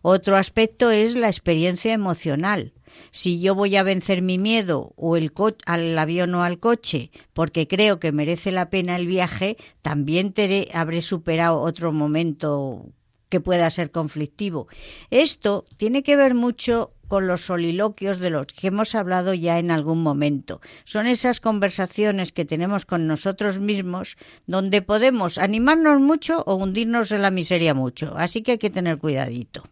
Otro 0.00 0.36
aspecto 0.36 0.92
es 0.92 1.16
la 1.16 1.26
experiencia 1.26 1.92
emocional. 1.92 2.72
Si 3.10 3.40
yo 3.40 3.56
voy 3.56 3.74
a 3.74 3.82
vencer 3.82 4.22
mi 4.22 4.38
miedo 4.38 4.92
o 4.94 5.16
al 5.16 5.98
avión 5.98 6.36
o 6.36 6.44
al 6.44 6.60
coche 6.60 7.10
porque 7.32 7.66
creo 7.66 7.98
que 7.98 8.12
merece 8.12 8.52
la 8.52 8.70
pena 8.70 8.94
el 8.94 9.08
viaje, 9.08 9.56
también 9.82 10.32
habré 10.72 11.02
superado 11.02 11.58
otro 11.58 11.92
momento 11.92 12.92
que 13.28 13.40
pueda 13.40 13.70
ser 13.70 13.90
conflictivo. 13.90 14.68
Esto 15.10 15.64
tiene 15.76 16.02
que 16.02 16.16
ver 16.16 16.34
mucho 16.34 16.92
con 17.08 17.26
los 17.26 17.42
soliloquios 17.42 18.18
de 18.18 18.30
los 18.30 18.46
que 18.46 18.68
hemos 18.68 18.94
hablado 18.94 19.34
ya 19.34 19.58
en 19.58 19.70
algún 19.70 20.02
momento. 20.02 20.60
Son 20.84 21.06
esas 21.06 21.40
conversaciones 21.40 22.32
que 22.32 22.44
tenemos 22.44 22.84
con 22.84 23.06
nosotros 23.06 23.58
mismos 23.58 24.16
donde 24.46 24.82
podemos 24.82 25.38
animarnos 25.38 26.00
mucho 26.00 26.42
o 26.46 26.56
hundirnos 26.56 27.12
en 27.12 27.22
la 27.22 27.30
miseria 27.30 27.74
mucho. 27.74 28.14
Así 28.16 28.42
que 28.42 28.52
hay 28.52 28.58
que 28.58 28.70
tener 28.70 28.98
cuidadito. 28.98 29.64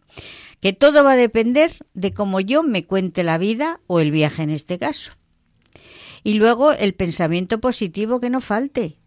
Que 0.61 0.73
todo 0.73 1.03
va 1.03 1.13
a 1.13 1.17
depender 1.17 1.77
de 1.93 2.13
cómo 2.13 2.39
yo 2.39 2.63
me 2.63 2.85
cuente 2.85 3.23
la 3.23 3.37
vida 3.37 3.81
o 3.87 3.99
el 3.99 4.11
viaje 4.11 4.43
en 4.43 4.49
este 4.49 4.79
caso. 4.79 5.11
Y 6.23 6.35
luego 6.35 6.71
el 6.71 6.93
pensamiento 6.93 7.59
positivo 7.59 8.19
que 8.19 8.29
no 8.29 8.41
falte. 8.41 8.97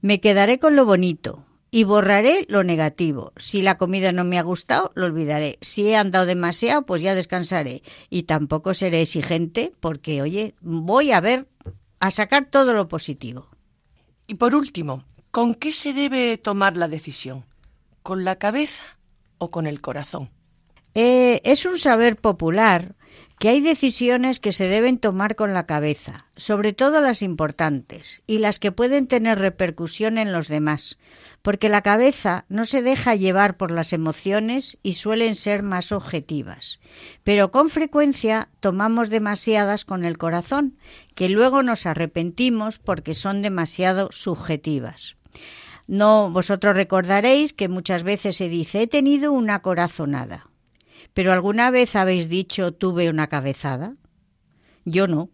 Me 0.00 0.20
quedaré 0.20 0.58
con 0.58 0.74
lo 0.74 0.84
bonito, 0.84 1.46
y 1.74 1.82
borraré 1.82 2.46
lo 2.48 2.62
negativo. 2.62 3.32
Si 3.36 3.60
la 3.60 3.78
comida 3.78 4.12
no 4.12 4.22
me 4.22 4.38
ha 4.38 4.42
gustado, 4.42 4.92
lo 4.94 5.06
olvidaré. 5.06 5.58
Si 5.60 5.88
he 5.88 5.96
andado 5.96 6.24
demasiado, 6.24 6.86
pues 6.86 7.02
ya 7.02 7.16
descansaré. 7.16 7.82
Y 8.10 8.22
tampoco 8.22 8.74
seré 8.74 9.02
exigente 9.02 9.72
porque, 9.80 10.22
oye, 10.22 10.54
voy 10.60 11.10
a 11.10 11.20
ver, 11.20 11.48
a 11.98 12.12
sacar 12.12 12.46
todo 12.48 12.74
lo 12.74 12.86
positivo. 12.86 13.48
Y 14.28 14.34
por 14.34 14.54
último, 14.54 15.02
¿con 15.32 15.56
qué 15.56 15.72
se 15.72 15.92
debe 15.92 16.38
tomar 16.38 16.76
la 16.76 16.86
decisión? 16.86 17.44
¿Con 18.04 18.22
la 18.22 18.36
cabeza 18.36 18.84
o 19.38 19.50
con 19.50 19.66
el 19.66 19.80
corazón? 19.80 20.30
Eh, 20.94 21.40
es 21.42 21.66
un 21.66 21.80
saber 21.80 22.18
popular 22.18 22.94
que 23.38 23.48
hay 23.48 23.60
decisiones 23.60 24.40
que 24.40 24.52
se 24.52 24.68
deben 24.68 24.98
tomar 24.98 25.36
con 25.36 25.54
la 25.54 25.66
cabeza, 25.66 26.26
sobre 26.36 26.72
todo 26.72 27.00
las 27.00 27.22
importantes 27.22 28.22
y 28.26 28.38
las 28.38 28.58
que 28.58 28.72
pueden 28.72 29.06
tener 29.06 29.38
repercusión 29.38 30.18
en 30.18 30.32
los 30.32 30.48
demás, 30.48 30.98
porque 31.42 31.68
la 31.68 31.82
cabeza 31.82 32.44
no 32.48 32.64
se 32.64 32.82
deja 32.82 33.14
llevar 33.14 33.56
por 33.56 33.70
las 33.70 33.92
emociones 33.92 34.78
y 34.82 34.94
suelen 34.94 35.34
ser 35.34 35.62
más 35.62 35.92
objetivas. 35.92 36.80
Pero 37.22 37.50
con 37.50 37.70
frecuencia 37.70 38.48
tomamos 38.60 39.10
demasiadas 39.10 39.84
con 39.84 40.04
el 40.04 40.16
corazón, 40.16 40.78
que 41.14 41.28
luego 41.28 41.62
nos 41.62 41.86
arrepentimos 41.86 42.78
porque 42.78 43.14
son 43.14 43.42
demasiado 43.42 44.08
subjetivas. 44.12 45.16
No, 45.86 46.30
vosotros 46.30 46.74
recordaréis 46.74 47.52
que 47.52 47.68
muchas 47.68 48.04
veces 48.04 48.36
se 48.36 48.48
dice 48.48 48.82
he 48.82 48.86
tenido 48.86 49.32
una 49.32 49.60
corazonada. 49.60 50.48
Pero 51.14 51.32
¿alguna 51.32 51.70
vez 51.70 51.96
habéis 51.96 52.28
dicho 52.28 52.72
tuve 52.72 53.08
una 53.08 53.28
cabezada? 53.28 53.94
Yo 54.84 55.06
no. 55.06 55.30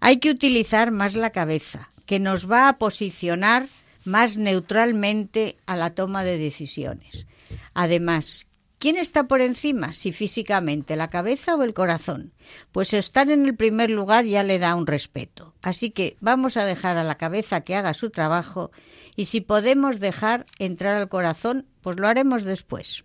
Hay 0.00 0.18
que 0.18 0.30
utilizar 0.30 0.90
más 0.90 1.14
la 1.14 1.30
cabeza, 1.30 1.90
que 2.04 2.18
nos 2.18 2.50
va 2.50 2.68
a 2.68 2.78
posicionar 2.78 3.68
más 4.04 4.36
neutralmente 4.36 5.56
a 5.66 5.76
la 5.76 5.94
toma 5.94 6.24
de 6.24 6.38
decisiones. 6.38 7.26
Además, 7.74 8.46
¿quién 8.78 8.96
está 8.96 9.28
por 9.28 9.40
encima? 9.40 9.92
Si 9.92 10.12
físicamente, 10.12 10.96
la 10.96 11.08
cabeza 11.08 11.54
o 11.54 11.62
el 11.62 11.74
corazón. 11.74 12.32
Pues 12.72 12.92
estar 12.92 13.30
en 13.30 13.46
el 13.46 13.56
primer 13.56 13.90
lugar 13.90 14.24
ya 14.24 14.42
le 14.42 14.58
da 14.58 14.74
un 14.74 14.86
respeto. 14.86 15.54
Así 15.62 15.90
que 15.90 16.16
vamos 16.20 16.56
a 16.56 16.64
dejar 16.64 16.96
a 16.96 17.04
la 17.04 17.16
cabeza 17.16 17.62
que 17.62 17.76
haga 17.76 17.94
su 17.94 18.10
trabajo 18.10 18.70
y 19.14 19.26
si 19.26 19.40
podemos 19.40 20.00
dejar 20.00 20.46
entrar 20.58 20.96
al 20.96 21.08
corazón, 21.08 21.66
pues 21.80 21.96
lo 21.96 22.08
haremos 22.08 22.44
después. 22.44 23.04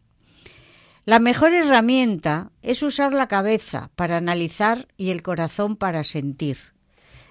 La 1.04 1.18
mejor 1.18 1.54
herramienta 1.54 2.52
es 2.62 2.84
usar 2.84 3.12
la 3.12 3.28
cabeza 3.28 3.90
para 3.96 4.18
analizar 4.18 4.88
y 4.98 5.10
el 5.10 5.24
corazón 5.24 5.76
para 5.76 6.04
sentir. 6.04 6.60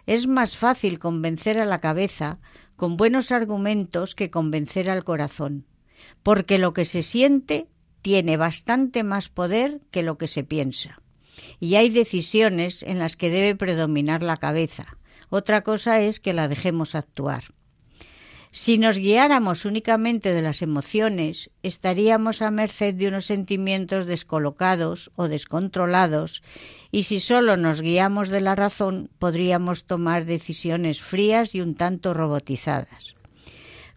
Es 0.07 0.27
más 0.27 0.57
fácil 0.57 0.99
convencer 0.99 1.57
a 1.61 1.65
la 1.65 1.81
cabeza 1.81 2.41
con 2.75 2.97
buenos 2.97 3.31
argumentos 3.31 4.17
que 4.17 4.29
convencer 4.29 4.91
al 4.91 5.05
corazón, 5.05 5.67
porque 6.25 6.59
lo 6.59 6.73
que 6.73 6.85
se 6.85 7.03
siente 7.03 7.69
tiene 8.03 8.37
bastante 8.37 9.05
más 9.05 9.29
poder 9.29 9.81
que 9.93 10.03
lo 10.03 10.19
que 10.19 10.27
se 10.27 10.43
piensa. 10.43 11.01
Y 11.61 11.77
hay 11.77 11.91
decisiones 11.91 12.83
en 12.83 12.99
las 12.99 13.17
que 13.17 13.31
debe 13.31 13.55
predominar 13.55 14.25
la 14.25 14.37
cabeza. 14.37 14.97
Otra 15.29 15.63
cosa 15.63 16.01
es 16.01 16.19
que 16.19 16.33
la 16.33 16.49
dejemos 16.49 16.97
actuar. 16.97 17.45
Si 18.53 18.79
nos 18.79 18.99
guiáramos 18.99 19.65
únicamente 19.65 20.33
de 20.33 20.43
las 20.43 20.61
emociones, 20.61 21.51
estaríamos 21.63 22.43
a 22.43 22.51
merced 22.51 22.95
de 22.95 23.07
unos 23.07 23.27
sentimientos 23.27 24.07
descolocados 24.07 25.13
o 25.15 25.29
descontrolados, 25.29 26.43
y 26.91 27.05
si 27.05 27.21
solo 27.21 27.57
nos 27.57 27.81
guiamos 27.81 28.29
de 28.29 28.41
la 28.41 28.57
razón, 28.57 29.09
podríamos 29.21 29.85
tomar 29.85 30.25
decisiones 30.25 31.01
frías 31.01 31.55
y 31.55 31.61
un 31.61 31.77
tanto 31.77 32.13
robotizadas. 32.13 33.15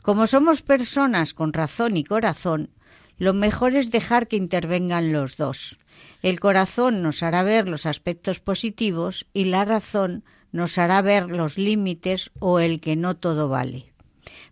Como 0.04 0.28
somos 0.28 0.62
personas 0.62 1.34
con 1.34 1.52
razón 1.52 1.98
y 1.98 2.04
corazón, 2.04 2.70
lo 3.18 3.34
mejor 3.34 3.76
es 3.76 3.90
dejar 3.90 4.28
que 4.28 4.36
intervengan 4.36 5.12
los 5.12 5.36
dos. 5.36 5.78
El 6.22 6.40
corazón 6.40 7.02
nos 7.02 7.24
hará 7.24 7.42
ver 7.42 7.68
los 7.68 7.88
aspectos 7.88 8.40
positivos 8.40 9.26
y 9.34 9.46
la 9.46 9.66
razón 9.66 10.24
nos 10.52 10.78
hará 10.78 11.02
ver 11.02 11.32
los 11.32 11.58
límites 11.58 12.30
o 12.38 12.60
el 12.60 12.82
que 12.82 12.96
no 12.96 13.16
todo 13.16 13.50
vale. 13.50 13.86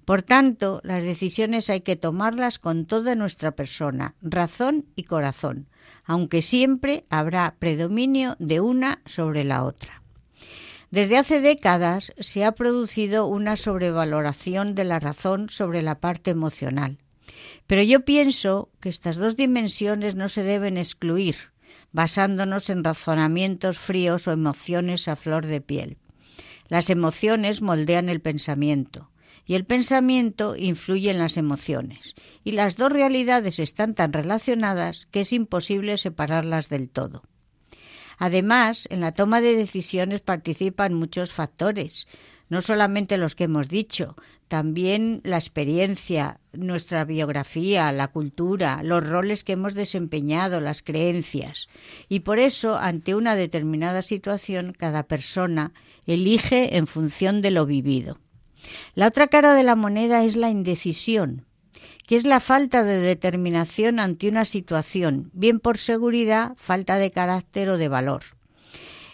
Por 0.06 0.24
tanto, 0.24 0.82
las 0.84 1.04
decisiones 1.04 1.70
hay 1.70 1.82
que 1.82 1.96
tomarlas 1.96 2.58
con 2.58 2.86
toda 2.86 3.16
nuestra 3.16 3.52
persona, 3.52 4.16
razón 4.22 4.86
y 4.96 5.04
corazón, 5.04 5.68
aunque 6.04 6.42
siempre 6.42 7.06
habrá 7.10 7.56
predominio 7.60 8.36
de 8.40 8.60
una 8.62 9.02
sobre 9.06 9.44
la 9.44 9.64
otra. 9.64 10.02
Desde 10.90 11.18
hace 11.18 11.40
décadas 11.40 12.14
se 12.20 12.44
ha 12.44 12.54
producido 12.54 13.28
una 13.28 13.56
sobrevaloración 13.56 14.76
de 14.76 14.84
la 14.84 14.99
razón 14.99 15.49
sobre 15.49 15.82
la 15.84 15.99
parte 15.99 16.32
emocional. 16.32 16.97
Pero 17.68 17.84
yo 17.84 18.04
pienso 18.04 18.70
que 18.82 18.89
estas 18.89 19.16
dos 19.16 19.38
dimensiones 19.38 20.16
no 20.16 20.28
se 20.28 20.43
deben 20.43 20.78
excluir, 20.78 21.36
basándonos 21.93 22.70
en 22.70 22.84
razonamientos 22.84 23.78
fríos 23.80 24.28
o 24.28 24.32
emociones 24.32 25.08
a 25.08 25.16
flor 25.16 25.45
de 25.45 25.62
piel. 25.62 25.97
Las 26.68 26.89
emociones 26.89 27.62
moldean 27.62 28.10
el 28.10 28.20
pensamiento 28.20 29.11
y 29.52 29.56
el 29.56 29.66
pensamiento 29.66 30.56
influye 30.56 31.12
en 31.12 31.18
las 31.18 31.36
emociones, 31.36 32.16
y 32.45 32.54
las 32.54 32.78
dos 32.78 32.89
realidades 32.89 33.60
están 33.60 33.95
tan 33.95 34.14
relacionadas 34.14 35.08
que 35.12 35.20
es 35.20 35.34
imposible 35.34 35.97
separarlas 35.97 36.70
del 36.70 36.88
todo. 36.89 37.24
Además, 38.18 38.88
en 38.91 39.02
la 39.02 39.12
toma 39.12 39.41
de 39.41 39.58
decisiones 39.58 40.22
participan 40.22 40.93
muchos 40.93 41.34
factores, 41.34 42.08
no 42.47 42.62
solamente 42.62 43.18
los 43.18 43.36
que 43.36 43.43
hemos 43.43 43.68
dicho, 43.68 44.16
también 44.47 45.20
la 45.26 45.36
experiencia, 45.36 46.39
nuestra 46.54 47.04
biografía, 47.04 47.91
la 47.91 48.08
cultura, 48.08 48.82
los 48.84 49.06
roles 49.06 49.43
que 49.43 49.52
hemos 49.52 49.74
desempeñado, 49.74 50.62
las 50.62 50.82
creencias. 50.82 51.68
Y 52.08 52.22
por 52.22 52.39
eso, 52.39 52.78
ante 52.78 53.16
una 53.16 53.36
determinada 53.36 54.02
situación, 54.02 54.72
cada 54.72 55.04
persona 55.04 55.74
elige 56.06 56.78
en 56.78 56.88
función 56.88 57.41
de 57.41 57.52
lo 57.52 57.66
vivido. 57.66 58.18
La 58.95 59.07
otra 59.07 59.28
cara 59.28 59.53
de 59.53 59.64
la 59.64 59.76
moneda 59.76 60.24
es 60.24 60.36
la 60.36 60.49
indecisión, 60.49 61.45
que 62.07 62.16
es 62.16 62.26
la 62.26 62.39
falta 62.39 62.84
de 62.84 62.99
determinación 62.99 63.99
ante 63.99 64.28
una 64.28 64.45
situación, 64.45 65.30
bien 65.34 65.59
por 65.59 65.78
seguridad, 65.78 66.53
falta 66.57 66.97
de 66.97 67.12
carácter 67.12 67.70
o 67.70 67.78
de 67.78 67.88
valor. 67.88 68.24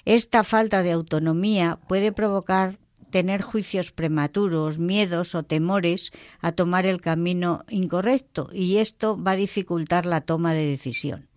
Esta 0.05 0.43
falta 0.43 0.83
de 0.83 0.93
autonomía 0.93 1.79
puede 1.87 2.11
provocar 2.11 2.79
tener 3.09 3.41
juicios 3.41 3.91
prematuros, 3.91 4.79
miedos 4.79 5.35
o 5.35 5.43
temores 5.43 6.11
a 6.39 6.51
tomar 6.51 6.85
el 6.85 7.01
camino 7.01 7.63
incorrecto 7.69 8.49
y 8.51 8.77
esto 8.77 9.21
va 9.21 9.31
a 9.31 9.35
dificultar 9.35 10.05
la 10.05 10.21
toma 10.21 10.53
de 10.53 10.65
decisión. 10.65 11.27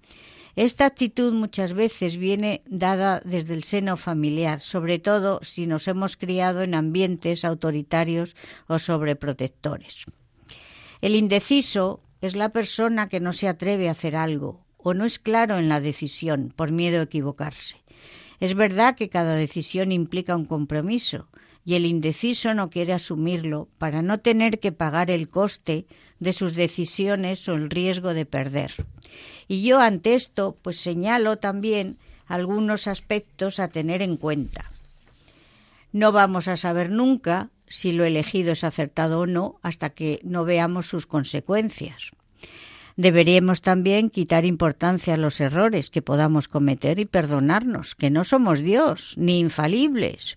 Esta 0.57 0.87
actitud 0.87 1.33
muchas 1.33 1.73
veces 1.73 2.17
viene 2.17 2.63
dada 2.67 3.21
desde 3.25 3.55
el 3.55 3.65
seno 3.65 3.97
familiar, 3.97 4.61
sobre 4.61 4.99
todo 4.99 5.41
si 5.43 5.67
nos 5.67 5.87
hemos 5.89 6.17
criado 6.17 6.63
en 6.63 6.75
ambientes 6.75 7.45
autoritarios 7.45 8.35
o 8.67 8.79
sobreprotectores. 8.79 10.07
El 11.01 11.15
indeciso 11.15 12.03
es 12.21 12.37
la 12.37 12.51
persona 12.51 13.09
que 13.09 13.21
no 13.21 13.33
se 13.33 13.49
atreve 13.49 13.89
a 13.89 13.93
hacer 13.93 14.17
algo 14.17 14.67
o 14.77 14.95
no 14.95 15.05
es 15.05 15.19
claro 15.19 15.59
en 15.59 15.69
la 15.69 15.81
decisión 15.81 16.53
por 16.55 16.73
miedo 16.73 17.01
a 17.01 17.05
equivocarse. 17.05 17.77
Es 18.41 18.55
verdad 18.55 18.97
que 18.97 19.11
cada 19.11 19.37
decisión 19.37 19.93
implica 19.93 20.35
un 20.35 20.47
compromiso 20.47 21.29
y 21.65 21.75
el 21.75 21.87
indeciso 21.87 22.55
no 22.55 22.71
quiere 22.71 22.93
asumirlo 22.93 23.69
para 23.79 24.03
no 24.03 24.19
tener 24.19 24.59
que 24.61 24.73
pagar 24.73 25.11
el 25.11 25.29
coste 25.29 25.87
de 26.19 26.33
sus 26.33 26.55
decisiones 26.55 27.49
o 27.49 27.55
el 27.55 27.71
riesgo 27.71 28.15
de 28.15 28.27
perder. 28.27 28.73
Y 29.49 29.63
yo 29.63 29.81
ante 29.81 30.15
esto 30.15 30.57
pues 30.63 30.79
señalo 30.79 31.39
también 31.39 31.99
algunos 32.27 32.87
aspectos 32.87 33.59
a 33.59 33.69
tener 33.69 34.03
en 34.03 34.17
cuenta. 34.17 34.71
No 35.93 36.13
vamos 36.13 36.47
a 36.47 36.57
saber 36.57 36.91
nunca 36.91 37.51
si 37.67 37.93
lo 37.93 38.05
elegido 38.05 38.53
es 38.53 38.65
acertado 38.65 39.21
o 39.21 39.27
no 39.27 39.59
hasta 39.63 39.91
que 39.91 40.21
no 40.23 40.45
veamos 40.45 40.87
sus 40.87 41.07
consecuencias. 41.07 42.11
Deberíamos 42.97 43.63
también 43.63 44.11
quitar 44.11 44.45
importancia 44.45 45.15
a 45.15 45.17
los 45.17 45.41
errores 45.41 45.91
que 45.91 46.03
podamos 46.03 46.49
cometer 46.49 46.99
y 46.99 47.07
perdonarnos, 47.07 47.95
que 47.95 48.11
no 48.11 48.25
somos 48.25 48.61
Dios 48.61 49.15
ni 49.17 49.41
infalibles. 49.41 50.37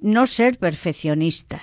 No 0.00 0.26
ser 0.26 0.58
perfeccionistas, 0.58 1.62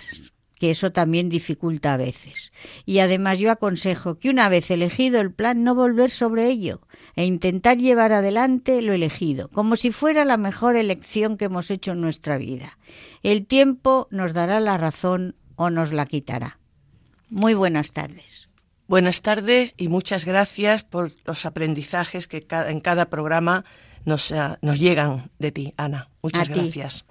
que 0.60 0.72
eso 0.72 0.92
también 0.92 1.30
dificulta 1.30 1.94
a 1.94 1.98
veces. 1.98 2.52
Y 2.86 3.00
además 3.00 3.40
yo 3.40 3.52
aconsejo 3.52 4.20
que 4.20 4.30
una 4.30 4.50
vez 4.50 4.72
elegido 4.72 5.20
el 5.20 5.34
plan 5.34 5.64
no 5.64 5.76
volver 5.76 6.12
sobre 6.12 6.48
ello 6.48 6.82
e 7.16 7.26
intentar 7.26 7.78
llevar 7.78 8.14
adelante 8.14 8.82
lo 8.82 8.94
elegido, 8.94 9.50
como 9.50 9.76
si 9.76 9.92
fuera 9.92 10.26
la 10.26 10.38
mejor 10.38 10.76
elección 10.76 11.38
que 11.38 11.46
hemos 11.46 11.70
hecho 11.72 11.92
en 11.92 12.02
nuestra 12.02 12.38
vida. 12.38 12.78
El 13.24 13.46
tiempo 13.46 14.08
nos 14.12 14.34
dará 14.34 14.60
la 14.60 14.78
razón 14.78 15.36
o 15.56 15.70
nos 15.70 15.92
la 15.92 16.06
quitará. 16.06 16.60
Muy 17.30 17.54
buenas 17.54 17.92
tardes. 17.92 18.50
Buenas 18.88 19.24
tardes 19.24 19.74
y 19.78 19.88
muchas 19.88 20.26
gracias 20.26 20.84
por 20.84 21.12
los 21.26 21.46
aprendizajes 21.46 22.28
que 22.28 22.46
en 22.50 22.80
cada 22.80 23.10
programa 23.10 23.66
nos, 24.06 24.32
eh, 24.32 24.38
nos 24.62 24.80
llegan 24.80 25.32
de 25.40 25.52
ti, 25.52 25.74
Ana. 25.76 26.10
Muchas 26.22 26.50
gracias. 26.50 27.06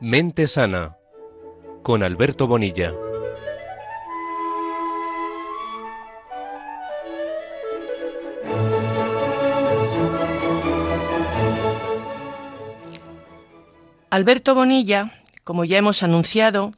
Mente 0.00 0.46
Sana 0.46 0.96
con 1.82 2.04
Alberto 2.04 2.46
Bonilla. 2.46 2.94
Alberto 14.10 14.54
Bonilla, 14.54 15.12
como 15.42 15.64
ya 15.64 15.78
hemos 15.78 16.04
anunciado, 16.04 16.74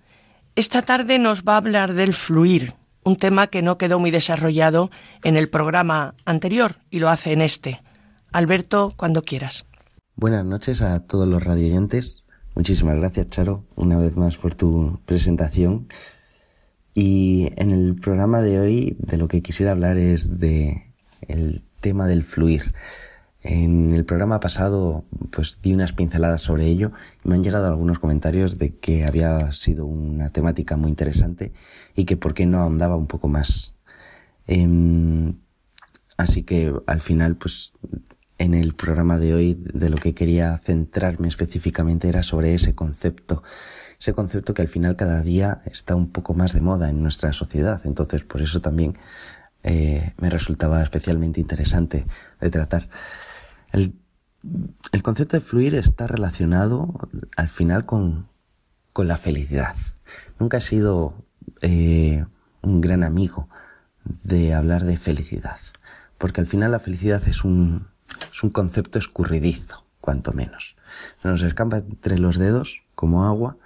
esta 0.56 0.80
tarde 0.80 1.18
nos 1.18 1.42
va 1.42 1.54
a 1.54 1.58
hablar 1.58 1.92
del 1.92 2.14
fluir, 2.14 2.72
un 3.04 3.16
tema 3.16 3.48
que 3.48 3.60
no 3.60 3.76
quedó 3.76 3.98
muy 3.98 4.10
desarrollado 4.10 4.90
en 5.24 5.36
el 5.36 5.50
programa 5.50 6.14
anterior 6.24 6.76
y 6.88 7.00
lo 7.00 7.10
hace 7.10 7.32
en 7.32 7.42
este. 7.42 7.82
Alberto, 8.32 8.94
cuando 8.96 9.20
quieras. 9.20 9.66
Buenas 10.16 10.46
noches 10.46 10.80
a 10.80 11.00
todos 11.06 11.28
los 11.28 11.44
radioyentes. 11.44 12.19
Muchísimas 12.54 12.96
gracias, 12.96 13.30
Charo, 13.30 13.64
una 13.76 13.98
vez 13.98 14.16
más 14.16 14.36
por 14.36 14.54
tu 14.54 14.98
presentación. 15.06 15.86
Y 16.94 17.52
en 17.56 17.70
el 17.70 17.94
programa 17.94 18.40
de 18.42 18.58
hoy 18.58 18.96
de 18.98 19.16
lo 19.16 19.28
que 19.28 19.42
quisiera 19.42 19.70
hablar 19.70 19.96
es 19.96 20.38
de 20.38 20.92
el 21.28 21.62
tema 21.80 22.06
del 22.06 22.24
fluir. 22.24 22.74
En 23.42 23.94
el 23.94 24.04
programa 24.04 24.40
pasado 24.40 25.04
pues 25.30 25.60
di 25.62 25.72
unas 25.72 25.94
pinceladas 25.94 26.42
sobre 26.42 26.66
ello 26.66 26.92
me 27.24 27.36
han 27.36 27.42
llegado 27.42 27.66
algunos 27.68 27.98
comentarios 27.98 28.58
de 28.58 28.76
que 28.76 29.04
había 29.04 29.50
sido 29.52 29.86
una 29.86 30.28
temática 30.28 30.76
muy 30.76 30.90
interesante 30.90 31.52
y 31.96 32.04
que 32.04 32.18
por 32.18 32.34
qué 32.34 32.44
no 32.44 32.60
ahondaba 32.60 32.96
un 32.96 33.06
poco 33.06 33.28
más. 33.28 33.72
Em, 34.46 35.38
así 36.18 36.42
que 36.42 36.74
al 36.86 37.00
final 37.00 37.36
pues 37.36 37.72
en 38.40 38.54
el 38.54 38.74
programa 38.74 39.18
de 39.18 39.34
hoy 39.34 39.62
de 39.62 39.90
lo 39.90 39.98
que 39.98 40.14
quería 40.14 40.56
centrarme 40.56 41.28
específicamente 41.28 42.08
era 42.08 42.22
sobre 42.22 42.54
ese 42.54 42.74
concepto, 42.74 43.42
ese 43.98 44.14
concepto 44.14 44.54
que 44.54 44.62
al 44.62 44.68
final 44.68 44.96
cada 44.96 45.20
día 45.20 45.60
está 45.66 45.94
un 45.94 46.10
poco 46.10 46.32
más 46.32 46.54
de 46.54 46.62
moda 46.62 46.88
en 46.88 47.02
nuestra 47.02 47.34
sociedad. 47.34 47.82
Entonces, 47.84 48.24
por 48.24 48.40
eso 48.40 48.62
también 48.62 48.94
eh, 49.62 50.14
me 50.16 50.30
resultaba 50.30 50.82
especialmente 50.82 51.38
interesante 51.38 52.06
de 52.40 52.50
tratar. 52.50 52.88
El, 53.72 53.92
concepto 55.02 55.36
de 55.36 55.42
fluir 55.42 55.74
está 55.74 56.06
relacionado 56.06 57.10
al 57.36 57.48
final 57.48 57.84
con, 57.84 58.26
la 58.96 59.16
felicidad. 59.18 59.76
Nunca 60.38 60.58
he 60.58 60.60
sido 60.60 61.14
eh, 61.62 62.26
un 62.60 62.80
gran 62.82 63.02
amigo 63.02 63.48
de 64.24 64.52
hablar 64.52 64.84
de 64.84 64.98
felicidad, 64.98 65.56
porque 66.18 66.42
al 66.42 66.46
final 66.46 66.72
la 66.72 66.80
felicidad 66.80 67.26
es 67.26 67.44
un, 67.44 67.86
un 68.42 68.50
concepto 68.50 68.98
escurridizo, 68.98 69.84
cuanto 70.00 70.32
menos. 70.32 70.76
Se 71.22 71.28
nos 71.28 71.42
escapa 71.42 71.78
entre 71.78 72.18
los 72.18 72.38
dedos 72.38 72.82
como 72.94 73.24
agua, 73.24 73.56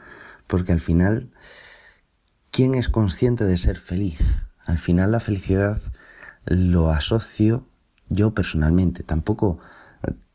porque 0.47 0.72
al 0.72 0.81
final, 0.81 1.31
¿quién 2.51 2.75
es 2.75 2.89
consciente 2.89 3.45
de 3.45 3.57
ser 3.57 3.77
feliz? 3.77 4.20
Al 4.66 4.79
final 4.79 5.12
la 5.12 5.20
felicidad 5.20 5.81
lo 6.47 6.91
asocio 6.91 7.66
yo 8.09 8.35
personalmente. 8.35 9.03
Tampoco, 9.03 9.59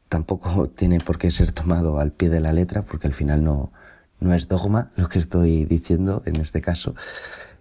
tampoco 0.07 0.69
tiene 0.69 0.99
por 0.99 1.17
qué 1.17 1.31
ser 1.31 1.51
tomado 1.51 1.99
al 1.99 2.11
pie 2.11 2.29
de 2.29 2.39
la 2.39 2.53
letra, 2.53 2.83
porque 2.83 3.07
al 3.07 3.13
final 3.13 3.43
no, 3.43 3.71
no 4.19 4.33
es 4.33 4.47
dogma 4.47 4.91
lo 4.95 5.09
que 5.09 5.19
estoy 5.19 5.65
diciendo 5.65 6.23
en 6.25 6.37
este 6.37 6.61
caso. 6.61 6.95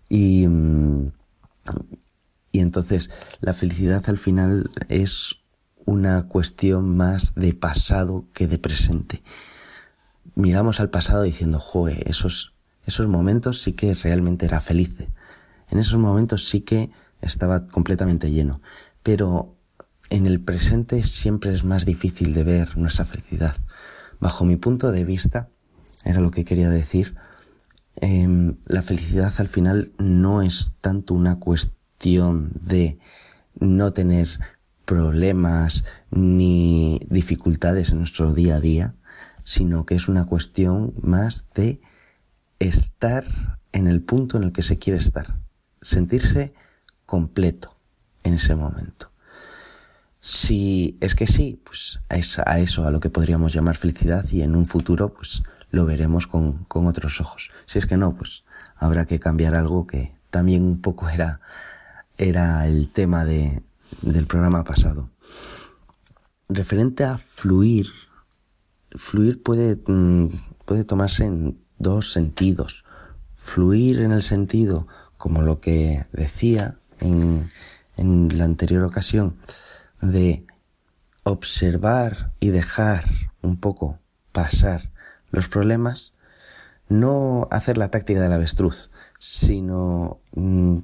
Y, 0.08 0.46
y 2.52 2.60
entonces 2.60 3.10
la 3.40 3.52
felicidad 3.52 4.02
al 4.06 4.18
final 4.18 4.70
es 4.88 5.36
una 5.88 6.24
cuestión 6.24 6.98
más 6.98 7.34
de 7.34 7.54
pasado 7.54 8.26
que 8.34 8.46
de 8.46 8.58
presente. 8.58 9.22
Miramos 10.34 10.80
al 10.80 10.90
pasado 10.90 11.22
diciendo, 11.22 11.58
joe, 11.58 12.02
esos, 12.04 12.52
esos 12.84 13.06
momentos 13.06 13.62
sí 13.62 13.72
que 13.72 13.94
realmente 13.94 14.44
era 14.44 14.60
feliz. 14.60 14.90
En 15.70 15.78
esos 15.78 15.98
momentos 15.98 16.46
sí 16.46 16.60
que 16.60 16.90
estaba 17.22 17.68
completamente 17.68 18.30
lleno. 18.30 18.60
Pero 19.02 19.56
en 20.10 20.26
el 20.26 20.40
presente 20.40 21.02
siempre 21.04 21.54
es 21.54 21.64
más 21.64 21.86
difícil 21.86 22.34
de 22.34 22.44
ver 22.44 22.76
nuestra 22.76 23.06
felicidad. 23.06 23.56
Bajo 24.20 24.44
mi 24.44 24.56
punto 24.56 24.92
de 24.92 25.06
vista, 25.06 25.48
era 26.04 26.20
lo 26.20 26.30
que 26.30 26.44
quería 26.44 26.68
decir, 26.68 27.16
em, 27.96 28.56
la 28.66 28.82
felicidad 28.82 29.32
al 29.38 29.48
final 29.48 29.92
no 29.96 30.42
es 30.42 30.74
tanto 30.82 31.14
una 31.14 31.38
cuestión 31.38 32.50
de 32.60 32.98
no 33.58 33.94
tener 33.94 34.38
problemas 34.88 35.84
ni 36.10 36.98
dificultades 37.10 37.90
en 37.90 37.98
nuestro 37.98 38.32
día 38.32 38.56
a 38.56 38.60
día, 38.60 38.94
sino 39.44 39.84
que 39.84 39.94
es 39.94 40.08
una 40.08 40.24
cuestión 40.24 40.94
más 41.02 41.44
de 41.54 41.82
estar 42.58 43.58
en 43.72 43.86
el 43.86 44.00
punto 44.00 44.38
en 44.38 44.44
el 44.44 44.52
que 44.52 44.62
se 44.62 44.78
quiere 44.78 44.98
estar, 44.98 45.36
sentirse 45.82 46.54
completo 47.04 47.76
en 48.24 48.32
ese 48.32 48.54
momento. 48.54 49.12
Si 50.22 50.96
es 51.02 51.14
que 51.14 51.26
sí, 51.26 51.60
pues 51.62 52.00
es 52.08 52.38
a 52.38 52.58
eso 52.58 52.86
a 52.86 52.90
lo 52.90 52.98
que 52.98 53.10
podríamos 53.10 53.52
llamar 53.52 53.76
felicidad 53.76 54.26
y 54.30 54.40
en 54.40 54.56
un 54.56 54.64
futuro 54.64 55.12
pues 55.12 55.42
lo 55.70 55.84
veremos 55.84 56.26
con, 56.26 56.64
con 56.64 56.86
otros 56.86 57.20
ojos. 57.20 57.50
Si 57.66 57.78
es 57.78 57.84
que 57.84 57.98
no, 57.98 58.14
pues 58.14 58.44
habrá 58.74 59.04
que 59.04 59.20
cambiar 59.20 59.54
algo 59.54 59.86
que 59.86 60.14
también 60.30 60.62
un 60.62 60.80
poco 60.80 61.10
era, 61.10 61.40
era 62.16 62.66
el 62.66 62.90
tema 62.90 63.26
de, 63.26 63.62
del 64.02 64.26
programa 64.26 64.64
pasado. 64.64 65.10
Referente 66.48 67.04
a 67.04 67.18
fluir, 67.18 67.88
fluir 68.90 69.42
puede, 69.42 69.76
mm, 69.86 70.28
puede 70.64 70.84
tomarse 70.84 71.24
en 71.24 71.60
dos 71.78 72.12
sentidos. 72.12 72.84
Fluir 73.34 74.00
en 74.00 74.12
el 74.12 74.22
sentido, 74.22 74.86
como 75.16 75.42
lo 75.42 75.60
que 75.60 76.06
decía 76.12 76.78
en, 77.00 77.50
en 77.96 78.38
la 78.38 78.44
anterior 78.44 78.84
ocasión, 78.84 79.36
de 80.00 80.46
observar 81.22 82.32
y 82.40 82.48
dejar 82.48 83.04
un 83.42 83.58
poco 83.58 83.98
pasar 84.32 84.90
los 85.30 85.48
problemas, 85.48 86.14
no 86.88 87.46
hacer 87.50 87.76
la 87.76 87.90
táctica 87.90 88.20
del 88.20 88.32
avestruz, 88.32 88.90
sino 89.18 90.20
mm, 90.34 90.78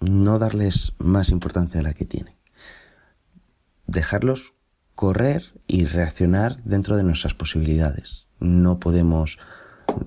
no 0.00 0.38
darles 0.38 0.92
más 0.98 1.28
importancia 1.30 1.80
a 1.80 1.82
la 1.82 1.94
que 1.94 2.06
tienen 2.06 2.41
dejarlos 3.86 4.54
correr 4.94 5.54
y 5.66 5.84
reaccionar 5.84 6.62
dentro 6.64 6.96
de 6.96 7.02
nuestras 7.02 7.34
posibilidades. 7.34 8.26
No 8.40 8.78
podemos 8.78 9.38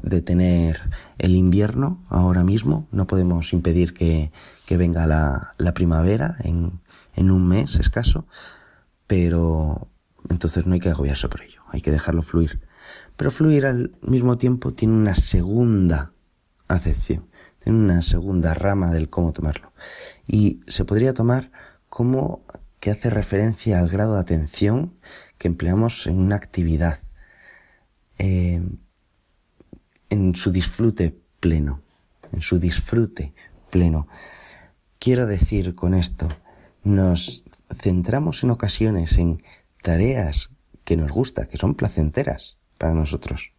detener 0.01 0.79
el 1.17 1.35
invierno 1.35 2.05
ahora 2.09 2.43
mismo, 2.43 2.87
no 2.91 3.07
podemos 3.07 3.53
impedir 3.53 3.93
que, 3.93 4.31
venga 4.69 5.05
la, 5.07 5.53
la 5.57 5.73
primavera 5.73 6.37
en, 6.39 6.81
en, 7.15 7.31
un 7.31 7.47
mes 7.47 7.75
escaso, 7.75 8.25
pero 9.07 9.89
entonces 10.29 10.65
no 10.65 10.73
hay 10.73 10.79
que 10.79 10.89
agobiarse 10.89 11.29
por 11.29 11.41
ello, 11.41 11.61
hay 11.69 11.81
que 11.81 11.91
dejarlo 11.91 12.21
fluir. 12.21 12.61
Pero 13.15 13.31
fluir 13.31 13.65
al 13.65 13.95
mismo 14.01 14.37
tiempo 14.37 14.73
tiene 14.73 14.95
una 14.95 15.15
segunda 15.15 16.13
acepción, 16.67 17.27
tiene 17.63 17.79
una 17.79 18.01
segunda 18.01 18.53
rama 18.53 18.91
del 18.91 19.09
cómo 19.09 19.33
tomarlo. 19.33 19.71
Y 20.27 20.61
se 20.67 20.85
podría 20.85 21.13
tomar 21.13 21.51
como 21.89 22.44
que 22.85 22.91
hace 22.91 23.09
referencia 23.09 23.79
al 23.79 23.89
grado 23.89 24.13
de 24.13 24.19
atención 24.19 24.93
que 25.39 25.47
empleamos 25.47 26.05
en 26.05 26.19
una 26.19 26.35
actividad, 26.35 26.99
eh, 28.19 28.61
en 30.11 30.35
su 30.35 30.51
disfrute 30.51 31.19
pleno, 31.39 31.81
en 32.31 32.43
su 32.43 32.59
disfrute 32.59 33.33
pleno. 33.71 34.07
Quiero 34.99 35.25
decir 35.25 35.73
con 35.73 35.95
esto, 35.95 36.29
nos 36.83 37.43
centramos 37.75 38.43
en 38.43 38.51
ocasiones 38.51 39.17
en 39.17 39.41
tareas 39.81 40.51
que 40.83 40.95
nos 40.95 41.11
gusta, 41.11 41.47
que 41.47 41.57
son 41.57 41.73
placenteras 41.73 42.59
para 42.77 42.93
nosotros, 42.93 43.51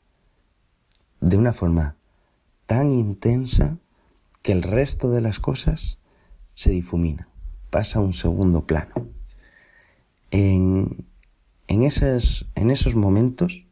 de 1.21 1.37
una 1.37 1.53
forma 1.53 1.97
tan 2.67 2.93
intensa 2.93 3.77
que 4.43 4.53
el 4.53 4.63
resto 4.63 5.11
de 5.11 5.21
las 5.21 5.41
cosas 5.41 5.99
se 6.55 6.71
difumina, 6.71 7.29
pasa 7.71 7.99
a 7.99 8.03
un 8.03 8.13
segundo 8.13 8.69
plano. 8.69 9.16
En, 10.31 11.07
en, 11.69 11.83
esos, 11.83 12.47
en 12.55 12.71
esos 12.71 12.95
momentos 12.95 13.67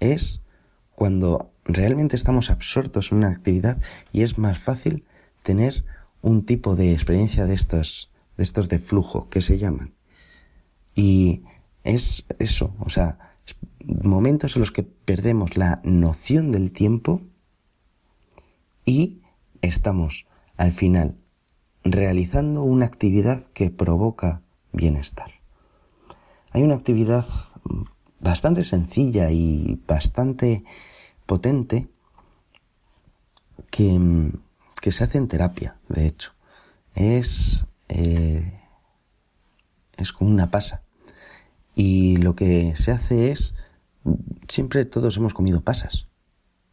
es 0.00 0.40
cuando 0.94 1.52
realmente 1.64 2.16
estamos 2.16 2.50
absortos 2.50 3.12
en 3.12 3.18
una 3.18 3.28
actividad 3.28 3.78
y 4.12 4.22
es 4.22 4.38
más 4.38 4.58
fácil 4.58 5.04
tener 5.42 5.84
un 6.22 6.44
tipo 6.44 6.74
de 6.76 6.92
experiencia 6.92 7.44
de 7.46 7.54
estos, 7.54 8.10
de 8.36 8.42
estos 8.42 8.68
de 8.68 8.78
flujo 8.78 9.28
que 9.28 9.40
se 9.40 9.58
llaman. 9.58 9.94
Y 10.94 11.42
es 11.84 12.24
eso, 12.38 12.74
o 12.80 12.90
sea, 12.90 13.36
momentos 13.86 14.56
en 14.56 14.60
los 14.60 14.72
que 14.72 14.82
perdemos 14.82 15.56
la 15.56 15.80
noción 15.84 16.50
del 16.50 16.72
tiempo 16.72 17.22
y 18.84 19.20
estamos 19.62 20.26
al 20.56 20.72
final 20.72 21.16
realizando 21.84 22.62
una 22.62 22.86
actividad 22.86 23.46
que 23.54 23.70
provoca 23.70 24.42
bienestar. 24.72 25.37
Hay 26.50 26.62
una 26.62 26.74
actividad 26.74 27.26
bastante 28.20 28.64
sencilla 28.64 29.30
y 29.30 29.80
bastante 29.86 30.64
potente 31.26 31.88
que, 33.70 34.32
que 34.80 34.92
se 34.92 35.04
hace 35.04 35.18
en 35.18 35.28
terapia, 35.28 35.76
de 35.88 36.06
hecho. 36.06 36.32
Es, 36.94 37.66
eh, 37.88 38.60
es 39.96 40.12
como 40.12 40.30
una 40.30 40.50
pasa. 40.50 40.82
Y 41.74 42.16
lo 42.16 42.34
que 42.34 42.74
se 42.76 42.90
hace 42.90 43.30
es, 43.30 43.54
siempre 44.48 44.84
todos 44.84 45.16
hemos 45.16 45.34
comido 45.34 45.60
pasas, 45.60 46.08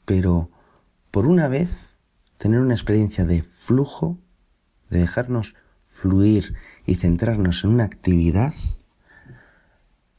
pero 0.05 0.49
por 1.11 1.27
una 1.27 1.47
vez 1.47 1.69
tener 2.37 2.59
una 2.59 2.73
experiencia 2.73 3.25
de 3.25 3.43
flujo, 3.43 4.17
de 4.89 4.99
dejarnos 4.99 5.55
fluir 5.83 6.55
y 6.85 6.95
centrarnos 6.95 7.63
en 7.63 7.71
una 7.71 7.83
actividad, 7.83 8.53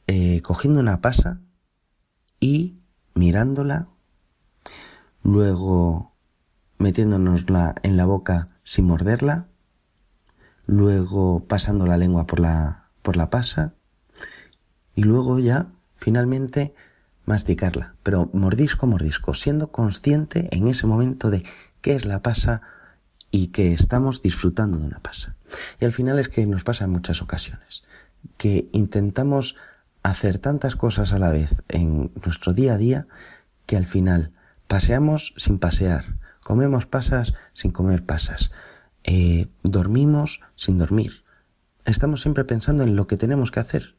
eh, 0.07 0.41
cogiendo 0.41 0.79
una 0.79 1.01
pasa 1.01 1.41
y 2.39 2.77
mirándola, 3.13 3.87
luego 5.23 6.13
metiéndonosla 6.77 7.75
en 7.83 7.97
la 7.97 8.05
boca 8.05 8.49
sin 8.63 8.85
morderla, 8.85 9.47
luego 10.65 11.45
pasando 11.47 11.85
la 11.85 11.97
lengua 11.97 12.27
por 12.27 12.39
la, 12.39 12.89
por 13.01 13.17
la 13.17 13.29
pasa 13.29 13.73
y 14.95 15.03
luego 15.03 15.39
ya 15.39 15.67
finalmente 15.97 16.73
masticarla, 17.25 17.95
pero 18.03 18.29
mordisco, 18.33 18.87
mordisco, 18.87 19.33
siendo 19.33 19.71
consciente 19.71 20.47
en 20.51 20.67
ese 20.67 20.87
momento 20.87 21.29
de 21.29 21.43
qué 21.81 21.95
es 21.95 22.05
la 22.05 22.21
pasa 22.21 22.61
y 23.31 23.47
que 23.47 23.73
estamos 23.73 24.21
disfrutando 24.21 24.77
de 24.77 24.85
una 24.85 24.99
pasa. 24.99 25.35
Y 25.79 25.85
al 25.85 25.91
final 25.91 26.19
es 26.19 26.29
que 26.29 26.45
nos 26.45 26.63
pasa 26.63 26.85
en 26.85 26.91
muchas 26.91 27.21
ocasiones, 27.21 27.83
que 28.37 28.69
intentamos 28.71 29.55
hacer 30.09 30.39
tantas 30.39 30.77
cosas 30.77 31.11
a 31.11 31.19
la 31.19 31.31
vez 31.31 31.61
en 31.67 32.11
nuestro 32.23 32.53
día 32.53 32.75
a 32.75 32.77
día 32.77 33.07
que 33.65 33.75
al 33.75 33.85
final 33.85 34.31
paseamos 34.67 35.33
sin 35.35 35.59
pasear, 35.59 36.17
comemos 36.43 36.85
pasas 36.85 37.33
sin 37.53 37.71
comer 37.71 38.05
pasas, 38.05 38.51
eh, 39.03 39.47
dormimos 39.63 40.39
sin 40.55 40.77
dormir. 40.77 41.23
Estamos 41.83 42.21
siempre 42.21 42.45
pensando 42.45 42.83
en 42.83 42.95
lo 42.95 43.07
que 43.07 43.17
tenemos 43.17 43.51
que 43.51 43.59
hacer. 43.59 43.95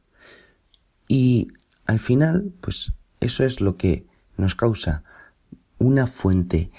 Y 1.08 1.48
al 1.86 1.98
final, 1.98 2.52
pues 2.60 2.92
eso 3.20 3.44
es 3.44 3.60
lo 3.60 3.76
que 3.76 4.06
nos 4.36 4.54
causa 4.54 5.02
una 5.78 6.06
fuente 6.06 6.70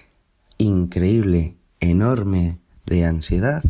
increíble, 0.58 1.56
enorme 1.80 2.60
de 2.86 3.06
ansiedad 3.06 3.64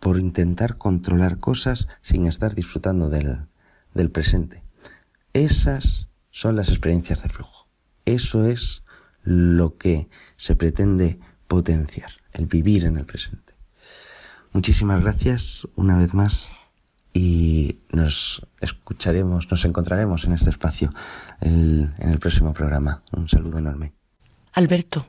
por 0.00 0.18
intentar 0.18 0.78
controlar 0.78 1.38
cosas 1.38 1.88
sin 2.02 2.26
estar 2.26 2.54
disfrutando 2.54 3.08
del, 3.08 3.46
del 3.96 4.10
presente. 4.10 4.62
Esas 5.32 6.08
son 6.30 6.56
las 6.56 6.68
experiencias 6.68 7.22
de 7.22 7.28
flujo. 7.28 7.68
Eso 8.04 8.46
es 8.46 8.84
lo 9.22 9.76
que 9.76 10.08
se 10.36 10.54
pretende 10.54 11.18
potenciar, 11.48 12.10
el 12.32 12.46
vivir 12.46 12.84
en 12.84 12.96
el 12.96 13.06
presente. 13.06 13.54
Muchísimas 14.52 15.02
gracias 15.02 15.66
una 15.74 15.98
vez 15.98 16.14
más 16.14 16.48
y 17.12 17.80
nos 17.90 18.46
escucharemos, 18.60 19.50
nos 19.50 19.64
encontraremos 19.64 20.24
en 20.24 20.32
este 20.32 20.50
espacio 20.50 20.92
en 21.40 21.92
el 21.98 22.18
próximo 22.18 22.52
programa. 22.54 23.02
Un 23.12 23.28
saludo 23.28 23.58
enorme. 23.58 23.92
Alberto, 24.52 25.06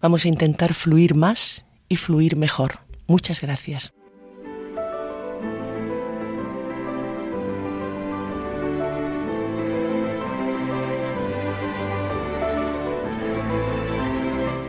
vamos 0.00 0.24
a 0.24 0.28
intentar 0.28 0.74
fluir 0.74 1.14
más 1.14 1.66
y 1.88 1.96
fluir 1.96 2.36
mejor. 2.36 2.78
Muchas 3.06 3.40
gracias. 3.40 3.92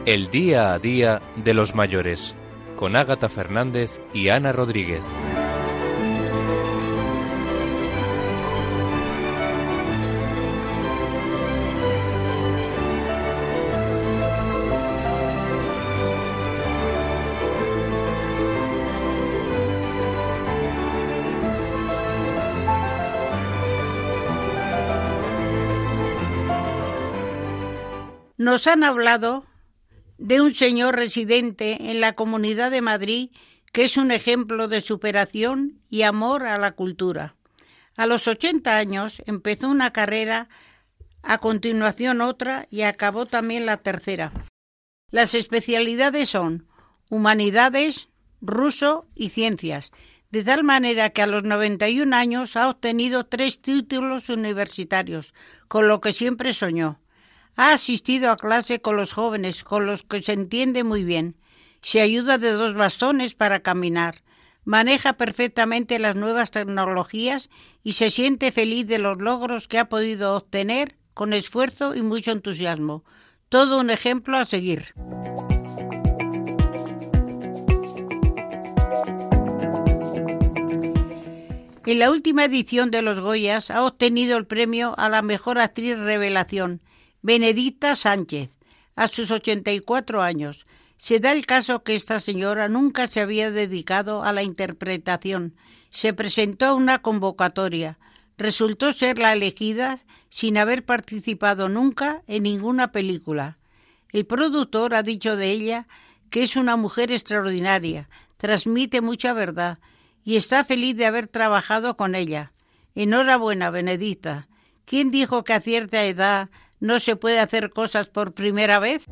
El 0.09 0.31
día 0.31 0.73
a 0.73 0.79
día 0.79 1.21
de 1.35 1.53
los 1.53 1.75
mayores, 1.75 2.35
con 2.77 2.95
Ágata 2.95 3.29
Fernández 3.29 4.01
y 4.11 4.29
Ana 4.29 4.51
Rodríguez. 4.51 5.05
Nos 28.37 28.65
han 28.65 28.83
hablado 28.83 29.43
de 30.19 30.41
un 30.41 30.53
señor 30.53 30.97
residente 30.97 31.89
en 31.89 32.01
la 32.01 32.13
Comunidad 32.13 32.71
de 32.71 32.81
Madrid 32.81 33.31
que 33.71 33.83
es 33.83 33.97
un 33.97 34.11
ejemplo 34.11 34.67
de 34.67 34.81
superación 34.81 35.79
y 35.89 36.01
amor 36.01 36.43
a 36.43 36.57
la 36.57 36.73
cultura. 36.73 37.35
A 37.95 38.05
los 38.05 38.27
80 38.27 38.77
años 38.77 39.21
empezó 39.25 39.69
una 39.69 39.91
carrera, 39.93 40.49
a 41.21 41.37
continuación 41.37 42.21
otra 42.21 42.67
y 42.69 42.81
acabó 42.81 43.25
también 43.25 43.65
la 43.65 43.77
tercera. 43.77 44.31
Las 45.11 45.35
especialidades 45.35 46.29
son 46.29 46.67
humanidades, 47.09 48.09
ruso 48.41 49.07
y 49.15 49.29
ciencias, 49.29 49.91
de 50.31 50.43
tal 50.43 50.63
manera 50.63 51.09
que 51.09 51.21
a 51.21 51.27
los 51.27 51.43
91 51.43 52.15
años 52.15 52.55
ha 52.55 52.69
obtenido 52.69 53.25
tres 53.25 53.61
títulos 53.61 54.29
universitarios, 54.29 55.33
con 55.67 55.87
lo 55.87 56.01
que 56.01 56.13
siempre 56.13 56.53
soñó. 56.53 56.99
Ha 57.61 57.73
asistido 57.73 58.31
a 58.31 58.37
clase 58.37 58.79
con 58.79 58.95
los 58.95 59.11
jóvenes, 59.11 59.65
con 59.65 59.85
los 59.85 60.03
que 60.03 60.23
se 60.23 60.31
entiende 60.31 60.85
muy 60.85 61.03
bien. 61.03 61.35
Se 61.81 61.99
ayuda 61.99 62.37
de 62.37 62.53
dos 62.53 62.73
bastones 62.73 63.33
para 63.33 63.59
caminar. 63.59 64.23
Maneja 64.63 65.11
perfectamente 65.17 65.99
las 65.99 66.15
nuevas 66.15 66.51
tecnologías 66.51 67.49
y 67.83 67.91
se 67.91 68.11
siente 68.11 68.53
feliz 68.53 68.87
de 68.87 68.97
los 68.97 69.17
logros 69.17 69.67
que 69.67 69.77
ha 69.77 69.89
podido 69.89 70.37
obtener 70.37 70.95
con 71.13 71.33
esfuerzo 71.33 71.95
y 71.95 72.01
mucho 72.01 72.31
entusiasmo. 72.31 73.03
Todo 73.49 73.77
un 73.81 73.89
ejemplo 73.89 74.37
a 74.37 74.45
seguir. 74.45 74.93
En 81.85 81.99
la 81.99 82.09
última 82.09 82.45
edición 82.45 82.89
de 82.89 83.01
los 83.01 83.19
Goyas 83.19 83.69
ha 83.69 83.83
obtenido 83.83 84.37
el 84.37 84.47
premio 84.47 84.95
a 84.97 85.09
la 85.09 85.21
mejor 85.21 85.59
actriz 85.59 85.99
revelación 85.99 86.79
Benedicta 87.21 87.97
Sánchez, 87.97 88.49
a 88.95 89.09
sus 89.09 89.29
84 89.29 90.21
años. 90.21 90.65
Se 90.95 91.19
da 91.19 91.33
el 91.33 91.45
caso 91.45 91.83
que 91.83 91.95
esta 91.95 92.21
señora 92.21 92.69
nunca 92.69 93.07
se 93.07 93.19
había 93.19 93.51
dedicado 93.51 94.23
a 94.23 94.31
la 94.31 94.41
interpretación. 94.41 95.55
Se 95.89 96.13
presentó 96.13 96.67
a 96.67 96.73
una 96.73 97.01
convocatoria. 97.01 97.97
resultó 98.37 98.93
ser 98.93 99.19
la 99.19 99.33
elegida 99.33 99.99
sin 100.29 100.57
haber 100.57 100.85
participado 100.85 101.67
nunca 101.67 102.23
en 102.25 102.43
ninguna 102.43 102.93
película. 102.93 103.57
El 104.13 104.25
productor 104.25 104.95
ha 104.95 105.03
dicho 105.03 105.35
de 105.35 105.51
ella 105.51 105.87
que 106.29 106.43
es 106.43 106.55
una 106.55 106.77
mujer 106.77 107.11
extraordinaria, 107.11 108.07
transmite 108.37 109.01
mucha 109.01 109.33
verdad 109.33 109.79
y 110.23 110.37
está 110.37 110.63
feliz 110.63 110.95
de 110.95 111.05
haber 111.05 111.27
trabajado 111.27 111.97
con 111.97 112.15
ella. 112.15 112.53
Enhorabuena, 112.95 113.71
Benedita. 113.71 114.47
¿Quién 114.85 115.11
dijo 115.11 115.43
que 115.43 115.53
a 115.53 115.59
cierta 115.59 116.05
edad 116.05 116.49
no 116.79 116.99
se 116.99 117.15
puede 117.15 117.39
hacer 117.39 117.69
cosas 117.71 118.09
por 118.09 118.33
primera 118.33 118.79
vez? 118.79 119.05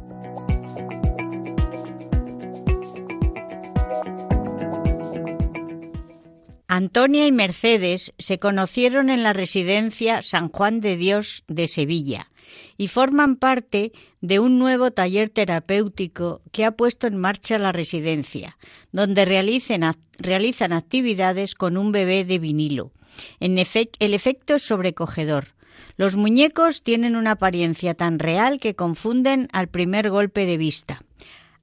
Antonia 6.70 7.26
y 7.26 7.32
Mercedes 7.32 8.14
se 8.20 8.40
conocieron 8.40 9.10
en 9.10 9.24
la 9.24 9.34
residencia 9.34 10.22
San 10.22 10.50
Juan 10.50 10.80
de 10.80 10.96
Dios 10.98 11.44
de 11.48 11.68
Sevilla 11.68 12.30
y 12.78 12.90
forman 12.90 13.36
parte 13.36 13.94
de 14.22 14.40
un 14.40 14.60
nuevo 14.60 14.92
taller 14.92 15.30
terapéutico 15.30 16.42
que 16.52 16.66
ha 16.66 16.72
puesto 16.72 17.08
en 17.08 17.18
marcha 17.18 17.58
la 17.58 17.72
residencia, 17.72 18.58
donde 18.92 19.26
realizan 19.26 20.74
actividades 20.74 21.56
con 21.56 21.78
un 21.78 21.92
bebé 21.92 22.26
de 22.26 22.38
vinilo. 22.38 22.92
El 23.40 23.58
efecto 23.58 24.56
es 24.56 24.64
sobrecogedor. 24.64 25.57
Los 25.96 26.16
muñecos 26.16 26.84
tienen 26.84 27.16
una 27.16 27.32
apariencia 27.32 27.94
tan 27.94 28.20
real 28.20 28.60
que 28.60 28.76
confunden 28.76 29.48
al 29.52 29.68
primer 29.68 30.10
golpe 30.10 30.46
de 30.46 30.58
vista. 30.58 31.02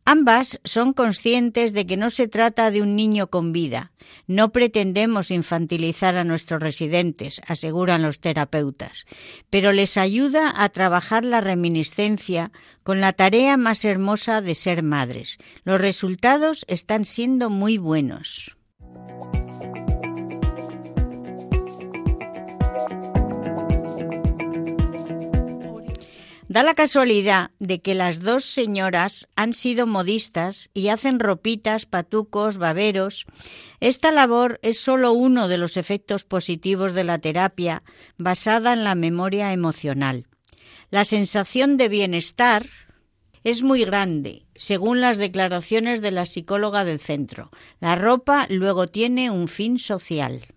Ambas 0.07 0.61
son 0.65 0.93
conscientes 0.93 1.73
de 1.73 1.87
que 1.87 1.97
no 1.97 2.11
se 2.11 2.29
trata 2.29 2.71
de 2.71 2.83
un 2.83 2.95
niño 2.95 3.29
con 3.29 3.53
vida. 3.53 3.91
No 4.27 4.53
pretendemos 4.53 5.31
infantilizar 5.31 6.17
a 6.17 6.25
nuestros 6.25 6.63
residentes, 6.63 7.41
aseguran 7.47 8.03
los 8.03 8.21
terapeutas, 8.21 9.07
pero 9.49 9.73
les 9.73 9.97
ayuda 9.97 10.53
a 10.55 10.69
trabajar 10.69 11.25
la 11.25 11.41
reminiscencia 11.41 12.53
con 12.83 13.01
la 13.01 13.15
tarea 13.15 13.57
más 13.57 13.83
hermosa 13.87 14.43
de 14.43 14.55
ser 14.55 14.83
madres. 14.83 15.39
Los 15.65 15.81
resultados 15.81 16.67
están 16.69 17.07
siendo 17.07 17.49
muy 17.49 17.79
buenos. 17.79 18.57
Da 26.55 26.63
la 26.63 26.75
casualidad 26.75 27.51
de 27.59 27.83
que 27.83 27.97
las 27.97 28.21
dos 28.21 28.45
señoras 28.45 29.27
han 29.35 29.55
sido 29.55 29.89
modistas 29.89 30.71
y 30.73 30.87
hacen 30.87 31.19
ropitas, 31.19 31.85
patucos, 31.85 32.59
baberos. 32.59 33.27
Esta 33.81 34.13
labor 34.13 34.61
es 34.63 34.79
solo 34.79 35.11
uno 35.11 35.49
de 35.49 35.59
los 35.59 35.77
efectos 35.77 36.23
positivos 36.23 36.93
de 36.93 37.03
la 37.03 37.19
terapia 37.19 37.83
basada 38.19 38.73
en 38.73 38.85
la 38.85 38.95
memoria 38.95 39.53
emocional. 39.53 40.29
La 40.91 41.05
sensación 41.05 41.77
de 41.77 41.89
bienestar 41.89 42.69
es 43.43 43.65
muy 43.65 43.85
grande, 43.85 44.47
según 44.55 45.01
las 45.01 45.19
declaraciones 45.19 46.03
de 46.03 46.13
la 46.13 46.25
psicóloga 46.25 46.85
del 46.85 47.01
centro. 47.01 47.51
La 47.81 47.97
ropa 47.97 48.47
luego 48.49 48.87
tiene 48.87 49.29
un 49.29 49.49
fin 49.49 49.81
social. 49.81 50.54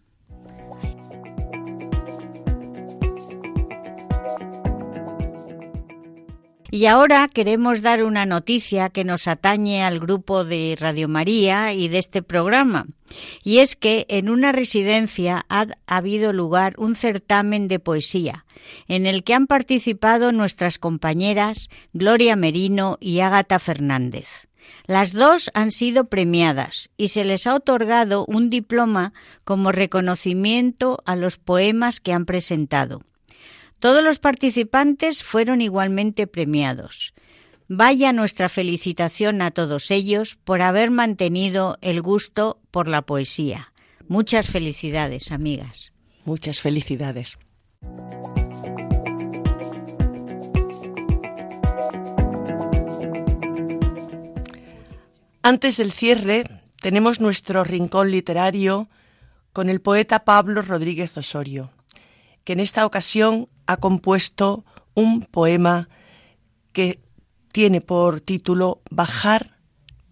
Y 6.69 6.85
ahora 6.87 7.29
queremos 7.29 7.81
dar 7.81 8.03
una 8.03 8.25
noticia 8.25 8.89
que 8.89 9.05
nos 9.05 9.27
atañe 9.27 9.83
al 9.83 9.99
grupo 9.99 10.43
de 10.43 10.75
Radio 10.77 11.07
María 11.07 11.73
y 11.73 11.87
de 11.87 11.97
este 11.97 12.21
programa. 12.21 12.87
Y 13.43 13.59
es 13.59 13.77
que 13.77 14.05
en 14.09 14.29
una 14.29 14.51
residencia 14.51 15.45
ha 15.47 15.67
habido 15.87 16.33
lugar 16.33 16.73
un 16.77 16.95
certamen 16.95 17.69
de 17.69 17.79
poesía, 17.79 18.45
en 18.89 19.05
el 19.05 19.23
que 19.23 19.33
han 19.33 19.47
participado 19.47 20.33
nuestras 20.33 20.77
compañeras 20.77 21.69
Gloria 21.93 22.35
Merino 22.35 22.97
y 22.99 23.21
Ágata 23.21 23.59
Fernández. 23.59 24.47
Las 24.85 25.13
dos 25.13 25.49
han 25.53 25.71
sido 25.71 26.09
premiadas 26.09 26.89
y 26.97 27.09
se 27.09 27.23
les 27.23 27.47
ha 27.47 27.55
otorgado 27.55 28.25
un 28.25 28.49
diploma 28.49 29.13
como 29.45 29.71
reconocimiento 29.71 31.01
a 31.05 31.15
los 31.15 31.37
poemas 31.37 32.01
que 32.01 32.11
han 32.11 32.25
presentado. 32.25 33.03
Todos 33.79 34.03
los 34.03 34.17
participantes 34.17 35.23
fueron 35.23 35.61
igualmente 35.61 36.25
premiados. 36.25 37.13
Vaya 37.67 38.11
nuestra 38.11 38.49
felicitación 38.49 39.41
a 39.41 39.51
todos 39.51 39.91
ellos 39.91 40.37
por 40.43 40.61
haber 40.61 40.89
mantenido 40.89 41.77
el 41.81 42.01
gusto 42.01 42.59
por 42.71 42.87
la 42.87 43.03
poesía. 43.03 43.73
Muchas 44.07 44.47
felicidades, 44.47 45.31
amigas. 45.31 45.93
Muchas 46.25 46.59
felicidades. 46.59 47.37
Antes 55.43 55.77
del 55.77 55.91
cierre, 55.91 56.45
tenemos 56.81 57.21
nuestro 57.21 57.63
rincón 57.63 58.11
literario 58.11 58.89
con 59.53 59.69
el 59.69 59.81
poeta 59.81 60.25
Pablo 60.25 60.61
Rodríguez 60.61 61.15
Osorio, 61.17 61.71
que 62.43 62.53
en 62.53 62.59
esta 62.59 62.85
ocasión 62.85 63.49
ha 63.67 63.77
compuesto 63.77 64.65
un 64.95 65.21
poema 65.21 65.89
que 66.71 66.99
tiene 67.51 67.81
por 67.81 68.21
título 68.21 68.81
Bajar 68.89 69.57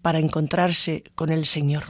para 0.02 0.18
encontrarse 0.18 1.04
con 1.14 1.30
el 1.30 1.46
Señor. 1.46 1.84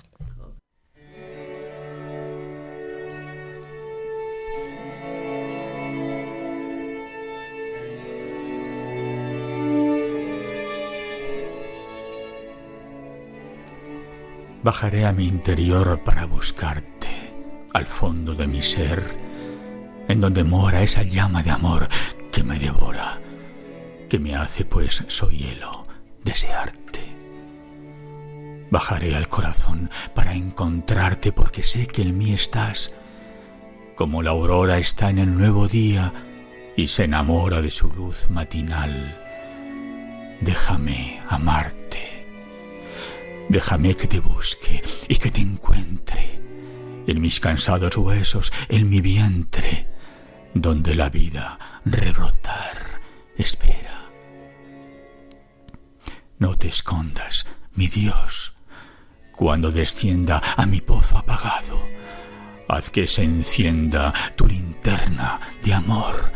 Bajaré 14.62 15.06
a 15.06 15.12
mi 15.12 15.28
interior 15.28 16.02
para 16.04 16.26
buscarte, 16.26 17.08
al 17.72 17.86
fondo 17.86 18.34
de 18.34 18.48
mi 18.48 18.62
ser 18.62 19.25
en 20.08 20.20
donde 20.20 20.44
mora 20.44 20.82
esa 20.82 21.02
llama 21.02 21.42
de 21.42 21.50
amor 21.50 21.88
que 22.30 22.42
me 22.42 22.58
devora, 22.58 23.20
que 24.08 24.18
me 24.18 24.36
hace, 24.36 24.64
pues 24.64 25.04
soy 25.08 25.38
hielo, 25.38 25.84
desearte. 26.24 27.00
Bajaré 28.70 29.16
al 29.16 29.28
corazón 29.28 29.90
para 30.14 30.34
encontrarte 30.34 31.32
porque 31.32 31.62
sé 31.62 31.86
que 31.86 32.02
en 32.02 32.18
mí 32.18 32.32
estás, 32.32 32.94
como 33.94 34.22
la 34.22 34.30
aurora 34.30 34.78
está 34.78 35.10
en 35.10 35.18
el 35.18 35.36
nuevo 35.36 35.68
día 35.68 36.12
y 36.76 36.88
se 36.88 37.04
enamora 37.04 37.62
de 37.62 37.70
su 37.70 37.88
luz 37.92 38.26
matinal. 38.28 39.16
Déjame 40.40 41.22
amarte, 41.28 42.26
déjame 43.48 43.96
que 43.96 44.06
te 44.06 44.20
busque 44.20 44.82
y 45.08 45.16
que 45.16 45.30
te 45.30 45.40
encuentre 45.40 46.40
en 47.06 47.20
mis 47.20 47.40
cansados 47.40 47.96
huesos, 47.96 48.52
en 48.68 48.90
mi 48.90 49.00
vientre 49.00 49.95
donde 50.60 50.94
la 50.94 51.10
vida 51.10 51.58
rebrotar 51.84 53.00
espera. 53.36 54.10
No 56.38 56.56
te 56.56 56.68
escondas, 56.68 57.46
mi 57.74 57.88
Dios, 57.88 58.54
cuando 59.32 59.70
descienda 59.70 60.40
a 60.56 60.66
mi 60.66 60.80
pozo 60.80 61.18
apagado. 61.18 61.78
Haz 62.68 62.90
que 62.90 63.06
se 63.06 63.22
encienda 63.22 64.12
tu 64.34 64.46
linterna 64.46 65.40
de 65.62 65.74
amor 65.74 66.32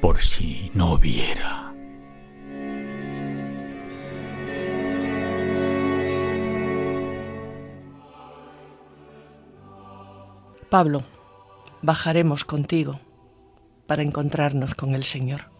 por 0.00 0.20
si 0.22 0.70
no 0.74 0.98
viera. 0.98 1.72
Pablo, 10.70 11.02
bajaremos 11.82 12.44
contigo 12.44 13.00
para 13.86 14.02
encontrarnos 14.02 14.74
con 14.74 14.94
el 14.94 15.04
Señor. 15.04 15.50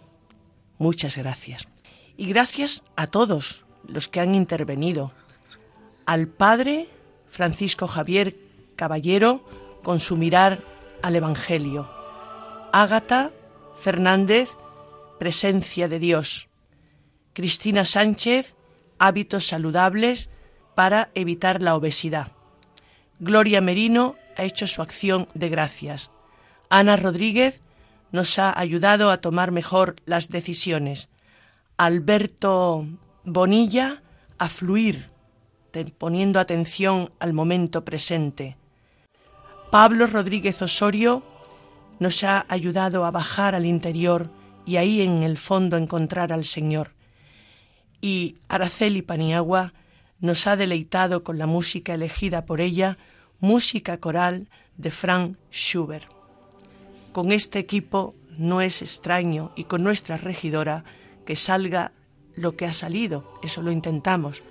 Muchas 0.78 1.16
gracias. 1.16 1.68
Y 2.16 2.26
gracias 2.26 2.82
a 2.96 3.06
todos 3.06 3.64
los 3.86 4.08
que 4.08 4.20
han 4.20 4.34
intervenido. 4.34 5.12
Al 6.06 6.28
Padre 6.28 6.88
Francisco 7.30 7.86
Javier 7.86 8.36
Caballero 8.76 9.44
con 9.82 10.00
su 10.00 10.16
mirar 10.16 10.64
al 11.02 11.16
Evangelio. 11.16 11.90
Ágata 12.72 13.30
Fernández, 13.78 14.50
presencia 15.18 15.88
de 15.88 15.98
Dios. 15.98 16.48
Cristina 17.32 17.84
Sánchez, 17.84 18.56
hábitos 18.98 19.46
saludables 19.46 20.30
para 20.74 21.10
evitar 21.14 21.60
la 21.60 21.74
obesidad. 21.74 22.32
Gloria 23.18 23.60
Merino 23.60 24.16
ha 24.36 24.44
hecho 24.44 24.66
su 24.66 24.82
acción 24.82 25.28
de 25.34 25.48
gracias. 25.48 26.10
Ana 26.68 26.96
Rodríguez, 26.96 27.60
nos 28.14 28.38
ha 28.38 28.56
ayudado 28.56 29.10
a 29.10 29.16
tomar 29.16 29.50
mejor 29.50 29.96
las 30.04 30.28
decisiones. 30.28 31.08
Alberto 31.76 32.86
Bonilla 33.24 34.04
a 34.38 34.48
fluir, 34.48 35.10
poniendo 35.98 36.38
atención 36.38 37.10
al 37.18 37.32
momento 37.32 37.84
presente. 37.84 38.56
Pablo 39.72 40.06
Rodríguez 40.06 40.62
Osorio 40.62 41.24
nos 41.98 42.22
ha 42.22 42.46
ayudado 42.48 43.04
a 43.04 43.10
bajar 43.10 43.56
al 43.56 43.66
interior 43.66 44.30
y 44.64 44.76
ahí 44.76 45.00
en 45.00 45.24
el 45.24 45.36
fondo 45.36 45.76
encontrar 45.76 46.32
al 46.32 46.44
Señor. 46.44 46.92
Y 48.00 48.36
Araceli 48.46 49.02
Paniagua 49.02 49.74
nos 50.20 50.46
ha 50.46 50.54
deleitado 50.54 51.24
con 51.24 51.36
la 51.36 51.46
música 51.46 51.94
elegida 51.94 52.46
por 52.46 52.60
ella, 52.60 52.96
música 53.40 53.98
coral 53.98 54.48
de 54.76 54.92
Frank 54.92 55.36
Schubert. 55.50 56.13
Con 57.14 57.30
este 57.30 57.60
equipo 57.60 58.16
no 58.38 58.60
es 58.60 58.82
extraño 58.82 59.52
y 59.54 59.62
con 59.64 59.84
nuestra 59.84 60.16
regidora 60.16 60.84
que 61.24 61.36
salga 61.36 61.92
lo 62.34 62.56
que 62.56 62.66
ha 62.66 62.72
salido, 62.72 63.32
eso 63.40 63.62
lo 63.62 63.70
intentamos. 63.70 64.42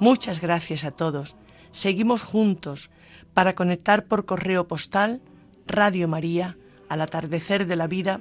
Muchas 0.00 0.40
gracias 0.40 0.82
a 0.82 0.90
todos. 0.90 1.36
Seguimos 1.70 2.24
juntos 2.24 2.90
para 3.32 3.54
conectar 3.54 4.06
por 4.06 4.24
correo 4.24 4.66
postal 4.66 5.22
Radio 5.68 6.08
María 6.08 6.58
al 6.88 7.00
atardecer 7.00 7.68
de 7.68 7.76
la 7.76 7.86
vida, 7.86 8.20